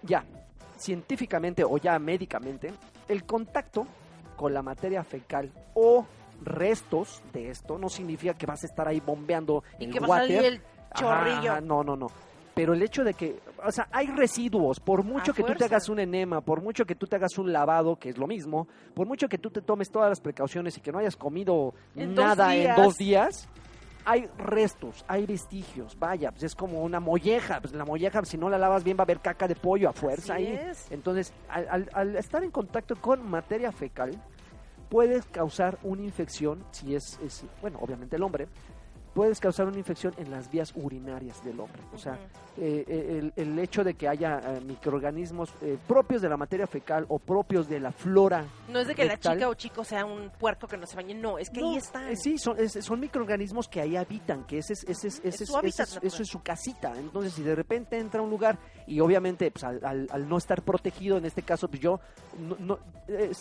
[0.03, 0.23] Ya,
[0.77, 2.73] científicamente o ya médicamente,
[3.07, 3.85] el contacto
[4.35, 6.05] con la materia fecal o
[6.43, 10.17] restos de esto no significa que vas a estar ahí bombeando Y el que va
[10.17, 10.61] a salir el
[10.93, 11.51] chorrillo.
[11.51, 12.07] ajá, no, no, no.
[12.53, 15.65] Pero el hecho de que, o sea, hay residuos, por mucho A que tú te
[15.65, 18.65] hagas un enema, por mucho que tú te hagas un lavado, que es lo mismo,
[18.93, 22.15] por mucho que tú te tomes todas las precauciones y que no hayas comido En
[22.15, 23.49] nada en dos días,
[24.05, 28.49] hay restos, hay vestigios, vaya, pues es como una molleja, pues la molleja si no
[28.49, 30.53] la lavas bien va a haber caca de pollo a fuerza Así ahí.
[30.69, 30.91] es.
[30.91, 34.11] Entonces, al, al- al estar en contacto con materia fecal,
[34.89, 38.47] puedes causar una infección, si es, es, bueno, obviamente el hombre,
[39.15, 41.81] puedes causar una infección en las vías urinarias del hombre.
[41.93, 42.19] O sea,
[42.57, 46.67] eh, eh, el, el hecho de que haya eh, microorganismos eh, propios de la materia
[46.67, 48.45] fecal o propios de la flora.
[48.69, 51.15] No es de que la chica o chico sea un puerco que no se bañe,
[51.15, 52.09] no, es que ahí están.
[52.09, 55.43] eh, sí, son, es- son microorganismos que ahí habitan, que ese es, ese es, ese
[55.45, 56.93] es su ese es- eso es su casita.
[56.99, 60.37] Entonces, si de repente entra a un lugar y obviamente pues, al, al- al no
[60.37, 62.01] estar protegido, en este caso, pues yo,
[62.37, 62.77] no,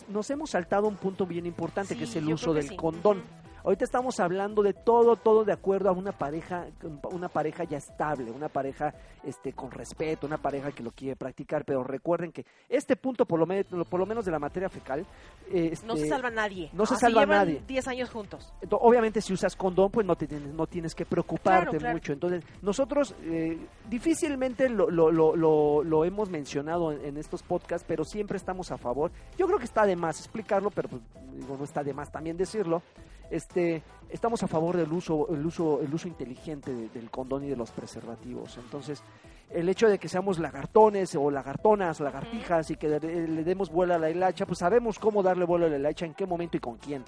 [0.08, 2.76] nos hemos saltado un punto bien importante, que es el uso del sí.
[2.76, 3.22] condón.
[3.64, 6.66] Ahorita estamos hablando de todo, todo de acuerdo a una pareja,
[7.10, 8.92] una pareja ya estable, una pareja
[9.24, 13.40] este, con respeto, una pareja que lo quiere practicar, pero recuerden que este punto, por
[13.40, 15.06] lo, me- por lo menos de la materia fecal,
[15.50, 16.68] eh, No se este, salva nadie.
[16.74, 17.62] no se Así salva llevan nadie.
[17.66, 18.52] 10 años juntos.
[18.70, 21.94] Obviamente si usas condón, pues no, te tienes, no tienes que preocuparte Claro, claro.
[21.94, 22.12] mucho.
[22.12, 23.58] Entonces, nosotros eh,
[23.88, 28.70] difícilmente lo, lo, lo, lo, lo hemos mencionado en, en estos podcasts, pero siempre estamos
[28.70, 29.10] a favor.
[29.38, 31.02] Yo creo que está de más explicarlo, pero pues,
[31.34, 32.82] digo, no está de más también decirlo.
[33.30, 37.48] Este, estamos a favor del uso, el uso, el uso inteligente de- del condón y
[37.48, 38.56] de los preservativos.
[38.58, 39.02] Entonces,
[39.50, 43.94] el hecho de que seamos lagartones o lagartonas, lagartijas y que le, le demos vuelo
[43.94, 46.60] a la hilacha, pues sabemos cómo darle vuelo a la hilacha, en qué momento y
[46.60, 47.04] con quién.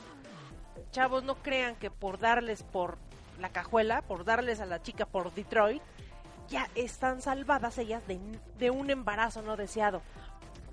[0.91, 2.97] Chavos, no crean que por darles por
[3.41, 5.83] la cajuela, por darles a la chica por Detroit,
[6.49, 8.19] ya están salvadas ellas de,
[8.59, 10.01] de un embarazo no deseado.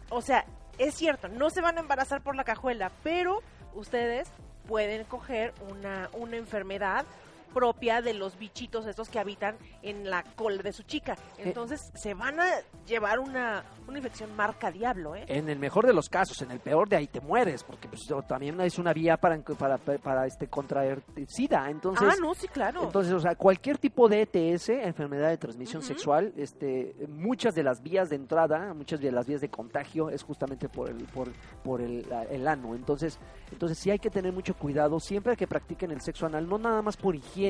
[0.09, 0.45] O sea,
[0.77, 3.39] es cierto, no se van a embarazar por la cajuela, pero
[3.73, 4.31] ustedes
[4.67, 7.05] pueden coger una, una enfermedad
[7.53, 11.15] propia de los bichitos estos que habitan en la cola de su chica.
[11.37, 12.47] Entonces se van a
[12.85, 15.25] llevar una, una infección marca diablo, ¿eh?
[15.27, 18.01] En el mejor de los casos, en el peor de ahí te mueres, porque pues,
[18.27, 21.69] también es una vía para, para, para este contraer SIDA.
[21.69, 22.83] Entonces, ah, no, sí, claro.
[22.83, 27.81] entonces, o sea, cualquier tipo de ETS, enfermedad de transmisión sexual, este, muchas de las
[27.81, 31.29] vías de entrada, muchas de las vías de contagio es justamente por el, por,
[31.63, 32.75] por el, el ano.
[32.75, 33.19] Entonces,
[33.51, 36.81] entonces sí hay que tener mucho cuidado siempre que practiquen el sexo anal, no nada
[36.81, 37.42] más por higiene,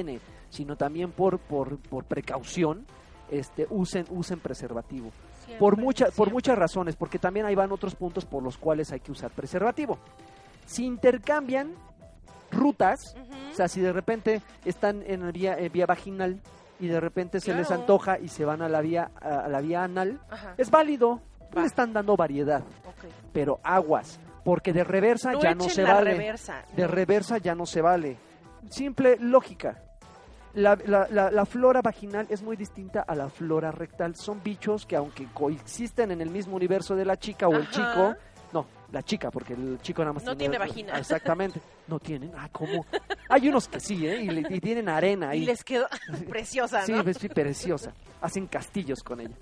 [0.50, 2.86] sino también por, por, por precaución,
[3.32, 5.12] este, usen, usen preservativo
[5.60, 9.02] por muchas por muchas razones porque también ahí van otros puntos por los cuales hay
[9.02, 9.98] que usar preservativo
[10.66, 11.74] si intercambian
[12.52, 13.16] rutas
[13.52, 16.39] o sea si de repente están en la vía, vía vaginal
[16.80, 19.84] y de repente se les antoja y se van a la vía a, la vía
[19.84, 21.22] anal Ajá, es válido
[21.56, 21.62] Va.
[21.62, 22.64] le están dando variedad
[23.34, 26.64] pero aguas porque de reversa No ya no se vale reversa.
[26.76, 26.88] de no.
[26.88, 28.18] reversa ya no se vale.
[28.74, 29.82] Simple lógica.
[30.55, 34.15] La, la- la- la flora vaginal es muy distinta a la flora rectal.
[34.15, 38.15] Son bichos que aunque coexisten en el mismo universo de la chica o el chico,
[38.51, 40.93] no, la chica, porque el chico nada más No tiene vagina.
[40.95, 41.59] Ah, Exactamente.
[41.88, 42.32] No tienen.
[42.38, 42.86] Ah, ¿cómo?
[43.30, 44.21] Hay unos que sí, ¿eh?
[44.24, 45.34] Y, le- y tienen arena.
[45.36, 45.45] Y ahí.
[45.45, 45.88] les quedó
[46.30, 47.01] preciosa, Sí, ¿no?
[47.01, 47.93] es preciosa.
[48.21, 49.36] Hacen castillos con ella.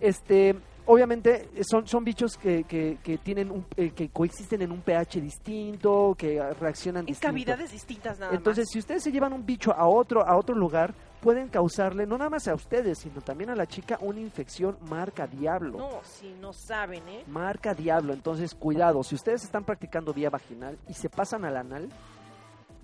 [0.00, 0.54] Este,
[0.86, 4.80] obviamente eh, son, son bichos que, que, que tienen un, eh, que coexisten en un
[4.80, 7.28] pH distinto, que reaccionan En distinto.
[7.28, 8.72] cavidades distintas nada Entonces, más.
[8.72, 12.28] si ustedes se llevan un bicho a otro a otro lugar, pueden causarle no nada
[12.30, 15.78] más a ustedes, sino también a la chica una infección marca diablo.
[15.78, 17.24] No, si no saben, ¿eh?
[17.26, 21.88] Marca diablo, entonces cuidado, si ustedes están practicando vía vaginal y se pasan al anal,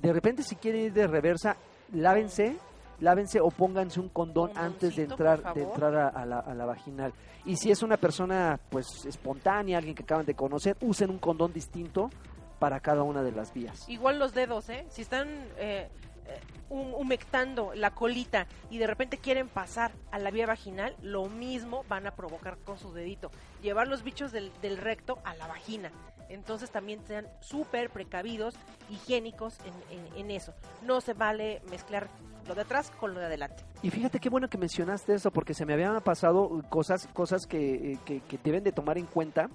[0.01, 1.57] de repente si quieren ir de reversa,
[1.93, 2.57] lávense,
[3.01, 6.65] lávense o pónganse un condón antes de entrar de entrar a, a la, a la
[6.67, 7.13] vaginal.
[7.45, 11.53] Y si es una persona pues espontánea, alguien que acaban de conocer, usen un condón
[11.53, 12.11] distinto
[12.59, 13.89] para cada una de las vías.
[13.89, 14.85] Igual los dedos, ¿eh?
[14.91, 15.89] Si están eh,
[16.27, 21.25] eh, hum- humectando la colita y de repente quieren pasar a la vía vaginal, lo
[21.31, 23.31] mismo van a provocar con su dedito.
[23.63, 25.91] Llevar los bichos del, del recto a la vagina.
[26.29, 28.55] Entonces también sean súper precavidos,
[28.91, 30.53] higiénicos en, en- en eso.
[30.83, 32.09] No se vale mezclar
[32.47, 33.65] lo de atrás con lo de adelante.
[33.83, 37.93] Y fíjate qué bueno que mencionaste eso, porque se me habían pasado cosas, cosas que,
[37.93, 39.49] eh, que, que deben de tomar en cuenta,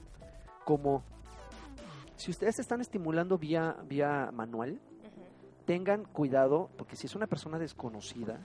[0.63, 1.03] como
[2.15, 4.79] si ustedes están estimulando vía, vía manual,
[5.65, 8.39] tengan cuidado, porque si es una persona desconocida,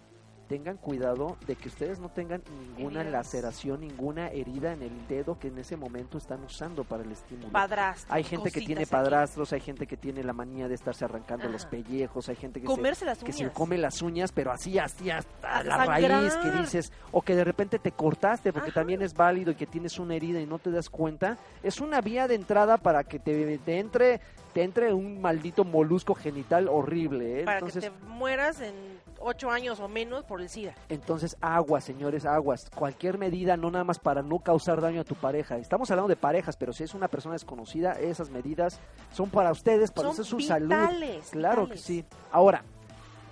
[0.51, 2.42] tengan cuidado de que ustedes no tengan
[2.76, 3.24] ninguna Heridas.
[3.26, 7.53] laceración, ninguna herida en el dedo que en ese momento están usando para el estímulo.
[7.53, 8.90] Padrastros, Hay gente que tiene aquí.
[8.90, 12.66] padrastros, hay gente que tiene la manía de estarse arrancando los pellejos, hay gente que
[12.66, 13.36] se Comerse las que uñas.
[13.36, 17.36] se come las uñas, pero así, así hasta A la raíz que dices, o que
[17.36, 18.80] de repente te cortaste porque Ajá.
[18.80, 22.01] también es válido y que tienes una herida y no te das cuenta, es una
[22.01, 24.20] vía de entrada para que te, te entre
[24.53, 27.44] te entre un maldito molusco genital horrible, ¿eh?
[27.44, 28.74] Para entonces, que te mueras en
[29.21, 30.75] ocho años o menos por el SIDA.
[30.89, 35.14] entonces aguas, señores, aguas, cualquier medida no nada más para no causar daño a tu
[35.14, 35.57] pareja.
[35.59, 38.81] Estamos hablando de parejas, pero si es una persona desconocida, esas medidas
[39.12, 40.68] son para ustedes, para Son su salud.
[40.68, 41.81] vitales, Claro vitales.
[41.83, 42.05] que sí.
[42.33, 42.64] Ahora,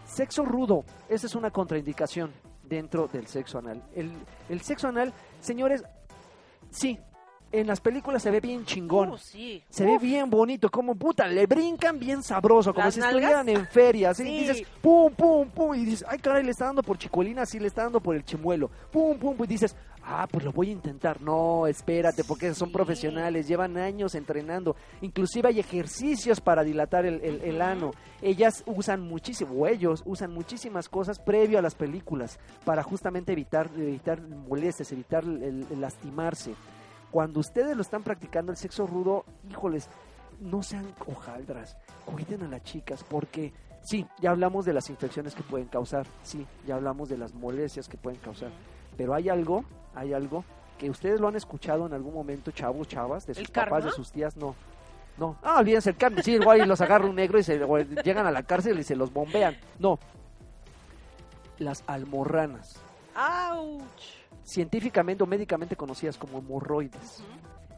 [0.06, 2.32] Sexo rudo, esa es una contraindicación
[2.62, 3.82] dentro del sexo anal.
[3.94, 4.12] El,
[4.48, 5.84] el sexo anal, señores,
[6.70, 6.98] sí,
[7.50, 9.10] en las películas se ve bien chingón.
[9.10, 9.62] Uh, sí.
[9.70, 13.16] Se ve bien bonito, como puta, le brincan bien sabroso, como ¿Las si nalgas?
[13.16, 14.38] estuvieran en feria, así Sí.
[14.40, 17.68] dices, pum, pum, pum, y dices, ay caray, le está dando por chicolina, sí, le
[17.68, 19.74] está dando por el chimuelo, pum, pum, pum, y dices,
[20.10, 25.48] ah, pues lo voy a intentar, no, espérate, porque son profesionales, llevan años entrenando, inclusive
[25.48, 27.92] hay ejercicios para dilatar el, el- el ano,
[28.22, 33.70] ellas usan muchísimo, o ellos usan muchísimas cosas previo a las películas, para justamente evitar,
[33.76, 36.54] evitar molestias, evitar el lastimarse
[37.10, 39.88] cuando ustedes lo están practicando el sexo rudo, híjoles,
[40.40, 43.52] no sean hojaldras, cuiden a las chicas, porque
[43.82, 47.88] sí, ya hablamos de las infecciones que pueden causar, sí, ya hablamos de las molestias
[47.88, 48.50] que pueden causar,
[48.96, 50.44] pero hay algo, hay algo
[50.78, 53.86] que ustedes lo han escuchado en algún momento, chavos, chavas, de sus ¿El papás, karma?
[53.86, 54.54] de sus tías, no.
[55.16, 57.58] No, ah, olvídense el karma, sí, igual y los agarra un negro y se
[58.04, 59.56] llegan a la cárcel y se los bombean.
[59.80, 59.98] No.
[61.58, 62.80] Las almorranas,
[63.16, 63.82] ¡Auch!
[64.48, 67.22] Científicamente o médicamente conocidas como hemorroides.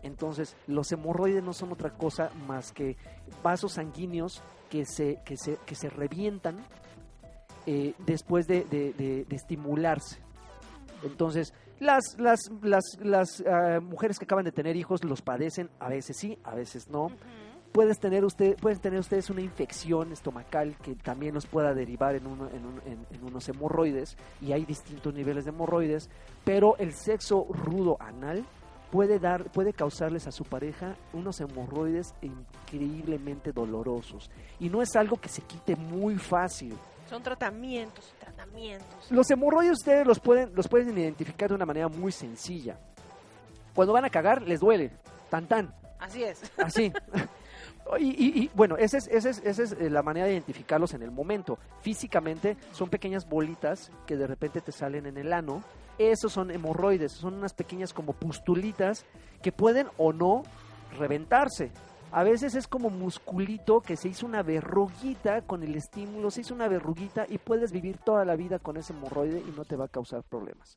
[0.02, 2.96] Entonces, los hemorroides no son otra cosa más que
[3.42, 6.56] vasos sanguíneos que se, que se, que se revientan
[7.66, 10.18] eh, después de, de- de- de estimularse.
[11.02, 15.88] Entonces, las, las, las, las ah, mujeres que acaban de tener hijos los padecen, a
[15.88, 17.08] veces sí, a veces no.
[17.72, 22.26] Puedes tener usted, pueden tener ustedes una infección estomacal que también los pueda derivar en,
[22.26, 26.10] uno- en, un- en- en unos hemorroides y hay distintos niveles de hemorroides,
[26.44, 28.44] pero el sexo rudo anal
[28.90, 35.16] puede dar, puede causarles a su pareja unos hemorroides increíblemente dolorosos y no es algo
[35.20, 36.76] que se quite muy fácil.
[37.08, 39.10] Son tratamientos, tratamientos.
[39.10, 42.80] Los hemorroides ustedes los pueden, los pueden identificar de una manera muy sencilla.
[43.76, 44.90] Cuando van a cagar les duele,
[45.28, 45.72] tan tan.
[46.00, 46.40] Así es.
[46.58, 46.92] Así.
[47.98, 50.94] Y, y- y, bueno, esa es, esa es, esa es eh, la manera de identificarlos
[50.94, 51.58] en el momento.
[51.80, 55.62] Físicamente son pequeñas bolitas que de repente te salen en el ano.
[55.98, 59.04] Esos son hemorroides, son unas pequeñas como pustulitas
[59.42, 60.42] que pueden o no
[60.98, 61.70] reventarse.
[62.12, 66.54] A veces es como musculito que se hizo una verruguita con el estímulo, se hizo
[66.54, 69.84] una verruguita y puedes vivir toda la vida con ese hemorroide y no te va
[69.84, 70.76] a causar problemas.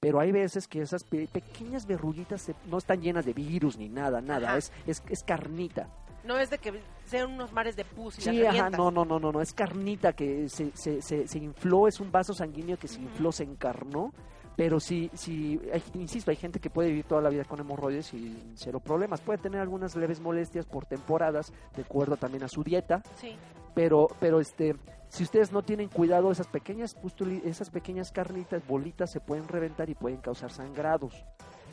[0.00, 3.88] Pero hay veces que esas pe- pequeñas verruguitas se- no están llenas de virus ni
[3.88, 5.88] nada, nada, es, es, es carnita.
[6.24, 9.04] No es de que sean unos mares de pus y Sí, las ajá, no, no,
[9.04, 12.78] no, no, no, es carnita que se, se, se, se infló, es un vaso sanguíneo
[12.78, 14.12] que se infló, se encarnó,
[14.56, 18.14] pero sí, sí, hay- insisto, hay gente que puede vivir toda la vida con hemorroides
[18.14, 22.62] y cero problemas, puede tener algunas leves molestias por temporadas, de acuerdo también a su
[22.64, 23.34] dieta, Sí.
[23.74, 24.76] pero, pero este,
[25.08, 26.96] si ustedes no tienen cuidado, esas pequeñas
[27.44, 31.22] esas pequeñas carnitas, bolitas, se pueden reventar y pueden causar sangrados.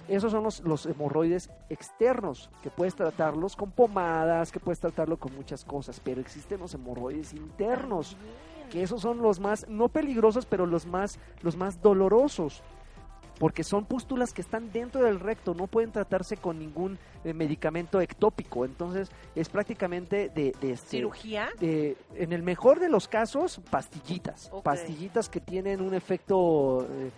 [0.07, 5.33] Esos son los, los hemorroides externos, que puedes tratarlos con pomadas, que puedes tratarlo con
[5.35, 8.17] muchas cosas, pero existen los hemorroides internos,
[8.69, 12.63] que esos son los más, no peligrosos, pero los más, los más dolorosos,
[13.41, 17.99] porque son pústulas que están dentro del recto, no pueden tratarse con ningún eh, medicamento
[17.99, 21.49] ectópico, entonces es prácticamente de, de este, ¿Cirugía?
[21.59, 24.51] de- en el mejor de los casos, pastillitas.
[24.63, 27.09] Pastillitas que tienen un efecto eh,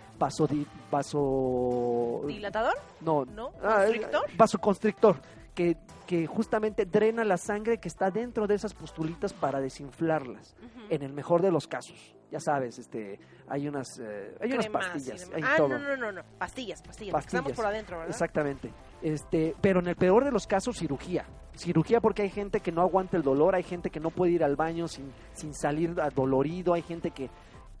[0.90, 2.22] vaso...
[2.26, 2.74] ¿Dilatador?
[3.02, 3.50] No, ¿No?
[3.62, 4.22] ah, ¿Constrictor?
[4.36, 5.16] vasoconstrictor.
[5.54, 10.56] Que, que justamente drena la sangre que está dentro de esas pustulitas para desinflarlas.
[10.90, 12.14] En el mejor de los casos.
[12.34, 13.16] Ya sabes, este,
[13.46, 15.68] hay unas, eh, hay unas Cremas y pastillas, hay ah, todo.
[15.68, 16.22] no, no, no, no.
[16.36, 17.12] Pastillas, pastillas.
[17.12, 17.56] porque Estamos Pastillas.
[17.56, 18.10] por adentro, ¿verdad?
[18.10, 18.72] Exactamente.
[19.02, 21.26] Este, pero en el peor de los casos, cirugía.
[21.54, 24.42] Cirugía porque hay gente que no aguanta el dolor, hay gente que no puede ir
[24.42, 27.30] al baño sin, sin salir dolorido, hay gente que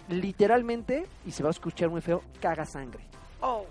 [0.08, 3.02] literalmente, y se va a escuchar muy feo, caga sangre.
[3.40, 3.66] Oh,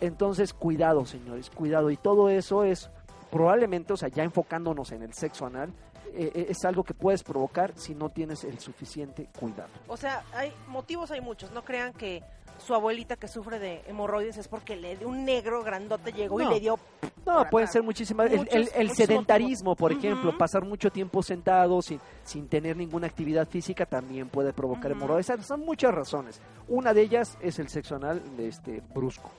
[0.00, 1.90] Entonces, cuidado, señores, cuidado.
[1.90, 2.90] Y todo eso es
[3.30, 5.74] probablemente, o sea, ya enfocándonos en el sexo anal,
[6.14, 9.70] eh, eh, es algo que puedes provocar si no tienes el suficiente cuidado.
[9.88, 11.50] o sea, hay motivos hay muchos.
[11.52, 12.22] No crean que
[12.58, 16.46] su abuelita que sufre de hemorroides es porque le dio un negro grandote llegó y
[16.46, 16.78] le dio
[17.26, 18.30] No, pueden ser muchísimas.
[18.30, 22.76] El, Muchos- el- el muchos sedentarismo, por ejemplo, pasar mucho tiempo sentado sin, sin tener
[22.76, 25.26] ninguna actividad física también puede provocar hemorroides.
[25.44, 26.40] Son muchas razones.
[26.68, 29.30] Una de ellas es el sexo anal este brusco.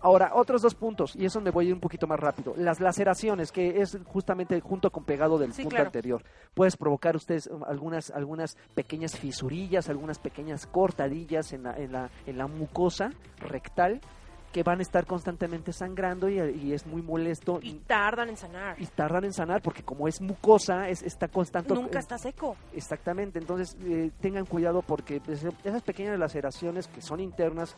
[0.00, 2.54] Ahora, otros dos puntos, y eso me voy a ir un poquito más rápido.
[2.56, 5.86] Las laceraciones, que es justamente junto con pegado del Sí, punto claro.
[5.88, 6.22] anterior.
[6.54, 12.10] Puedes provocar ustedes um, algunas, algunas pequeñas fisurillas, algunas pequeñas cortadillas en la, en la,
[12.26, 14.00] en la mucosa rectal
[14.56, 18.80] que van a estar constantemente sangrando y, y es muy molesto Y tardan en sanar.
[18.80, 21.74] y tardan en sanar porque como es mucosa, es, está constante.
[21.74, 22.56] Nunca está seco.
[22.72, 27.76] Exactamente, entonces eh, tengan cuidado porque pues, esas pequeñas laceraciones que son internas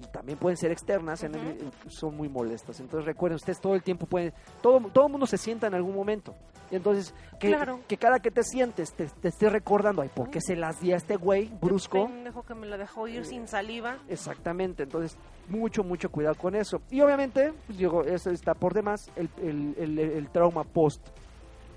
[0.00, 1.64] y también pueden ser externas, en el- Ujú.
[1.66, 2.78] eh, son muy molestas.
[2.78, 5.96] Entonces recuerden, ustedes todo el tiempo pueden, todo todo el mundo se sienta en algún
[5.96, 6.36] momento.
[6.70, 7.80] Y entonces, que, Claro.
[7.88, 10.92] que cada que te sientes te, te esté recordando, ay, ¿por qué se las di
[10.92, 12.06] a este güey brusco?
[12.06, 13.98] pendejo que me la dejó ir sin saliva.
[14.08, 15.18] Exactamente, entonces
[15.52, 16.80] mucho, mucho cuidado con eso.
[16.90, 21.06] Y obviamente, pues, digo, eso está por demás, el, el, el- el trauma post.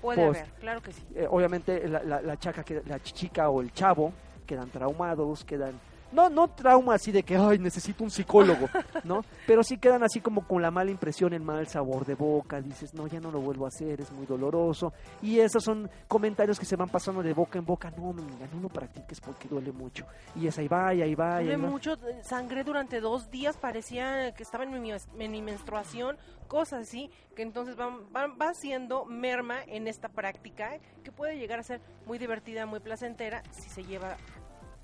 [0.00, 0.40] Puede Post.
[0.40, 1.02] haber, claro que sí.
[1.14, 4.12] Eh, obviamente la, la, la chaca, que- la chica o el chavo
[4.46, 5.72] quedan traumados, quedan...
[6.12, 8.68] No, no trauma así de que, ay, necesito un psicólogo,
[9.04, 9.22] ¿no?
[9.46, 12.94] Pero sí quedan así como con la mala impresión, el mal sabor de boca, dices,
[12.94, 14.92] no, ya no lo vuelvo a hacer, es muy doloroso.
[15.22, 18.60] Y esos son comentarios que se van pasando de boca en boca, no, mira, no
[18.60, 20.06] lo practiques porque duele mucho.
[20.34, 21.56] Y es ahí va, y ahí va, va.
[21.58, 26.82] mucho, eh, sangré durante dos días, parecía que estaba en mi, en mi menstruación, cosas
[26.82, 31.62] así, que entonces van, van, va haciendo merma en esta práctica, que puede llegar a
[31.62, 34.16] ser muy divertida, muy placentera, si se lleva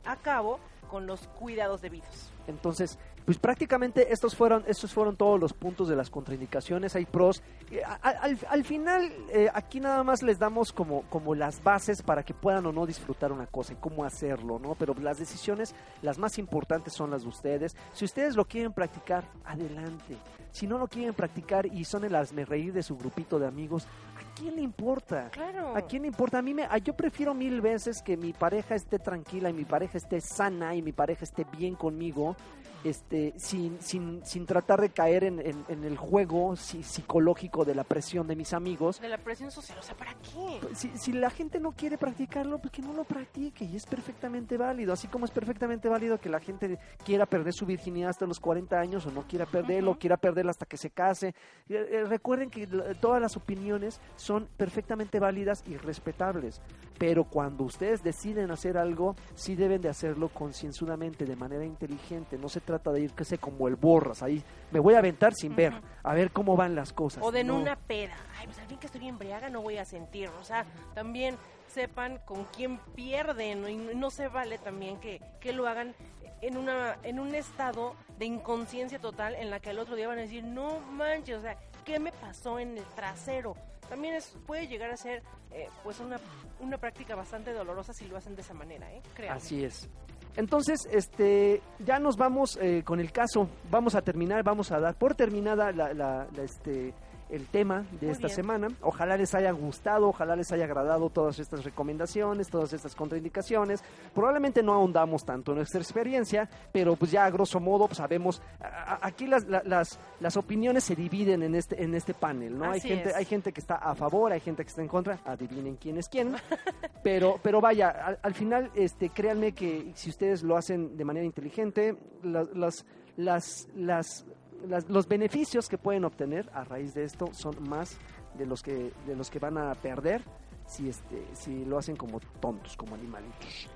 [0.04, 2.30] a cabo con los cuidados debidos.
[2.46, 7.42] Entonces, pues prácticamente estos fueron, estos fueron todos los puntos de las contraindicaciones, hay pros.
[7.70, 12.24] Eh, al, al final, eh, aquí nada más les damos como, como las bases para
[12.24, 14.74] que puedan o no disfrutar una cosa y cómo hacerlo, ¿no?
[14.74, 17.76] Pero las decisiones, las más importantes son las de ustedes.
[17.94, 20.18] Si ustedes lo quieren practicar, adelante.
[20.50, 24.11] Si no lo quieren practicar y son el reír de su grupito de amigos, ¿a
[24.42, 25.30] quién le importa?
[25.30, 25.76] Claro.
[25.76, 26.38] ¿A quién le importa?
[26.38, 29.64] A mí me, a- yo prefiero mil veces que mi pareja esté tranquila y mi
[29.64, 32.36] pareja esté sana y mi pareja esté bien conmigo,
[32.84, 37.74] este, sin, sin, sin tratar de caer en, en- en el juego si- psicológico de
[37.74, 39.00] la presión de mis amigos.
[39.00, 40.60] De la presión social, o sea, ¿para qué?
[40.74, 44.56] Si, si la gente no quiere practicarlo, pues que no lo practique y es perfectamente
[44.56, 44.92] válido.
[44.92, 48.78] Así como es perfectamente válido que la gente quiera perder su virginidad hasta los 40
[48.78, 51.28] años o no quiera perderlo, quiera perderla hasta que se case.
[51.68, 52.66] Eh, eh, recuerden que
[53.00, 56.60] todas las opiniones son perfectamente válidas y respetables.
[56.98, 62.38] Pero cuando ustedes deciden hacer algo, sí deben de hacerlo concienzudamente, de manera inteligente.
[62.38, 64.22] No se trata de irse como el borras.
[64.22, 67.22] Ahí me voy a aventar sin ver, a ver cómo van las cosas.
[67.24, 67.58] O de en No.
[67.58, 68.14] una peda.
[68.38, 70.28] Ay, pues al fin que estoy embriaga no voy a sentir.
[70.40, 70.64] O sea,
[70.94, 71.36] también
[71.68, 73.68] sepan con quién pierden.
[73.68, 75.94] Y no se vale también que, que lo hagan
[76.40, 80.18] en una en un estado de inconsciencia total en la que al otro día van
[80.18, 83.54] a decir, no manches, o sea, ¿qué me pasó en el trasero?
[83.88, 86.18] También es, puede llegar a ser eh, pues una,
[86.60, 89.02] una práctica bastante dolorosa si lo hacen de esa manera, ¿eh?
[89.14, 89.36] Créanme.
[89.36, 89.88] Así es.
[90.36, 93.48] Entonces, este, ya nos vamos eh, con el caso.
[93.70, 96.94] Vamos a terminar, vamos a dar por terminada la, la- la, este,
[97.32, 98.36] el tema de Muy esta bien.
[98.36, 98.68] semana.
[98.82, 103.82] Ojalá les haya gustado, ojalá les haya agradado todas estas recomendaciones, todas estas contraindicaciones.
[104.14, 108.40] Probablemente no ahondamos tanto en nuestra experiencia, pero pues ya a grosso modo pues, sabemos.
[108.60, 112.56] a- a- aquí las, la- las, las opiniones se dividen en este, en este panel,
[112.56, 112.70] ¿no?
[112.70, 113.14] Hay gente, es.
[113.16, 115.18] hay gente que está a favor, hay gente que está en contra.
[115.24, 116.34] Adivinen quién es quién.
[117.02, 121.26] Pero, pero vaya, al, al final, este, créanme que si ustedes lo hacen de manera
[121.26, 124.24] inteligente, la- las, las, las,
[124.68, 127.96] las- los beneficios que pueden obtener a raíz de esto son más
[128.34, 130.22] de los que, de los que van a perder
[130.66, 133.68] si, este, si lo hacen como tontos, como animalitos.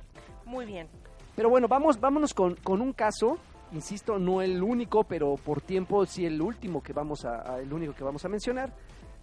[0.45, 0.89] Muy bien.
[1.35, 3.39] Pero bueno, vamos, vámonos con, con un caso,
[3.73, 7.73] insisto, no el único, pero por tiempo sí el último que vamos a, a- el
[7.73, 8.73] único que vamos a mencionar,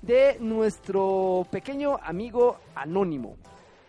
[0.01, 3.37] de nuestro pequeño amigo anónimo.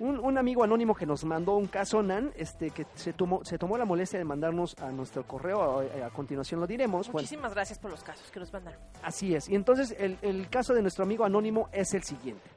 [0.04, 3.56] Un, un amigo anónimo que nos mandó un caso, Nan, este, que se tomó, se
[3.56, 7.06] tomó la molestia de mandarnos a nuestro correo, a, a continuación lo diremos.
[7.06, 8.78] Bueno, Muchísimas gracias por los casos que nos mandaron.
[9.02, 9.48] Así es.
[9.48, 12.50] Y entonces el, el caso de nuestro amigo anónimo es el siguiente.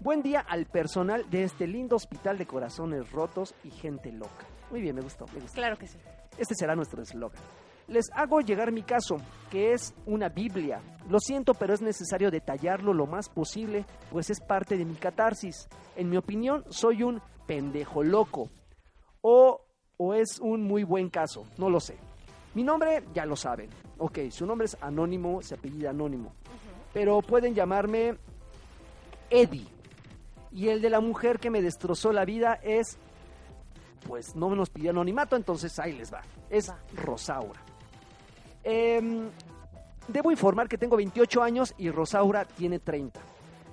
[0.00, 4.46] Buen día al personal de este lindo hospital de corazones rotos y gente loca.
[4.72, 5.54] Muy bien, me gustó, me gustó.
[5.54, 5.98] Claro que sí.
[6.36, 7.40] Este será nuestro eslogan.
[7.88, 9.16] Les hago llegar mi caso,
[9.50, 10.80] que es una Biblia.
[11.08, 15.68] Lo siento, pero es necesario detallarlo lo más posible, pues es parte de mi catarsis.
[15.96, 18.50] En mi opinión, soy un pendejo loco.
[19.22, 19.62] O,
[19.96, 21.96] o es un muy buen caso, no lo sé.
[22.54, 23.70] Mi nombre ya lo saben.
[23.98, 26.34] Ok, su nombre es anónimo, se apellida anónimo.
[26.92, 28.18] Pero pueden llamarme
[29.30, 29.66] Eddie.
[30.50, 32.98] Y el de la mujer que me destrozó la vida es
[34.06, 36.22] pues no nos pidió anonimato, entonces ahí les va.
[36.50, 36.78] Es Va.
[36.94, 37.60] Rosaura.
[38.70, 39.30] Em,
[40.08, 43.18] debo informar que tengo 28 años y Rosaura tiene 30.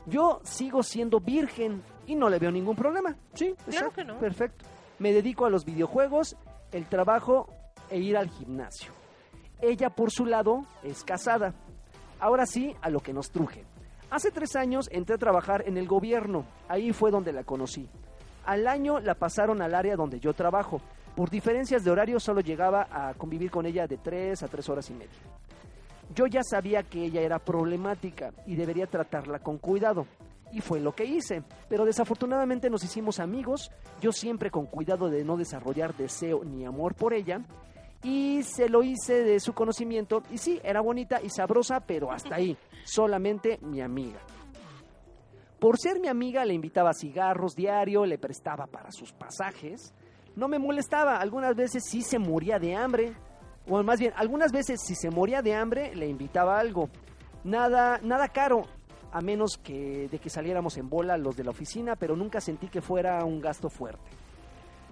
[0.05, 3.13] Yo sigo siendo virgen y no le veo ningún problema.
[3.33, 4.17] Sí, Claro que no.
[4.19, 4.63] Perfecto.
[4.99, 6.37] Me dedico a los videojuegos,
[6.71, 7.49] el trabajo
[7.89, 8.93] e ir al gimnasio.
[9.61, 11.53] Ella, por su lado, es casada.
[12.21, 13.65] Ahora sí, a lo que nos truje.
[14.09, 16.45] Hace tres años entré a trabajar en el gobierno.
[16.69, 17.89] Ahí fue donde la conocí.
[18.45, 20.79] Al año la pasaron al área donde yo trabajo.
[21.15, 24.89] Por diferencias de horario solo llegaba a convivir con ella de tres a tres horas
[24.89, 25.15] y media.
[26.13, 30.05] Yo ya sabía que ella era problemática y debería tratarla con cuidado.
[30.51, 31.41] Y fue lo que hice.
[31.69, 36.95] Pero desafortunadamente nos hicimos amigos, yo siempre con cuidado de no desarrollar deseo ni amor
[36.95, 37.41] por ella.
[38.03, 42.35] y se lo hice de su conocimiento y sí, era bonita y sabrosa, pero hasta
[42.35, 42.55] ahí,
[42.85, 44.19] solamente mi amiga.
[45.59, 49.91] Por ser mi amiga le invitaba cigarros diario, le prestaba para sus pasajes,
[50.35, 53.13] no me molestaba, algunas veces sí se moría de hambre,
[53.67, 56.89] o más bien, algunas veces si se moría de hambre le invitaba algo.
[57.43, 58.63] Nada, nada caro,
[59.11, 62.67] a menos que de que saliéramos en bola los de la oficina, pero nunca sentí
[62.67, 64.09] que fuera un gasto fuerte.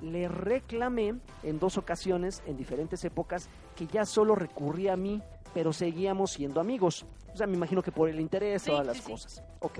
[0.01, 5.21] Le reclamé en dos ocasiones, en diferentes épocas, que ya solo recurría a mí,
[5.53, 7.05] pero seguíamos siendo amigos.
[7.33, 9.11] O sea, me imagino que por el interés, Sí, todas las sí, sí.
[9.11, 9.43] cosas.
[9.59, 9.79] Ok.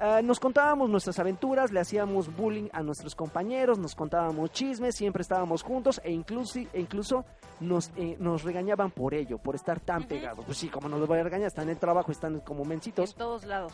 [0.00, 5.22] Ah, nos contábamos nuestras aventuras, le hacíamos bullying a nuestros compañeros, nos contábamos chismes, siempre
[5.22, 7.24] estábamos juntos e incluso, e incluso
[7.58, 10.44] nos, eh, nos regañaban por ello, por estar tan pegados.
[10.44, 13.10] Pues sí, como no los voy a regañar, están en el trabajo, están como mencitos.
[13.10, 13.72] En todos lados.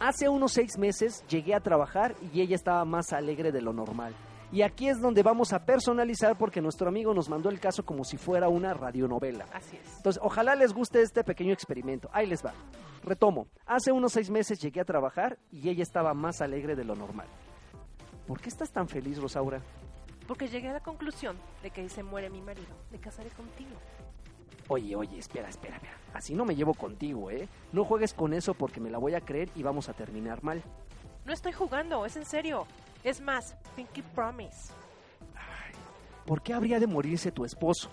[0.00, 4.14] Hace unos seis meses llegué a trabajar y ella estaba más alegre de lo normal.
[4.52, 8.02] Y aquí es donde vamos a personalizar porque nuestro amigo nos mandó el caso como
[8.04, 9.46] si fuera una radionovela.
[9.52, 9.96] Así es.
[9.98, 12.10] Entonces, ojalá les guste este pequeño experimento.
[12.12, 12.52] Ahí les va.
[13.04, 13.46] Retomo.
[13.64, 17.28] Hace unos seis meses llegué a trabajar y ella estaba más alegre de lo normal.
[18.26, 19.60] ¿Por qué estás tan feliz, Rosaura?
[20.26, 22.74] Porque llegué a la conclusión de que ahí se muere mi marido.
[22.90, 23.70] Me casaré contigo.
[24.68, 25.96] Oye, oye, espera, espera, espera.
[26.12, 27.48] Así no me llevo contigo, ¿eh?
[27.72, 30.62] No juegues con eso porque me la voy a creer y vamos a terminar mal.
[31.24, 32.66] No estoy jugando, es en serio.
[33.04, 34.72] Es más, Pinky Promise.
[36.26, 37.90] ¿por qué habría de morirse tu esposo?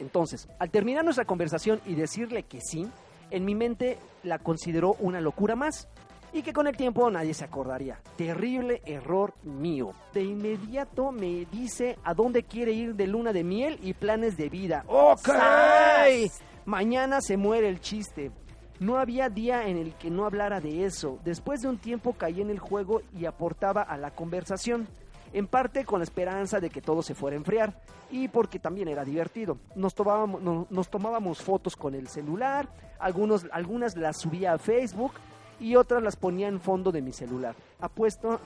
[0.00, 2.88] Entonces, al terminar nuestra conversación y decirle que sí,
[3.30, 5.88] en mi mente la consideró una locura más
[6.32, 8.00] y que con el tiempo nadie se acordaría.
[8.16, 9.92] Terrible error mío.
[10.12, 14.48] De inmediato me dice a dónde quiere ir de luna de miel y planes de
[14.48, 14.84] vida.
[14.88, 15.26] ¡Ok!
[15.26, 16.42] ¡Sas!
[16.64, 18.32] Mañana se muere el chiste.
[18.80, 21.18] No había día en el que no hablara de eso.
[21.24, 24.88] Después de un tiempo caí en el juego y aportaba a la conversación.
[25.32, 28.88] En parte con la esperanza de que todo se fuera a enfriar y porque también
[28.88, 29.58] era divertido.
[29.74, 32.68] Nos tomábamos, no- nos tomábamos fotos con el celular,
[33.00, 35.12] algunos, algunas las subía a Facebook
[35.58, 37.54] y otras las ponía en fondo de mi celular.
[37.80, 38.40] Apuesto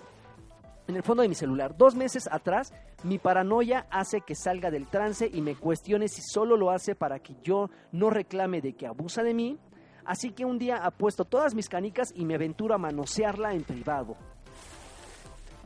[0.86, 1.76] en el fondo de mi celular.
[1.76, 2.72] Dos meses atrás,
[3.02, 7.18] mi paranoia hace que salga del trance y me cuestione si solo lo hace para
[7.18, 9.58] que yo no reclame de que abusa de mí.
[10.08, 14.16] Así que un día apuesto todas mis canicas y me aventuro a manosearla en privado.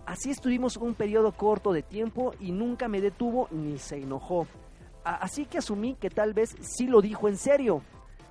[0.05, 4.49] Así estuvimos un periodo corto de tiempo y nunca me detuvo ni se enojó.
[5.05, 7.83] Así que asumí que tal vez sí lo dijo en serio.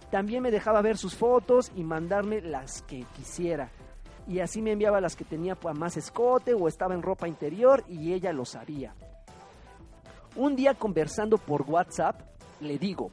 [0.10, 3.72] También me dejaba ver sus fotos y mandarme las que quisiera.
[4.28, 8.12] Y así me enviaba las que tenía más escote o estaba en ropa interior y
[8.12, 8.94] ella lo sabía.
[10.36, 12.20] Un día conversando por WhatsApp,
[12.60, 13.12] le digo,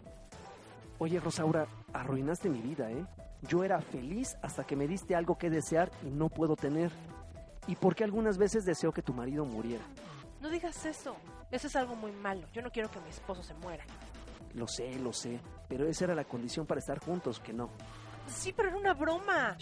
[0.98, 3.04] oye Rosaura, arruinaste mi vida, ¿eh?
[3.42, 6.90] Yo era feliz hasta que me diste algo que desear y no puedo tener.
[7.66, 9.84] ¿Y por qué algunas veces deseo que tu marido muriera?
[10.40, 11.16] No digas eso.
[11.50, 12.46] Eso es algo muy malo.
[12.52, 13.84] Yo no quiero que mi esposo se muera.
[14.54, 17.70] Lo sé, lo sé, pero esa era la condición para estar juntos, que no.
[18.26, 19.56] Sí, pero era una broma.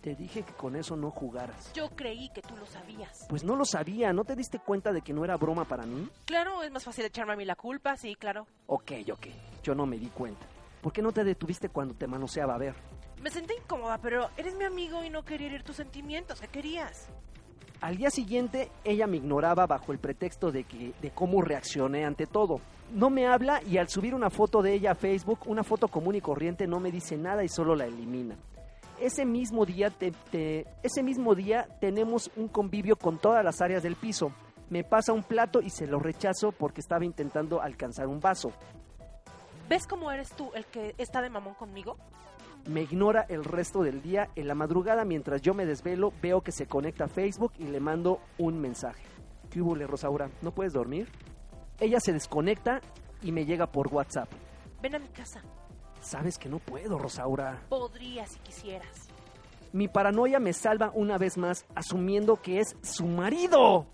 [0.00, 1.72] Te dije que con eso no jugaras.
[1.72, 3.26] Yo creí que tú lo sabías.
[3.28, 6.08] Pues no lo sabía, ¿no te diste cuenta de que no era broma para mí?
[6.26, 8.46] Claro, es más fácil echarme a mí la culpa, sí, claro.
[8.66, 9.26] Ok, ok,
[9.62, 10.46] yo no me di cuenta.
[10.84, 12.56] ¿Por qué no te detuviste cuando te manoseaba?
[12.56, 12.74] A ver,
[13.22, 16.42] Me sentí incómoda, pero eres mi amigo y no quería herir tus sentimientos.
[16.42, 17.08] ¿Qué querías?
[17.80, 22.26] Al día siguiente, ella me ignoraba bajo el pretexto de que de cómo reaccioné ante
[22.26, 22.60] todo.
[22.92, 26.16] No me habla y al subir una foto de ella a Facebook, una foto común
[26.16, 28.36] y corriente, no me dice nada y solo la elimina.
[29.00, 33.82] Ese mismo día, te- te- ese mismo día tenemos un convivio con todas las áreas
[33.82, 34.32] del piso.
[34.68, 38.52] Me pasa un plato y se lo rechazo porque estaba intentando alcanzar un vaso.
[39.68, 41.96] ¿Ves cómo eres tú el que está de mamón conmigo?
[42.66, 44.30] Me ignora el resto del día.
[44.36, 47.80] En la madrugada, mientras yo me desvelo, veo que se conecta a Facebook y le
[47.80, 49.04] mando un mensaje.
[49.50, 50.30] ¿Qué hubo, Rosaura?
[50.42, 51.08] ¿No puedes dormir?
[51.80, 52.80] Ella se desconecta
[53.22, 54.28] y me llega por WhatsApp.
[54.82, 55.42] Ven a mi casa.
[56.00, 57.62] Sabes que no puedo, Rosaura.
[57.68, 59.08] Podría si quisieras.
[59.72, 63.86] Mi paranoia me salva una vez más, asumiendo que es su marido.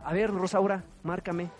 [0.00, 1.50] A ver, Rosaura, márcame.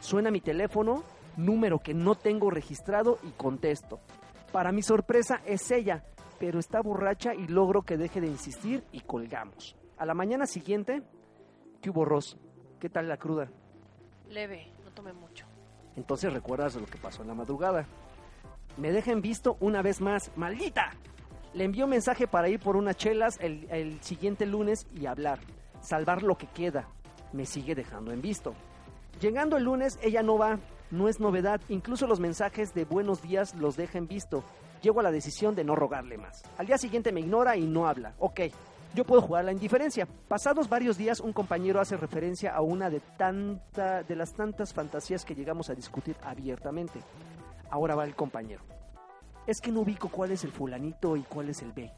[0.00, 1.02] Suena mi teléfono,
[1.36, 4.00] número que no tengo registrado y contesto.
[4.52, 6.04] Para mi sorpresa es ella,
[6.38, 9.76] pero está borracha y logro que deje de insistir y colgamos.
[9.96, 11.02] A la mañana siguiente,
[11.80, 12.36] ¿qué hubo, Ros?
[12.80, 13.48] ¿Qué tal la cruda?
[14.28, 15.46] Leve, no tomé mucho.
[15.96, 17.86] Entonces recuerdas lo que pasó en la madrugada.
[18.76, 20.90] Me deja en visto una vez más, maldita.
[21.54, 25.38] Le envío mensaje para ir por unas chelas el, el siguiente lunes y hablar,
[25.80, 26.88] salvar lo que queda.
[27.32, 28.54] Me sigue dejando en visto.
[29.20, 30.58] Llegando el lunes, ella no va,
[30.92, 34.44] no es novedad, incluso los mensajes de buenos días los deja en visto.
[34.82, 36.42] Llego a la decisión de no rogarle más.
[36.58, 38.14] Al día siguiente me ignora y no habla.
[38.18, 38.40] Ok,
[38.94, 40.06] Yo puedo jugar la indiferencia.
[40.28, 45.24] Pasados varios días, un compañero hace referencia a una de, tanta, de las tantas fantasías
[45.24, 47.00] que llegamos a discutir abiertamente.
[47.70, 48.62] Ahora va el compañero.
[49.46, 51.90] Es que no ubico cuál es el fulanito y cuál es el B.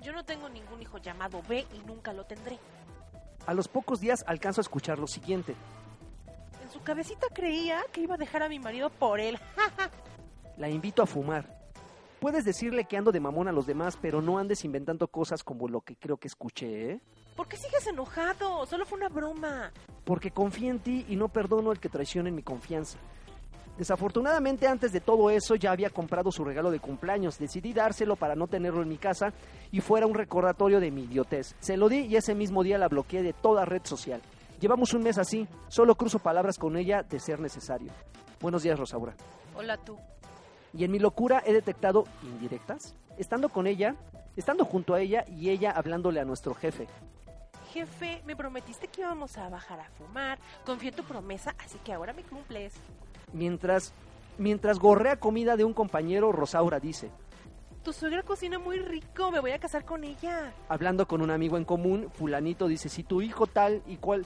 [0.00, 2.58] Yo no tengo ningún hijo llamado B y nunca lo tendré.
[3.44, 5.56] A los pocos días alcanzo a escuchar lo siguiente.
[6.86, 9.36] Cabecita creía que iba a dejar a mi marido por él.
[10.56, 11.44] La invito a fumar.
[12.20, 15.66] Puedes decirle que ando de mamón a los demás, pero no andes inventando cosas como
[15.66, 17.00] lo que creo que escuché, ¿eh?
[17.34, 18.64] ¿Por qué sigues enojado?
[18.66, 19.72] Solo fue una broma.
[20.04, 22.98] Porque confío en ti y no perdono el que traicione mi confianza.
[23.76, 27.36] Desafortunadamente antes de todo eso ya había comprado su regalo de cumpleaños.
[27.36, 29.32] Decidí dárselo para no tenerlo en mi casa
[29.72, 31.56] y fuera un recordatorio de mi idiotez.
[31.58, 34.22] Se lo di y ese mismo día la bloqueé de toda red social.
[34.60, 37.92] Llevamos un mes así, solo cruzo palabras con ella de ser necesario.
[38.40, 39.14] Buenos días, Rosaura.
[39.54, 39.96] Hola tú.
[40.72, 42.94] Y en mi locura he detectado indirectas.
[43.18, 43.96] Estando con ella,
[44.36, 46.86] estando junto a ella y ella hablándole a nuestro jefe.
[47.72, 50.38] Jefe, me prometiste que íbamos a bajar a fumar.
[50.64, 52.74] Confío en tu promesa, así que ahora me cumples.
[53.32, 53.92] Mientras,
[54.38, 57.10] mientras gorrea comida de un compañero, Rosaura dice,
[57.82, 60.52] Tu suegra cocina muy rico, me voy a casar con ella.
[60.68, 64.24] hablando con un amigo en común, fulanito dice, si tu hijo tal y cuál,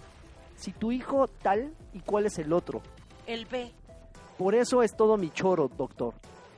[0.60, 2.82] si tu hijo tal y cuál es el otro.
[3.26, 3.72] El B.
[4.36, 6.14] Por eso es todo mi choro, doctor.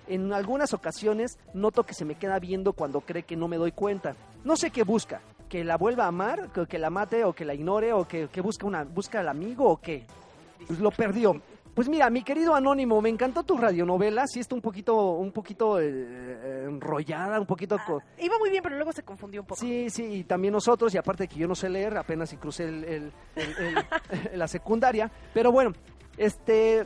[0.08, 3.72] En algunas ocasiones noto que se me queda viendo cuando cree que no me doy
[3.72, 4.16] cuenta.
[4.44, 7.44] No sé qué busca, que la vuelva a amar, que, que la mate o que
[7.44, 10.04] la ignore o que, que busca una busca al amigo o qué.
[10.66, 11.40] Pues lo perdió.
[11.74, 15.80] Pues mira, mi querido Anónimo, me encantó tu radionovela, sí está un poquito un poquito
[15.80, 19.58] eh, eh, enrollada, un poquito Ah, iba muy bien, pero luego se confundió un poco.
[19.58, 22.64] Sí, sí, y también nosotros, y aparte que yo no sé leer, apenas si crucé
[22.64, 25.10] el, el- el- el- la secundaria.
[25.32, 25.72] Pero bueno,
[26.18, 26.84] este.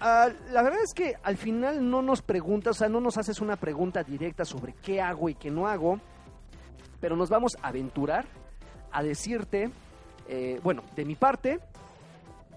[0.00, 3.42] ah, la verdad es que al final no nos preguntas, o sea, no nos haces
[3.42, 6.00] una pregunta directa sobre qué hago y qué no hago,
[7.00, 8.24] pero nos vamos a aventurar
[8.92, 9.70] a decirte,
[10.26, 11.60] eh, bueno, de mi parte,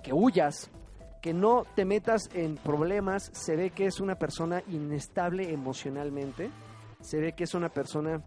[0.02, 0.69] que huyas,
[1.22, 6.50] que no te metas en problemas, se ve que es una persona inestable emocionalmente,
[7.02, 8.22] se ve que es una persona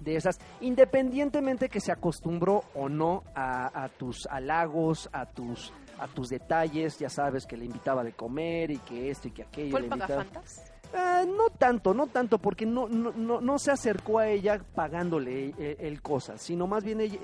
[0.00, 6.06] de esas, independientemente que se acostumbró o no a, a tus halagos, a tus a
[6.06, 9.72] tus detalles, ya sabes que le invitaba de comer y que esto y que aquello.
[9.72, 10.72] ¿Fue el pagafantas?
[10.94, 15.52] Ah, no tanto, no tanto, porque no, no, no, no se acercó a ella pagándole
[15.58, 17.18] eh, él cosas, sino más bien ella-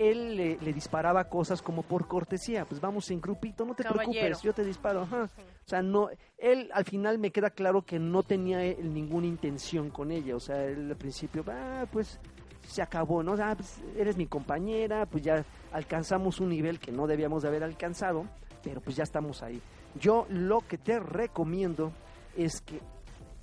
[0.00, 4.12] él le, le disparaba cosas como por cortesía, pues vamos en grupito, no te Caballero.
[4.12, 5.02] preocupes, yo te disparo.
[5.02, 5.24] ajá.
[5.64, 6.08] O sea, no,
[6.38, 10.40] él al final me queda claro que no tenía él ninguna intención con ella, o
[10.40, 12.18] sea, él al principio, ah, pues
[12.66, 13.34] se acabó, ¿no?
[13.38, 17.62] Ah, pues, eres mi compañera, pues ya alcanzamos un nivel que no debíamos de haber
[17.62, 18.24] alcanzado,
[18.62, 19.60] pero pues ya estamos ahí.
[20.00, 21.92] Yo lo que te recomiendo
[22.36, 22.80] es que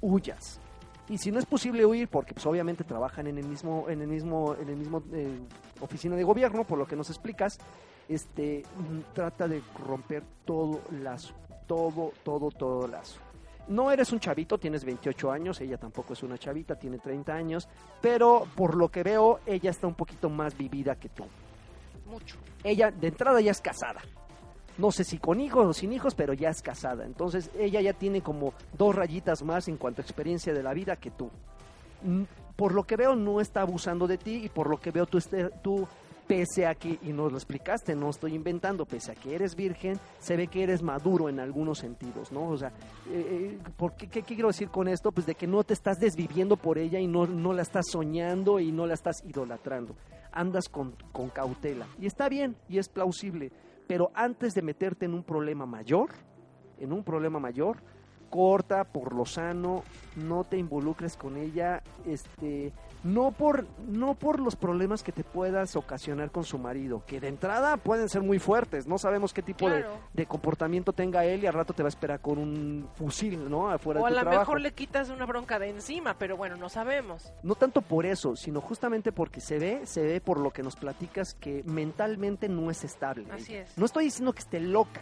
[0.02, 0.60] huyas.
[1.10, 4.08] Y si no es posible huir, porque pues obviamente trabajan en el mismo, en el
[4.08, 5.40] mismo, en el mismo eh,
[5.80, 7.60] oficina de gobierno, por lo que nos explicas,
[8.10, 11.34] este mm, trata de romper todo lazo,
[11.66, 13.22] todo, todo, todo lazo.
[13.70, 17.68] No eres un chavito, tienes 28 años, ella tampoco es una chavita, tiene 30 años,
[18.02, 21.26] pero por lo que veo, ella está un poquito más vivida que tú.
[22.06, 22.38] Mucho.
[22.64, 24.02] Ella de entrada ya es casada.
[24.78, 27.06] No sé si con hijos o sin hijos, pero ya es casada.
[27.06, 30.96] Entonces ella ya tiene como dos rayitas más en cuanto a experiencia de la vida
[30.96, 31.30] que tú.
[32.04, 32.24] Mm,
[32.56, 35.20] Por lo que veo no está abusando de ti y por lo que veo tú,
[35.20, 35.88] este- tú
[36.28, 40.00] pese a que, y nos lo explicaste, no estoy inventando, pese a que eres virgen,
[40.20, 42.50] se ve que eres maduro en algunos sentidos, ¿no?
[42.50, 42.70] O sea,
[43.10, 45.12] eh, eh, ¿por qué, qué quiero decir con esto?
[45.12, 48.60] Pues de que no te estás desviviendo por ella y no, no la estás soñando
[48.60, 49.96] y no la estás idolatrando.
[50.32, 51.86] Andas con, con cautela.
[52.02, 53.52] Y está bien y es plausible.
[53.88, 56.10] Pero antes de meterte en un problema mayor,
[56.78, 57.78] en un problema mayor,
[58.30, 59.84] corta por lo sano,
[60.16, 62.72] no te involucres con ella, este,
[63.04, 67.28] no por, no por los problemas que te puedas ocasionar con su marido, que de
[67.28, 69.98] entrada pueden ser muy fuertes, no sabemos qué tipo de, Claro.
[70.14, 73.70] de comportamiento tenga él y al rato te va a esperar con un fusil, ¿no?
[73.70, 74.42] Afuera O a de tu lo trabajo.
[74.42, 77.32] mejor le quitas una bronca de encima, pero bueno, no sabemos.
[77.44, 80.76] No tanto por eso, sino justamente porque se ve, se ve por lo que nos
[80.76, 83.28] platicas que mentalmente no es estable.
[83.32, 83.78] Así es.
[83.78, 85.02] No estoy diciendo que esté loca,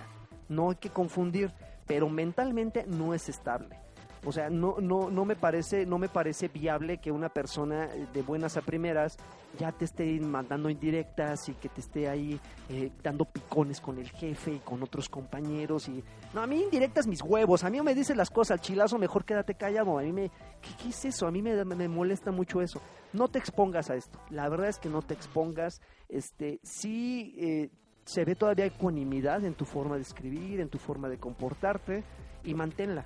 [0.50, 1.52] no hay que confundir,
[1.86, 3.80] pero mentalmente no es estable.
[4.26, 8.08] O sea, no, no, no me parece, no me parece viable que una persona eh,
[8.12, 9.18] de buenas a primeras
[9.60, 12.40] ya te esté mandando indirectas y que te esté ahí
[12.70, 16.04] eh, dando picones con el jefe y con otros compañeros y
[16.34, 19.54] no a mí indirectas mis huevos, a mí me dices las cosas chilazo, mejor quédate
[19.54, 20.30] callado, a mí me
[20.62, 21.28] ¿qué, qué es eso?
[21.28, 22.82] A mí me, me molesta mucho eso.
[23.14, 24.20] No te expongas a esto.
[24.30, 25.82] La verdad es que no te expongas.
[26.10, 27.70] Este, sí eh,
[28.06, 32.04] se ve todavía ecuanimidad en tu forma de escribir, en tu forma de comportarte
[32.44, 33.06] y manténla,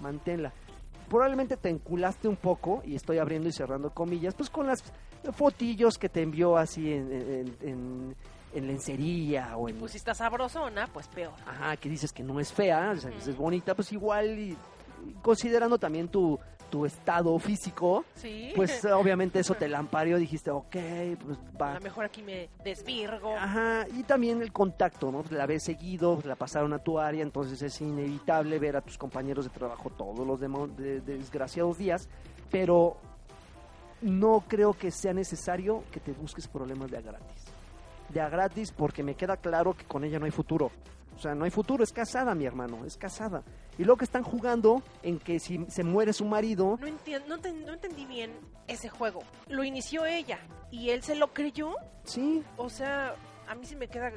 [0.00, 0.52] manténla.
[1.08, 4.82] Probablemente te enculaste un poco, y estoy abriendo y cerrando comillas, pues con las
[5.32, 8.16] fotillos que te envió así en, en, en-
[8.54, 9.76] en lencería o en...
[9.76, 11.34] Pues si está sabrosona, pues peor.
[11.46, 14.56] Ajá, que dices que no es fea, o sea, que es bonita, pues igual, y
[15.22, 16.38] considerando también tu,
[16.70, 18.52] tu estado físico, Sí.
[18.54, 20.76] pues obviamente eso te lampareó, dijiste, ok,
[21.24, 21.74] pues a va.
[21.74, 23.34] lo mejor aquí me desvirgo.
[23.36, 25.20] Ajá, y también el contacto, ¿no?
[25.22, 28.80] Pues la ves seguido, pues la pasaron a tu área, entonces es inevitable ver a
[28.80, 30.48] tus compañeros de trabajo todos los de-
[31.00, 32.08] de desgraciados días,
[32.50, 32.96] pero
[34.02, 37.44] no creo que sea necesario que te busques problemas de a gratis.
[38.10, 40.70] De a gratis porque me queda claro que con ella no hay futuro.
[41.16, 43.42] O sea, no hay futuro, es casada, mi hermano, es casada.
[43.78, 47.36] Y luego que están jugando en que si se muere su marido, No, entien- no,
[47.36, 48.32] enten- no entendí bien
[48.66, 49.22] ese juego.
[49.48, 50.38] Lo inició ella
[50.70, 51.74] y él se lo creyó.
[52.04, 53.14] sí, O sea,
[53.48, 54.10] a mí sí me queda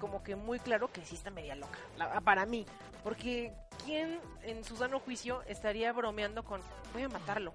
[0.00, 1.78] como que muy claro que sí está media loca.
[1.96, 2.66] la- para mí.
[3.04, 3.52] Porque
[3.84, 6.60] ¿quién en su sano juicio estaría bromeando con
[6.92, 7.52] voy a matarlo?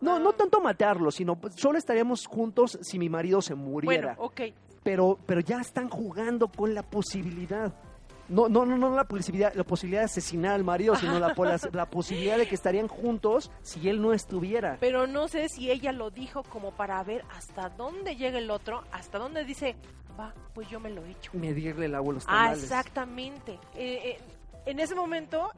[0.00, 4.14] no, Ah, no tanto matarlo, sino pues, solo estaríamos juntos si mi marido se muriera.
[4.16, 4.40] Bueno, ok.
[4.82, 7.72] pero, pero ya están jugando con la posibilidad.
[8.30, 11.60] No, no, no, no la posibilidad, la posibilidad de asesinar al marido, sino la, la,
[11.72, 14.76] la posibilidad de que estarían juntos si él no estuviera.
[14.80, 18.84] Pero no sé si ella lo dijo como para ver hasta dónde llega el otro,
[18.92, 19.74] hasta dónde dice,
[20.18, 21.30] va, pues yo me lo he hecho.
[21.34, 22.62] Medirle el agua a los Ah, tamales.
[22.62, 23.52] exactamente.
[23.74, 24.18] Eh, eh,
[24.66, 25.50] en ese momento,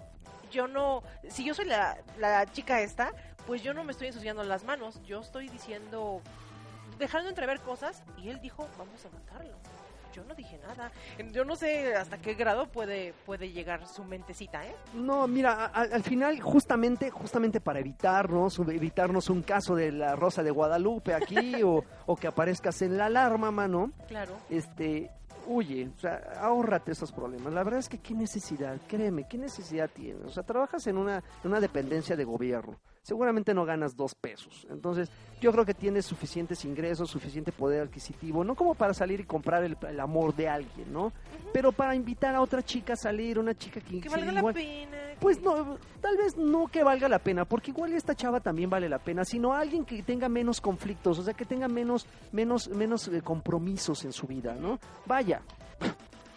[0.51, 1.03] yo no.
[1.29, 3.13] Si yo soy la, la chica esta,
[3.47, 4.99] pues yo no me estoy ensuciando las manos.
[5.05, 6.23] Yo estoy diciendo.
[6.99, 8.03] Dejando entrever cosas.
[8.17, 9.57] Y él dijo, vamos a matarlo.
[10.13, 10.91] Yo no dije nada.
[11.33, 14.75] Yo no sé hasta qué grado puede, puede llegar su mentecita, ¿eh?
[14.95, 20.51] No, mira, al final, justamente, justamente para evitarnos, evitarnos un caso de la Rosa de
[20.51, 24.37] Guadalupe aquí, o, o que aparezcas en la alarma, mano, Claro.
[24.51, 25.11] este,
[25.47, 27.53] huye, o sea, ahórrate esos problemas.
[27.53, 30.25] La verdad es que qué necesidad, créeme, qué necesidad tienes.
[30.25, 32.79] O sea, trabajas en una, en una dependencia de gobierno.
[33.03, 34.65] Seguramente no ganas dos pesos.
[34.71, 35.11] Entonces,
[35.41, 39.65] yo creo que tienes suficientes ingresos, suficiente poder adquisitivo, no como para salir y comprar
[39.65, 41.13] el, el amor de alguien, ¿no?
[41.53, 44.91] Pero para invitar a otra chica a salir, una chica que, Que valga la pena.
[45.19, 48.71] pues que- no, tal vez no que valga la pena, porque igual esta chava también
[48.71, 52.69] vale la pena, sino alguien que tenga menos conflictos, o sea, que tenga menos, menos,
[52.69, 54.79] menos eh, compromisos en su vida, ¿no?
[55.07, 55.43] Vaya,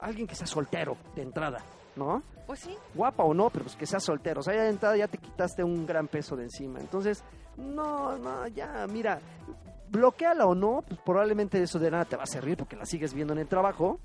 [0.01, 1.59] alguien que sea soltero de entrada,
[1.95, 2.23] ¿no?
[2.47, 2.75] Pues sí.
[2.93, 5.17] Guapa o no, pero pues que sea soltero, o sea, ya de entrada ya te
[5.17, 7.23] quitaste un gran peso de encima, entonces,
[7.57, 9.19] no, no, ya, mira,
[9.89, 13.13] bloqueala o no, pues probablemente eso de nada te va a servir porque la sigues
[13.13, 13.99] viendo en el trabajo,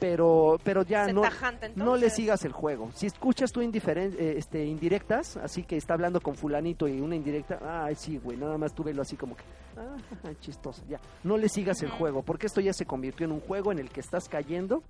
[0.00, 2.90] pero, pero ya Se no, tajante, no le sigas el juego.
[2.94, 7.84] Si escuchas tú eh, este, indirectas, así que está hablando con fulanito y una indirecta,
[7.84, 9.44] ay, sí, güey, nada más tú velo así como que,
[9.76, 10.98] ah, chistoso, ya.
[11.22, 13.90] No le sigas el juego, porque esto ya se convirtió en un juego en el
[13.90, 14.82] que estás cayendo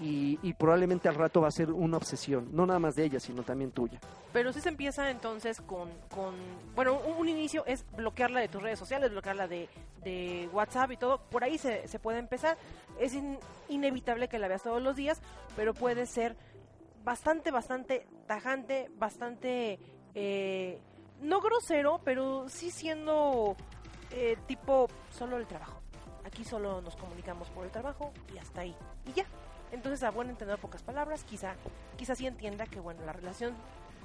[0.00, 3.42] y, probablemente al rato va a ser una obsesión, no nada más de ella, sino
[3.42, 4.00] también tuya.
[4.32, 6.34] Pero sí se empieza entonces con, con
[6.74, 9.68] bueno, un, inicio es bloquearla de tus redes sociales, bloquearla de,
[10.02, 11.18] de WhatsApp y todo.
[11.18, 12.58] Por ahí se, se puede empezar.
[12.98, 13.38] Es in-
[13.68, 15.20] inevitable que la veas todos los días,
[15.56, 16.36] pero puede ser
[17.04, 19.78] bastante, bastante tajante, bastante,
[20.14, 20.80] eh,
[21.20, 23.56] no grosero, pero sí siendo
[24.10, 25.80] eh, tipo solo el trabajo.
[26.24, 28.74] Aquí solo nos comunicamos por el trabajo y hasta ahí.
[29.06, 29.24] Y ya.
[29.74, 31.54] Entonces, a buen entender pocas palabras, quizá,
[31.96, 33.54] quizá sí entienda que bueno, la relación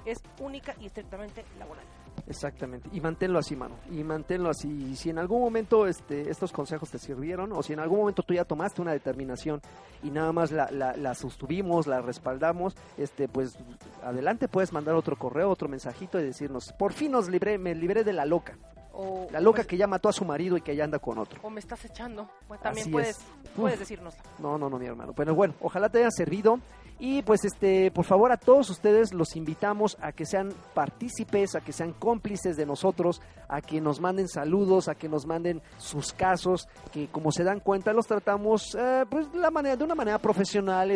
[0.04, 1.84] es única y estrictamente laboral.
[2.26, 4.68] Exactamente, y manténlo así, mano, y manténlo así.
[4.68, 8.22] Y si en algún momento este, estos consejos te sirvieron, o si en algún momento
[8.22, 9.60] tú ya tomaste una determinación
[10.02, 13.56] y nada más la, la, la sostuvimos, la respaldamos, este, pues
[14.02, 18.04] adelante puedes mandar otro correo, otro mensajito y decirnos, por fin nos libré, me libré
[18.04, 18.58] de la loca,
[19.00, 20.98] O, la o loca me, que ya mató a su marido y que ya anda
[20.98, 21.40] con otro.
[21.42, 22.28] o me estás echando.
[22.48, 23.24] Bueno, también Así puedes, es.
[23.56, 23.80] puedes Uf.
[23.80, 24.22] decírnoslo.
[24.38, 25.12] No, no, no, mi hermano.
[25.14, 26.58] Pero bueno, ojalá te haya servido.
[27.02, 31.60] Y pues, este, por favor, a todos ustedes los invitamos a que sean partícipes, a
[31.60, 36.12] que sean cómplices de nosotros, a que nos manden saludos, a que nos manden sus
[36.12, 40.18] casos, que como se dan cuenta los tratamos, eh, pues, la manera, de una manera
[40.18, 40.94] profesional, manera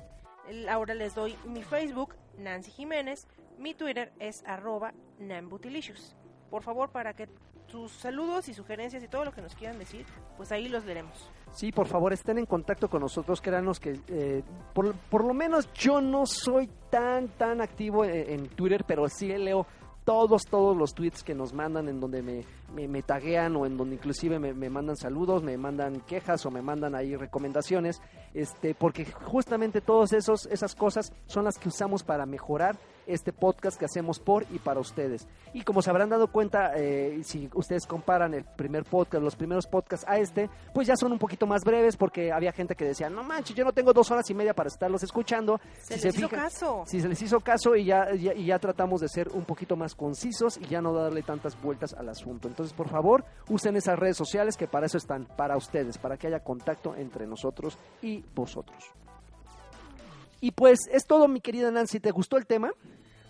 [0.69, 3.27] Ahora les doy mi Facebook, Nancy Jiménez.
[3.59, 6.17] Mi Twitter es arroba nambutilicious.
[6.51, 7.29] Por favor, para que
[7.71, 11.31] sus saludos y sugerencias y todo lo que nos quieran decir, pues ahí los leeremos.
[11.53, 14.43] Sí, por favor, estén en contacto con nosotros, créanos que eh,
[14.75, 19.29] por, por, lo menos yo no soy tan, tan activo en, en, Twitter, pero sí
[19.29, 19.67] leo
[20.05, 23.77] todos, todos los tweets que nos mandan en donde me, me, me taguean o en
[23.77, 28.01] donde inclusive me, me, mandan saludos, me mandan quejas o me mandan ahí recomendaciones,
[28.35, 32.77] este, porque justamente todas esas cosas son las que usamos para mejorar
[33.07, 35.27] este podcast que hacemos por y para ustedes.
[35.55, 39.67] Y como se habrán dado cuenta, eh, si ustedes comparan el primer podcast, los primeros
[39.67, 43.09] podcasts a este, pues ya son un poquito más breves porque había gente que decía,
[43.09, 45.59] no manches, yo no tengo dos horas y media para estarlos escuchando.
[45.81, 46.83] Se si les se hizo fijan- caso.
[46.87, 49.75] Si se les hizo caso y ya, ya- y ya tratamos de ser un poquito
[49.75, 52.47] más concisos y ya no darle tantas vueltas al asunto.
[52.59, 56.27] Entonces, por favor, usen esas redes sociales que para eso están, para ustedes, para que
[56.27, 58.83] haya contacto entre nosotros y vosotros.
[60.41, 62.01] Y pues es todo, mi querida Nancy.
[62.01, 62.73] ¿Te gustó el tema?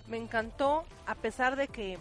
[0.07, 1.99] Me encantó, a pesar de que,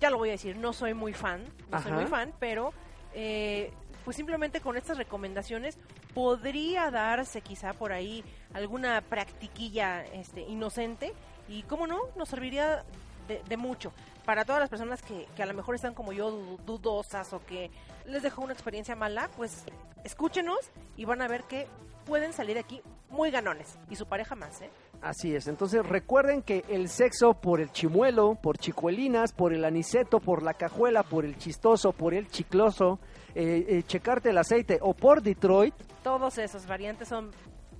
[0.00, 1.42] ya lo voy a decir, no soy muy fan,
[1.72, 2.72] no soy muy fan, pero
[3.14, 3.72] eh,
[4.04, 5.76] pues simplemente con estas recomendaciones
[6.14, 8.22] podría darse quizá por ahí
[8.54, 11.14] alguna practiquilla este, inocente
[11.48, 12.84] y, cómo no, nos serviría
[13.30, 13.92] de, de mucho
[14.26, 17.40] para todas las personas que, que a lo mejor están como yo du- dudosas o
[17.46, 17.70] que
[18.06, 19.64] les dejó una experiencia mala, pues
[20.04, 20.58] escúchenos
[20.96, 21.66] y van a ver que
[22.06, 24.70] pueden salir de aquí muy ganones y su pareja más, ¿eh?
[25.02, 30.20] Así es, entonces recuerden que el sexo por el chimuelo, por chicuelinas, por el aniceto,
[30.20, 32.98] por la cajuela, por el chistoso, por el chicloso,
[33.34, 37.30] eh, eh, checarte el aceite o por Detroit, Todos esos variantes son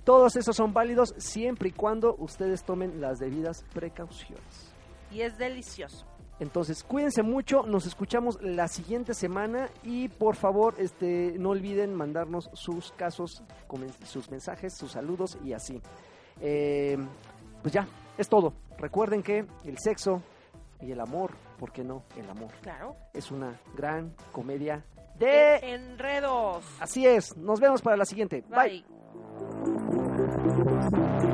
[0.03, 4.70] todos esos son válidos siempre y cuando ustedes tomen las debidas precauciones.
[5.11, 6.05] Y es delicioso.
[6.39, 12.49] Entonces, cuídense mucho, nos escuchamos la siguiente semana y por favor, este, no olviden mandarnos
[12.53, 13.43] sus casos,
[14.05, 15.79] sus mensajes, sus saludos y así.
[16.41, 16.97] Eh,
[17.61, 18.53] pues ya, es todo.
[18.79, 20.23] Recuerden que el sexo
[20.81, 21.29] y el amor,
[21.59, 22.01] ¿por qué no?
[22.17, 22.95] El amor Claro.
[23.13, 24.83] es una gran comedia
[25.19, 25.57] de...
[25.75, 26.65] Enredos.
[26.79, 28.43] Así es, nos vemos para la siguiente.
[28.49, 28.83] Bye.
[30.89, 31.30] Bye.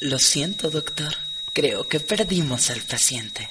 [0.00, 1.14] Lo siento, doctor.
[1.52, 3.50] Creo que perdimos al paciente.